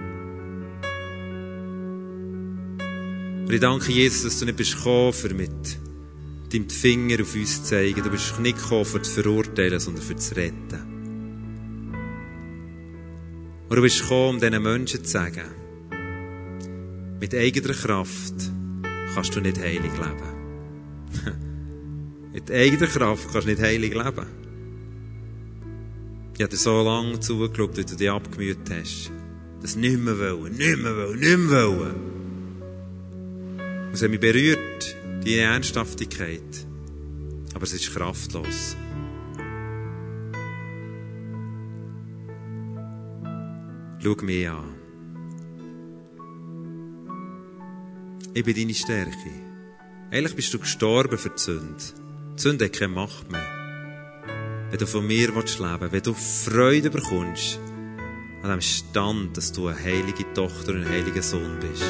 Und 3.47 3.53
ich 3.53 3.61
danke 3.61 3.93
Jesus, 3.93 4.25
dass 4.25 4.39
du 4.41 4.45
nicht 4.45 4.59
bist 4.59 4.77
gekommen, 4.77 5.13
für 5.15 5.33
mit 5.33 5.79
deinem 6.53 6.69
Finger 6.69 7.23
auf 7.23 7.35
uns 7.35 7.63
zu 7.63 7.71
zeigen. 7.71 8.03
Du 8.03 8.11
bist 8.11 8.39
nicht 8.41 8.59
gekommen, 8.59 8.85
für 8.85 9.01
zu 9.01 9.23
verurteilen, 9.23 9.81
sondern 9.81 10.03
für 10.03 10.17
zu 10.17 10.37
retten. 10.37 10.98
Und 13.69 13.77
du 13.77 13.83
bist 13.83 14.01
gekommen, 14.01 14.37
um 14.37 14.41
diesen 14.41 14.63
Menschen 14.63 15.05
zu 15.05 15.11
sagen, 15.11 15.45
mit 17.21 17.35
eigener 17.35 17.75
Kraft 17.75 18.35
kannst 19.15 19.37
du 19.37 19.41
nicht 19.41 19.59
heilig 19.61 19.93
leben. 19.93 20.29
mit 22.33 22.51
eigener 22.51 22.87
Kraft 22.87 23.29
kannst 23.31 23.47
du 23.47 23.51
nicht 23.51 23.61
heilig 23.61 23.93
leben. 23.93 24.27
Ich 26.35 26.43
habe 26.43 26.51
dir 26.51 26.57
so 26.57 26.83
lange 26.83 27.21
zugeschaut, 27.21 27.77
wie 27.77 27.85
du 27.85 27.97
dich 27.97 28.11
abgemüht 28.11 28.71
hast. 28.71 29.11
Das 29.61 29.77
nicht 29.77 29.99
mehr 29.99 30.19
wollen, 30.19 30.55
nicht 30.55 30.79
mehr 30.79 30.97
wollen, 30.97 31.19
nicht 31.19 31.39
mehr 31.39 31.67
wollen. 31.67 32.19
Und 33.89 33.95
es 33.95 34.03
hat 34.03 34.11
mich 34.11 34.21
berührt, 34.21 34.97
deine 35.25 35.41
Ernsthaftigkeit. 35.41 36.67
Aber 37.55 37.65
es 37.65 37.73
ist 37.73 37.93
kraftlos. 37.93 38.77
Schau 44.01 44.15
mich 44.23 44.49
an. 44.49 44.75
Ich 48.33 48.45
bin 48.45 48.55
deine 48.55 48.75
Stärke. 48.75 49.31
Eigentlich 50.13 50.37
bist 50.37 50.55
du 50.55 50.61
gestorben 50.61 51.19
für 51.19 51.31
die 51.31 51.39
Sünde. 51.39 51.83
Die 52.37 52.41
Sünde 52.41 52.67
hat 52.67 52.75
keine 52.75 52.95
Macht 52.95 53.29
mehr. 53.33 53.45
Wenn 54.71 54.79
du 54.79 54.87
von 54.87 55.05
mir 55.05 55.35
willst 55.35 55.59
wenn 55.61 56.03
du 56.03 56.15
Freude 56.15 56.91
bekommst 56.91 57.59
an 58.43 58.51
dem 58.51 58.61
Stand, 58.61 59.37
dass 59.37 59.51
du 59.51 59.67
eine 59.67 59.83
heilige 59.83 60.33
Tochter 60.33 60.75
und 60.75 60.85
ein 60.85 60.89
heiliger 60.89 61.23
Sohn 61.23 61.59
bist, 61.61 61.83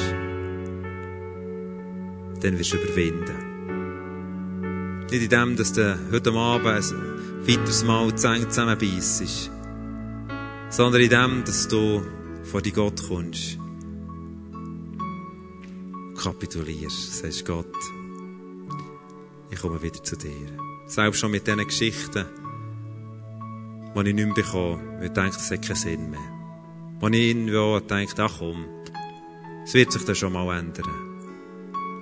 dann 2.41 2.57
wirst 2.57 2.73
du 2.73 2.77
überwinden. 2.77 3.35
Nicht 5.11 5.23
in 5.23 5.29
dem, 5.29 5.55
dass 5.55 5.73
du 5.73 5.99
heute 6.11 6.31
Abend 6.33 6.65
ein 6.65 6.83
weiteres 7.47 7.83
Mal 7.83 8.11
die 8.11 8.17
zusammenbeissest, 8.17 9.51
sondern 10.69 11.01
in 11.01 11.09
dem, 11.09 11.43
dass 11.45 11.67
du 11.67 12.01
vor 12.43 12.61
die 12.61 12.71
Gott 12.71 13.01
kommst. 13.07 13.57
Kapitulierst, 16.21 17.19
sagst 17.19 17.45
Gott, 17.45 17.75
ich 19.49 19.59
komme 19.59 19.81
wieder 19.81 20.03
zu 20.03 20.15
dir. 20.15 20.47
Selbst 20.85 21.19
schon 21.19 21.31
mit 21.31 21.47
diesen 21.47 21.65
Geschichten, 21.65 22.25
die 23.95 24.09
ich 24.09 24.15
nicht 24.15 24.25
mehr 24.25 24.33
bekomme, 24.33 24.97
weil 24.97 25.05
ich 25.05 25.13
denke, 25.13 25.31
das 25.31 25.51
hat 25.51 25.61
keinen 25.61 25.75
Sinn 25.75 26.09
mehr. 26.09 26.19
Wo 26.99 27.07
ich 27.07 27.15
irgendwo 27.15 27.79
denke, 27.79 28.23
ach 28.23 28.39
komm, 28.39 28.65
es 29.63 29.73
wird 29.73 29.91
sich 29.91 30.03
dann 30.03 30.15
schon 30.15 30.33
mal 30.33 30.57
ändern. 30.57 31.09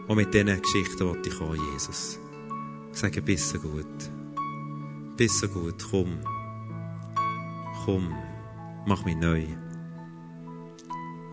Und 0.08 0.16
mit 0.16 0.34
diesen 0.34 0.62
Geschichten 0.62 1.06
wollte 1.06 1.30
ich 1.30 1.38
kommen, 1.38 1.60
Jesus. 1.74 2.20
Ich 2.92 3.00
sage, 3.00 3.22
bist 3.22 3.50
so 3.50 3.60
gut. 3.60 3.86
Bist 5.16 5.40
so 5.40 5.48
gut, 5.48 5.76
komm. 5.92 6.18
Komm, 7.86 8.14
mach 8.88 9.04
mich 9.04 9.18
neu. 9.18 9.44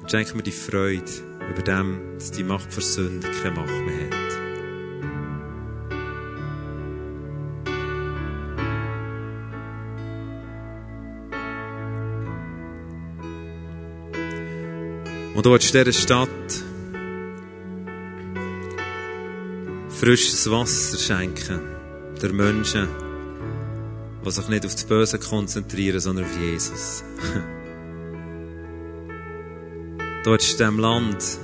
Und 0.01 0.11
schenk 0.11 0.35
mir 0.35 0.43
die 0.43 0.51
Freude 0.51 1.05
über 1.51 1.63
dem, 1.63 2.01
dass 2.19 2.33
die 2.33 2.43
Macht 2.43 2.73
für 2.73 2.81
Sünde 2.81 3.31
keine 3.43 3.55
Macht 3.55 3.69
mehr 3.69 4.07
hat. 4.07 4.25
Und 15.35 15.47
du 15.47 15.51
willst 15.51 15.73
dieser 15.73 15.93
Stadt 15.93 16.29
frisches 19.89 20.51
Wasser 20.51 20.99
schenken, 20.99 21.61
der 22.21 22.33
Menschen, 22.33 23.04
die 24.25 24.31
sich 24.31 24.49
nicht 24.49 24.65
auf 24.65 24.73
das 24.73 24.85
Böse 24.85 25.19
konzentrieren, 25.19 26.01
sondern 26.01 26.25
auf 26.25 26.39
Jesus. 26.39 27.05
du 30.25 30.31
willst 30.31 30.59
diesem 30.59 30.79
Land 30.79 31.39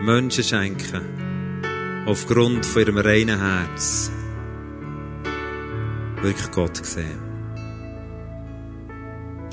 Menschen 0.00 0.44
schenken, 0.44 1.02
aufgrund 2.06 2.66
von 2.66 2.82
ihrem 2.82 2.98
reinen 2.98 3.38
Herz 3.38 4.10
wirklich 6.22 6.50
Gott 6.50 6.84
sehen. 6.84 7.22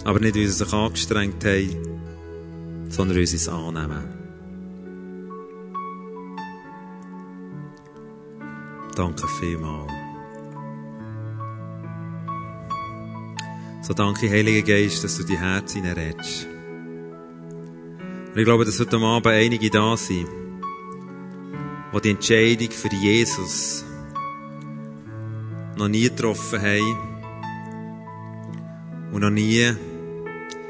Aber 0.03 0.19
nicht, 0.19 0.35
weil 0.35 0.47
sie 0.47 0.63
sich 0.63 0.73
angestrengt 0.73 1.45
haben, 1.45 2.87
sondern 2.89 3.17
weil 3.17 3.27
sie 3.27 3.35
es 3.35 3.47
annehmen. 3.47 4.03
Danke 8.95 9.27
vielmals. 9.27 10.00
So 13.91 13.95
danke, 13.95 14.29
Heiliger 14.29 14.61
Geist, 14.61 15.03
dass 15.03 15.17
du 15.17 15.25
die 15.25 15.37
Herzen 15.37 15.85
redest. 15.85 16.47
Und 18.31 18.37
ich 18.37 18.45
glaube, 18.45 18.63
dass 18.63 18.79
heute 18.79 18.95
Abend 18.95 19.27
einige 19.27 19.69
da 19.69 19.97
sind, 19.97 20.29
die 21.93 21.99
die 21.99 22.09
Entscheidung 22.11 22.71
für 22.71 22.87
Jesus 22.87 23.83
noch 25.75 25.89
nie 25.89 26.03
getroffen 26.03 26.61
haben 26.61 26.97
und 29.11 29.19
noch 29.23 29.29
nie 29.29 29.73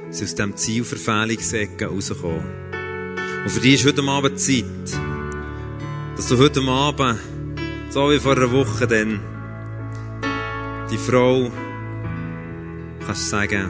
sie 0.10 0.24
aus 0.24 0.34
diesem 0.34 0.58
Zielverfehlungsecken 0.58 1.90
rauskommen. 1.90 2.44
Und 3.44 3.52
für 3.52 3.60
dich 3.60 3.76
ist 3.76 3.86
heute 3.86 4.02
Abend 4.02 4.40
Zeit, 4.40 4.66
dass 6.18 6.28
du 6.28 6.40
heute 6.40 6.62
Abend, 6.62 7.20
so 7.92 8.10
wie 8.10 8.18
vor 8.18 8.36
einer 8.36 8.52
Woche, 8.52 8.88
dann 8.88 9.20
die 10.90 10.98
Frau 10.98 11.52
kannst 13.12 13.30
sagen, 13.30 13.68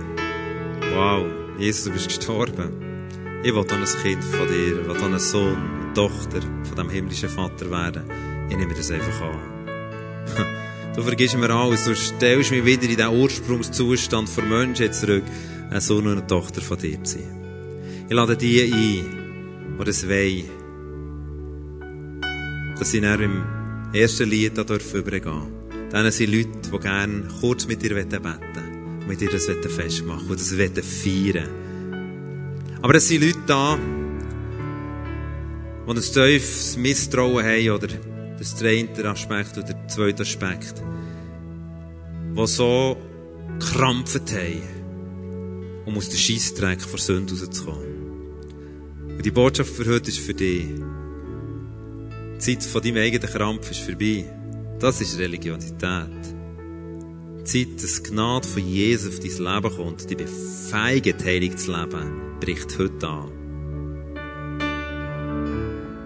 wow, 0.93 1.25
Jesus, 1.57 1.85
du 1.85 1.91
bist 1.91 2.09
gestorben. 2.09 3.09
Ich 3.43 3.51
will 3.51 3.65
dann 3.65 3.81
ein 3.81 4.03
Kind 4.03 4.23
von 4.23 4.47
dir, 4.47 4.81
ich 4.81 4.87
will 4.87 4.93
dann 4.93 5.13
ein 5.15 5.19
Sohn, 5.19 5.57
eine 5.57 5.93
Tochter 5.95 6.41
von 6.63 6.75
dem 6.77 6.91
himmlischen 6.91 7.27
Vater 7.27 7.71
werden. 7.71 8.03
Ich 8.51 8.55
nehme 8.55 8.75
das 8.75 8.91
einfach 8.91 9.21
an. 9.21 9.39
Du 10.95 11.01
vergisst 11.03 11.37
mir 11.37 11.49
alles, 11.49 11.85
du 11.85 11.95
stellst 11.95 12.51
mich 12.51 12.65
wieder 12.65 12.83
in 12.83 12.97
den 12.97 13.07
Ursprungszustand 13.07 14.27
von 14.27 14.49
Menschen 14.49 14.91
zurück, 14.91 15.23
ein 15.71 15.79
Sohn 15.79 16.05
und 16.05 16.17
eine 16.17 16.27
Tochter 16.27 16.59
von 16.61 16.77
dir 16.77 17.01
zu 17.03 17.17
sein. 17.17 18.05
Ich 18.09 18.13
lade 18.13 18.35
die 18.35 18.61
ein, 18.61 19.77
die 19.79 19.83
das 19.85 20.07
wollen, 20.07 20.49
dass 22.77 22.91
sie 22.91 22.99
dann 22.99 23.21
im 23.21 23.43
ersten 23.93 24.29
Lied 24.29 24.57
da 24.57 24.63
übergehen 24.63 25.23
dürfen. 25.23 25.89
Dann 25.91 26.11
sind 26.11 26.31
Leute, 26.31 26.69
die 26.71 26.77
gerne 26.77 27.23
kurz 27.39 27.65
mit 27.67 27.81
dir 27.81 27.95
beten 27.95 28.21
wollen, 28.23 28.70
mit 29.07 29.21
dir 29.21 29.29
das 29.29 29.45
festmachen 29.45 30.29
und 30.29 30.39
das 30.39 30.51
feiern 30.51 31.49
Aber 32.81 32.95
es 32.95 33.07
sind 33.07 33.23
Leute 33.23 33.39
da, 33.47 33.77
die 35.87 35.91
ein 35.91 36.01
tiefes 36.01 36.77
Misstrauen 36.77 37.45
haben 37.45 37.69
oder 37.69 37.87
das 38.37 38.61
eine 38.61 39.09
Aspekt 39.09 39.57
oder 39.57 39.67
der 39.67 39.87
zweite 39.87 40.23
Aspekt, 40.23 40.81
die 42.35 42.47
so 42.47 42.97
gekrampft 43.59 44.31
haben, 44.31 45.83
um 45.85 45.97
aus 45.97 46.09
dem 46.09 46.17
Scheissdreck 46.17 46.81
vor 46.81 46.99
Sünde 46.99 47.33
rauszukommen. 47.33 47.91
Und 49.17 49.25
die 49.25 49.31
Botschaft 49.31 49.71
für 49.71 49.85
heute 49.85 50.09
ist 50.09 50.19
für 50.19 50.33
dich. 50.33 50.65
Die 52.33 52.39
Zeit 52.39 52.63
von 52.63 52.81
deinem 52.81 52.97
eigenen 52.97 53.29
Krampf 53.29 53.69
ist 53.69 53.81
vorbei. 53.81 54.25
Das 54.79 54.99
ist 55.01 55.19
Religiosität. 55.19 56.30
Zeit, 57.43 57.83
dass 57.83 58.03
die 58.03 58.09
Gnade 58.09 58.47
von 58.47 58.65
Jesus 58.65 59.13
auf 59.13 59.19
dein 59.19 59.53
Leben 59.53 59.75
kommt, 59.75 60.09
die 60.09 60.15
befeigert, 60.15 61.23
heilig 61.23 61.57
zu 61.57 61.71
leben, 61.71 62.39
bricht 62.39 62.77
heute 62.77 63.07
an. 63.07 63.31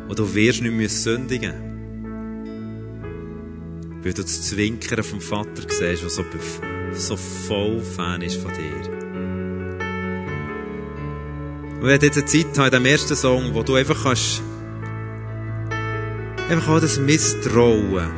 Und 0.08 0.20
du 0.20 0.34
wirst 0.36 0.62
nicht 0.62 0.74
mehr 0.74 0.90
sündigen 0.90 1.76
weil 4.06 4.14
du 4.14 4.22
das 4.22 4.44
Zwinkern 4.44 5.04
vom 5.04 5.20
Vater 5.20 5.64
siehst, 5.68 6.04
der 6.04 6.10
so, 6.10 6.24
so 6.94 7.18
voll 7.18 7.82
Fan 7.82 8.22
ist 8.22 8.36
von 8.36 8.52
dir. 8.52 8.92
Und 11.82 11.88
wir 11.88 11.94
jetzt 11.94 12.16
eine 12.16 12.26
Zeit 12.26 12.58
haben, 12.60 12.66
in 12.68 12.72
dem 12.84 12.86
ersten 12.86 13.16
Song, 13.16 13.56
wo 13.56 13.64
du 13.64 13.74
einfach 13.74 14.04
kannst, 14.04 14.44
einfach 16.50 16.68
auch 16.68 16.80
das 16.80 17.00
Misstrauen, 17.00 18.12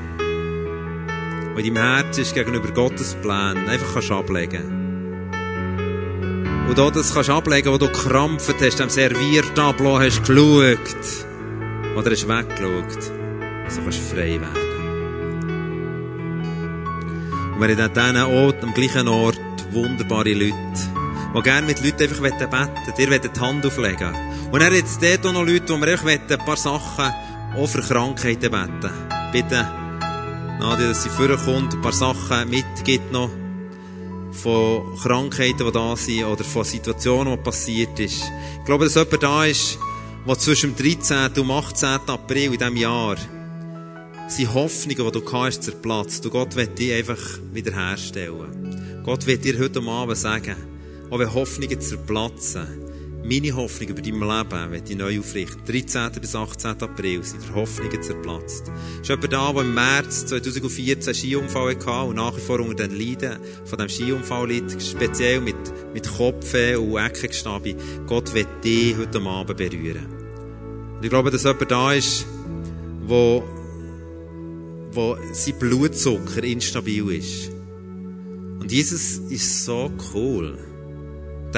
in 1.58 1.74
deinem 1.74 1.84
Herz 1.84 2.18
ist 2.18 2.36
gegenüber 2.36 2.72
Gottes 2.72 3.16
Plan, 3.16 3.68
einfach 3.68 3.94
kannst 3.94 4.12
ablegen. 4.12 4.88
Und 6.70 6.80
auch 6.80 6.92
das 6.92 7.14
kannst 7.14 7.30
ablegen, 7.30 7.72
wo 7.72 7.78
du 7.78 7.88
krampft 7.88 8.62
hast, 8.62 8.82
am 8.82 8.90
Serviertableau 8.90 10.00
hast 10.00 10.24
geschaut, 10.26 10.78
oder 11.96 12.12
hast 12.12 12.28
weggeschaut, 12.28 13.04
so 13.70 13.82
kannst 13.82 14.00
du 14.00 14.16
frei 14.16 14.40
werden. 14.40 14.68
Und 17.54 17.62
wir 17.62 17.76
haben 17.76 17.98
an 17.98 18.14
diesem 18.14 18.28
Ort, 18.36 18.64
am 18.64 18.74
gleichen 18.74 19.08
Ort, 19.08 19.40
wunderbare 19.72 20.34
Leute, 20.34 20.54
die 21.36 21.42
gerne 21.42 21.66
mit 21.66 21.84
Leuten 21.84 22.04
einfach 22.04 22.22
beten 22.22 22.52
wollen. 22.52 22.70
Dir 22.98 23.10
wollen 23.10 23.22
die 23.34 23.40
Hand 23.40 23.66
auflegen. 23.66 24.14
Und 24.52 24.62
dann 24.62 24.74
jetzt 24.74 25.02
dort 25.02 25.26
auch 25.26 25.34
noch 25.34 25.46
Leute, 25.46 25.74
die 25.74 25.82
wir 25.82 25.88
einfach 25.88 26.08
ein 26.08 26.46
paar 26.46 26.58
Sachen 26.58 27.14
auch 27.56 27.68
für 27.68 27.82
Krankheiten 27.82 28.52
beten. 28.52 28.92
Bitte, 29.32 29.68
Nadia, 30.60 30.88
dass 30.88 31.04
sie 31.04 31.10
vorkommt, 31.10 31.76
ein 31.76 31.82
paar 31.82 31.94
Sachen 31.94 32.50
mitgibt 32.50 33.12
noch 33.12 33.30
von 34.32 34.96
Krankheiten, 34.98 35.66
die 35.66 35.72
da 35.72 35.96
sind, 35.96 36.26
oder 36.26 36.44
von 36.44 36.64
Situationen, 36.64 37.38
die 37.38 37.44
passiert 37.44 38.00
ist. 38.00 38.24
Ich 38.60 38.66
glaube, 38.66 38.86
dass 38.86 38.96
jemand 38.96 39.24
da 39.24 39.46
ist, 39.46 39.78
der 40.28 40.40
zwischen 40.40 40.76
dem 40.76 40.98
13. 40.98 41.44
und 41.44 41.52
18. 41.52 41.88
April 42.08 42.54
in 42.54 42.58
diesem 42.58 42.76
Jahr 42.76 43.18
sind 44.28 44.54
Hoffnungen, 44.54 45.12
die 45.12 45.20
du 45.20 45.32
hast, 45.32 45.64
zerplatzt. 45.64 46.26
Und 46.26 46.32
Gott 46.32 46.56
wird 46.56 46.78
dich 46.78 46.94
einfach 46.94 47.20
wiederherstellen. 47.54 49.04
Gott 49.04 49.26
wird 49.28 49.46
dir 49.46 49.60
heute 49.60 49.82
Abend 49.82 50.18
sagen, 50.18 50.56
auch 51.10 51.20
wenn 51.20 51.34
Hoffnungen 51.34 51.80
zerplatzen, 51.80 52.87
meine 53.28 53.54
Hoffnung 53.54 53.90
über 53.90 54.02
dein 54.02 54.14
Leben 54.14 54.72
wird 54.72 54.90
ich 54.90 54.96
neu 54.96 55.20
aufrichten. 55.20 55.62
13. 55.66 56.12
bis 56.22 56.34
18. 56.34 56.82
April 56.82 57.24
sind 57.24 57.44
die 57.44 57.54
Hoffnungen 57.54 58.02
zerplatzt. 58.02 58.72
Ist 59.02 59.10
jemand 59.10 59.34
da, 59.34 59.52
der 59.52 59.62
im 59.64 59.74
März 59.74 60.28
2014 60.28 61.04
einen 61.04 61.14
Skiunfall 61.14 61.76
hatte 61.76 62.08
und 62.08 62.16
nach 62.16 62.38
wie 62.38 62.42
vor 62.42 62.62
unter 62.62 62.88
den 62.88 62.98
Leiden 62.98 63.38
von 63.66 63.80
diesem 63.80 63.90
Skiunfall 63.90 64.48
liegt, 64.48 64.82
speziell 64.82 65.42
mit, 65.42 65.58
mit 65.94 66.08
Kopfen 66.10 66.78
und 66.78 66.98
Eckengeschnabi. 66.98 67.76
Gott 68.06 68.34
wird 68.34 68.64
dich 68.64 68.96
heute 68.98 69.22
Abend 69.22 69.58
berühren. 69.58 70.08
Und 70.96 71.04
ich 71.04 71.10
glaube, 71.10 71.30
dass 71.30 71.44
jemand 71.44 71.70
da 71.70 71.94
ist, 71.94 72.26
der 73.02 73.44
wo 74.94 75.18
sein 75.34 75.60
Blutzucker 75.60 76.44
instabil 76.44 77.12
ist. 77.12 77.52
Und 78.60 78.72
Jesus 78.72 79.18
ist 79.30 79.66
so 79.66 79.92
cool. 80.14 80.58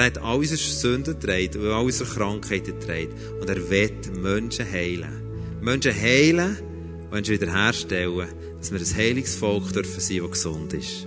Der 0.00 0.06
hat 0.06 0.16
all 0.16 0.38
unsere 0.38 0.56
Sünden 0.56 1.20
getragen 1.20 1.60
und 1.60 1.72
all 1.72 1.84
unsere 1.84 2.08
Krankheiten 2.08 2.80
getragen. 2.80 3.12
Und 3.38 3.50
er 3.50 3.68
wird 3.68 4.16
Menschen 4.16 4.64
heilen. 4.64 5.60
Menschen 5.60 5.92
heilen 5.92 6.56
und 7.02 7.10
Menschen 7.12 7.34
wiederherstellen, 7.34 8.28
dass 8.58 8.72
wir 8.72 8.80
ein 8.80 8.96
Heilungsvolk 8.96 9.74
dürfen 9.74 10.00
sein, 10.00 10.20
das 10.22 10.30
gesund 10.30 10.72
ist. 10.72 11.06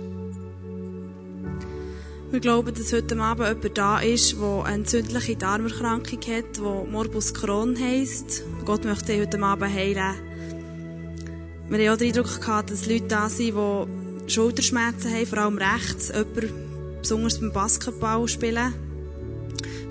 Wir 2.30 2.38
glauben, 2.38 2.72
dass 2.72 2.92
heute 2.92 3.18
Abend 3.18 3.48
jemand 3.48 3.76
da 3.76 3.98
ist, 3.98 4.36
der 4.38 4.62
eine 4.64 4.76
entzündliche 4.76 5.34
Darmerkrankung 5.34 6.20
hat, 6.20 6.56
die 6.56 6.90
Morbus 6.92 7.34
Crohn 7.34 7.76
heisst. 7.76 8.44
Gott 8.64 8.84
möchte 8.84 9.20
heute 9.20 9.42
Abend 9.42 9.74
heilen. 9.74 10.14
Wir 11.68 11.78
haben 11.78 11.94
auch 11.94 11.98
den 11.98 12.14
Eindruck 12.14 12.40
gehabt, 12.40 12.70
dass 12.70 12.86
Leute 12.86 13.08
da 13.08 13.28
sind, 13.28 13.56
die 13.56 14.32
Schulterschmerzen 14.32 15.12
haben, 15.12 15.26
vor 15.26 15.38
allem 15.38 15.58
rechts. 15.58 16.12
Jemand, 16.14 17.00
besonders 17.00 17.40
beim 17.40 17.52
Basketball 17.52 18.28
spielen. 18.28 18.83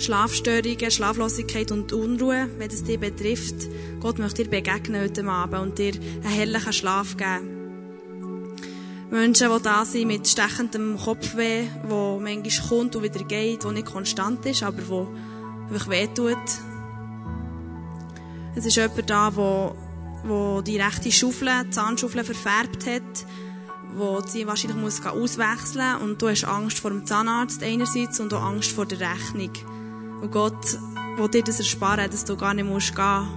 Schlafstörungen, 0.04 0.92
Schlaflosigkeit 0.92 1.72
und 1.72 1.94
Unruhe, 1.94 2.50
wenn 2.58 2.70
es 2.70 2.84
dich 2.84 3.00
betrifft. 3.00 3.56
Gott 4.02 4.20
möchte 4.20 4.44
dir 4.44 4.50
begegnen 4.50 5.02
heute 5.02 5.26
Abend 5.26 5.62
und 5.62 5.80
dir 5.80 5.94
einen 5.94 6.24
herrlichen 6.24 6.74
Schlaf 6.74 7.18
geben. 7.18 7.64
Menschen, 9.10 9.50
die 9.56 9.64
da 9.64 9.86
sind 9.86 10.08
mit 10.08 10.28
stechendem 10.28 10.98
Kopfweh, 10.98 11.68
wo 11.88 12.20
manchmal 12.20 12.68
kommt 12.68 12.96
und 12.96 13.04
wieder 13.04 13.24
geht, 13.24 13.64
wo 13.64 13.72
nicht 13.72 13.86
konstant 13.86 14.46
ist, 14.46 14.64
aber 14.64 14.88
wo 14.90 15.08
einfach 15.70 15.90
weh 15.90 16.08
tut. 16.08 16.38
Es 18.56 18.66
ist 18.66 18.76
jemand 18.76 19.10
da, 19.10 19.32
der 19.32 19.76
wo 20.24 20.62
die 20.62 20.80
rechte 20.80 21.12
Schaufel, 21.12 21.50
die 21.66 21.70
Zahnschaufel 21.72 22.24
verfärbt 22.24 22.88
hat, 22.88 23.26
wo 23.96 24.22
sie 24.26 24.48
wahrscheinlich 24.48 24.80
muss 24.80 25.06
auswechseln 25.06 25.94
muss. 25.94 26.02
Und 26.02 26.22
du 26.22 26.30
hast 26.30 26.46
Angst 26.46 26.80
vor 26.80 26.92
dem 26.92 27.06
Zahnarzt 27.06 27.62
einerseits 27.62 28.20
und 28.20 28.34
auch 28.34 28.42
Angst 28.42 28.72
vor 28.72 28.86
der 28.86 29.00
Rechnung. 29.00 29.52
Und 30.24 30.32
Gott 30.32 30.80
will 31.18 31.28
dir 31.28 31.44
das 31.44 31.60
ersparen, 31.60 32.10
dass 32.10 32.24
du 32.24 32.38
gar 32.38 32.54
nicht 32.54 32.66
musst 32.66 32.96
gehen. 32.96 33.28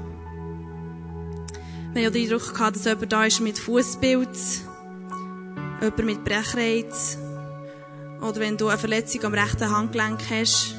Wir 1.93 2.07
haben 2.07 2.13
den 2.13 2.31
Eindruck 2.31 2.57
dass 2.73 2.85
jemand 2.85 3.13
da 3.13 3.25
ist 3.25 3.41
mit 3.41 3.59
Fußpilz, 3.59 4.63
jemand 5.81 6.05
mit 6.05 6.25
Brechreiz, 6.25 7.19
oder 8.21 8.39
wenn 8.39 8.57
du 8.57 8.69
eine 8.69 8.79
Verletzung 8.79 9.25
am 9.25 9.35
rechten 9.35 9.69
Handgelenk 9.69 10.21
hast, 10.31 10.77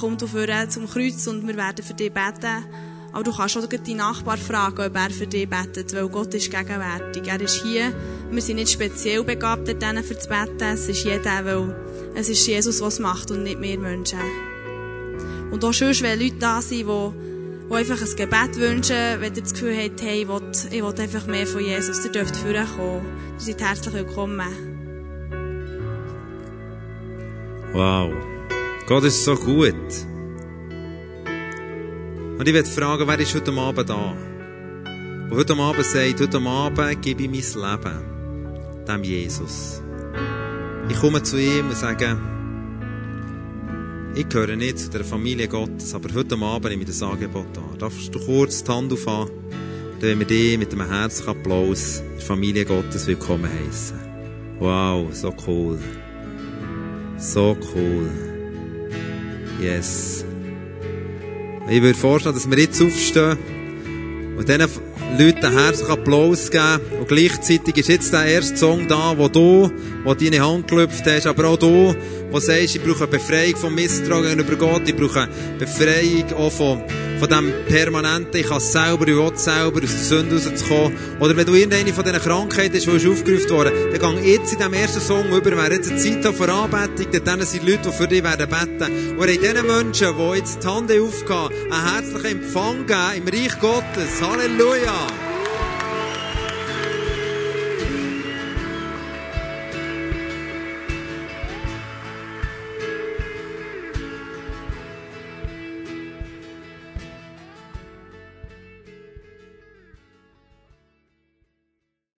komm 0.00 0.18
du 0.18 0.26
vorher 0.26 0.68
zum 0.68 0.88
Kreuz 0.88 1.24
und 1.28 1.46
wir 1.46 1.56
werden 1.56 1.84
für 1.84 1.94
dich 1.94 2.12
beten. 2.12 2.64
Aber 3.12 3.22
du 3.22 3.32
kannst 3.32 3.56
auch 3.56 3.66
deinen 3.66 3.96
Nachbar 3.96 4.38
fragen, 4.38 4.80
ob 4.80 4.96
er 4.96 5.10
für 5.10 5.28
dich 5.28 5.48
betet, 5.48 5.94
weil 5.94 6.08
Gott 6.08 6.34
ist 6.34 6.50
gegenwärtig. 6.50 7.28
Er 7.28 7.40
ist 7.40 7.62
hier. 7.62 7.92
Wir 8.28 8.42
sind 8.42 8.56
nicht 8.56 8.72
speziell 8.72 9.22
begabt, 9.22 9.68
denen 9.68 10.02
für 10.02 10.18
zu 10.18 10.28
beten. 10.28 10.74
Es 10.74 10.88
ist 10.88 11.04
jeder, 11.04 11.44
weil 11.44 11.87
es 12.18 12.28
ist 12.28 12.44
Jesus, 12.48 12.80
was 12.80 12.98
macht 12.98 13.30
und 13.30 13.44
nicht 13.44 13.60
wir 13.60 13.78
Menschen. 13.78 14.18
Und 15.52 15.64
auch 15.64 15.72
schön, 15.72 15.94
wenn 16.00 16.20
Leute 16.20 16.34
da 16.40 16.60
sind, 16.60 16.88
die, 16.88 17.74
einfach 17.74 18.00
ein 18.00 18.16
Gebet 18.16 18.56
wünschen, 18.58 19.20
wenn 19.20 19.34
ihr 19.36 19.42
das 19.42 19.52
Gefühl 19.52 19.76
habt, 19.76 20.02
hey, 20.02 20.22
ich 20.22 20.28
will, 20.28 20.42
ich 20.70 20.82
will 20.82 21.00
einfach 21.00 21.26
mehr 21.26 21.46
von 21.46 21.60
Jesus. 21.60 22.04
Ihr 22.04 22.10
dürft 22.10 22.34
vorkommen. 22.34 23.06
Ihr 23.34 23.40
seid 23.40 23.60
herzlich 23.60 23.94
willkommen. 23.94 24.40
Wow. 27.72 28.10
Gott 28.88 29.04
ist 29.04 29.24
so 29.24 29.36
gut. 29.36 29.74
Und 32.38 32.48
ich 32.48 32.54
werde 32.54 32.68
fragen, 32.68 33.06
wer 33.06 33.20
ist 33.20 33.34
heute 33.34 33.52
Abend 33.52 33.88
da? 33.88 34.16
Und 35.30 35.36
heute 35.36 35.56
Abend 35.56 35.84
sagt, 35.84 36.20
heute 36.20 36.38
Abend 36.38 37.02
gebe 37.02 37.22
ich 37.22 37.54
mein 37.54 37.78
Leben 37.78 38.84
dem 38.86 39.04
Jesus. 39.04 39.82
Ich 40.90 41.00
komme 41.00 41.22
zu 41.22 41.38
ihm 41.38 41.68
und 41.68 41.76
sage, 41.76 42.16
ich 44.14 44.28
gehöre 44.28 44.56
nicht 44.56 44.78
zu 44.78 44.90
der 44.90 45.04
Familie 45.04 45.46
Gottes, 45.46 45.94
aber 45.94 46.12
heute 46.14 46.36
Abend 46.36 46.70
nehme 46.70 46.82
ich 46.82 46.88
das 46.88 47.02
Angebot 47.02 47.56
an. 47.56 47.78
Darfst 47.78 48.14
du 48.14 48.18
kurz 48.18 48.64
die 48.64 48.72
Hand 48.72 48.92
aufhaben, 48.92 49.30
dann 50.00 50.18
wir 50.18 50.26
dich 50.26 50.58
mit 50.58 50.72
einem 50.72 50.88
herzlichen 50.88 51.30
Applaus 51.30 52.02
der 52.16 52.24
Familie 52.24 52.64
Gottes 52.64 53.06
willkommen 53.06 53.48
heißen. 53.48 53.98
Wow, 54.58 55.14
so 55.14 55.32
cool. 55.46 55.78
So 57.18 57.56
cool. 57.74 58.08
Yes. 59.60 60.24
Ich 61.70 61.82
würde 61.82 61.98
vorstellen, 61.98 62.34
dass 62.34 62.50
wir 62.50 62.58
jetzt 62.58 62.80
aufstehen 62.80 63.36
und 64.38 64.48
diesen 64.48 64.68
Leuten 65.16 65.44
einen 65.46 65.58
herzlichen 65.58 65.90
Applaus 65.90 66.50
geben. 66.50 66.80
Und 66.98 67.08
gleichzeitig 67.08 67.76
ist 67.76 67.88
jetzt 67.88 68.12
der 68.12 68.26
erste 68.26 68.56
Song 68.56 68.86
da, 68.88 69.16
wo 69.16 69.28
du, 69.28 69.70
wo 70.04 70.14
deine 70.14 70.40
Hand 70.40 70.68
gelüpft 70.68 71.06
hast, 71.06 71.26
aber 71.26 71.48
auch 71.48 71.58
du, 71.58 71.94
wo 72.30 72.38
sagst, 72.38 72.76
ich 72.76 72.82
brauche 72.82 73.04
eine 73.04 73.06
Befreiung 73.06 73.56
vom 73.56 73.74
Misstrauen 73.74 74.22
gegenüber 74.24 74.56
Gott, 74.56 74.82
ich 74.86 74.96
brauche 74.96 75.22
eine 75.22 75.30
Befreiung 75.58 76.32
auch 76.34 76.52
von, 76.52 76.82
von 77.18 77.28
dem 77.28 77.52
Permanenten, 77.66 78.40
ich 78.40 78.46
kann 78.46 78.58
es 78.58 78.72
selber, 78.72 79.06
ich 79.08 79.16
will 79.16 79.32
selber, 79.36 79.82
aus 79.82 79.90
der 79.90 80.04
Sünde 80.04 80.34
rauszukommen. 80.36 80.96
Oder 81.20 81.36
wenn 81.36 81.46
du 81.46 81.54
irgendeine 81.54 81.92
von 81.92 82.04
diesen 82.04 82.20
Krankheiten 82.20 82.76
hast, 82.76 82.86
die 82.86 83.08
aufgerufen 83.08 83.50
worden, 83.50 83.72
dann 83.90 84.00
gang 84.00 84.24
jetzt 84.24 84.52
in 84.52 84.58
diesem 84.58 84.72
ersten 84.72 85.00
Song 85.00 85.28
über, 85.28 85.56
wer 85.56 85.72
jetzt 85.72 85.90
eine 85.90 85.98
Zeit 85.98 86.34
für 86.34 86.52
Anbetung, 86.52 87.24
dann 87.24 87.42
sind 87.42 87.68
Leute, 87.68 87.90
die 87.90 87.92
für 87.92 88.08
dich 88.08 88.22
werden 88.22 88.48
beten. 88.48 89.18
Und 89.18 89.28
in 89.28 89.40
diesen 89.40 89.66
Menschen, 89.66 90.16
die 90.16 90.38
jetzt 90.38 90.62
die 90.62 90.66
Hand 90.66 90.90
aufgehen, 90.90 91.70
einen 91.70 91.94
herzlichen 91.94 92.42
Empfang 92.42 92.86
geben 92.86 93.26
im 93.26 93.28
Reich 93.28 93.58
Gottes. 93.60 94.22
Halleluja! 94.22 95.27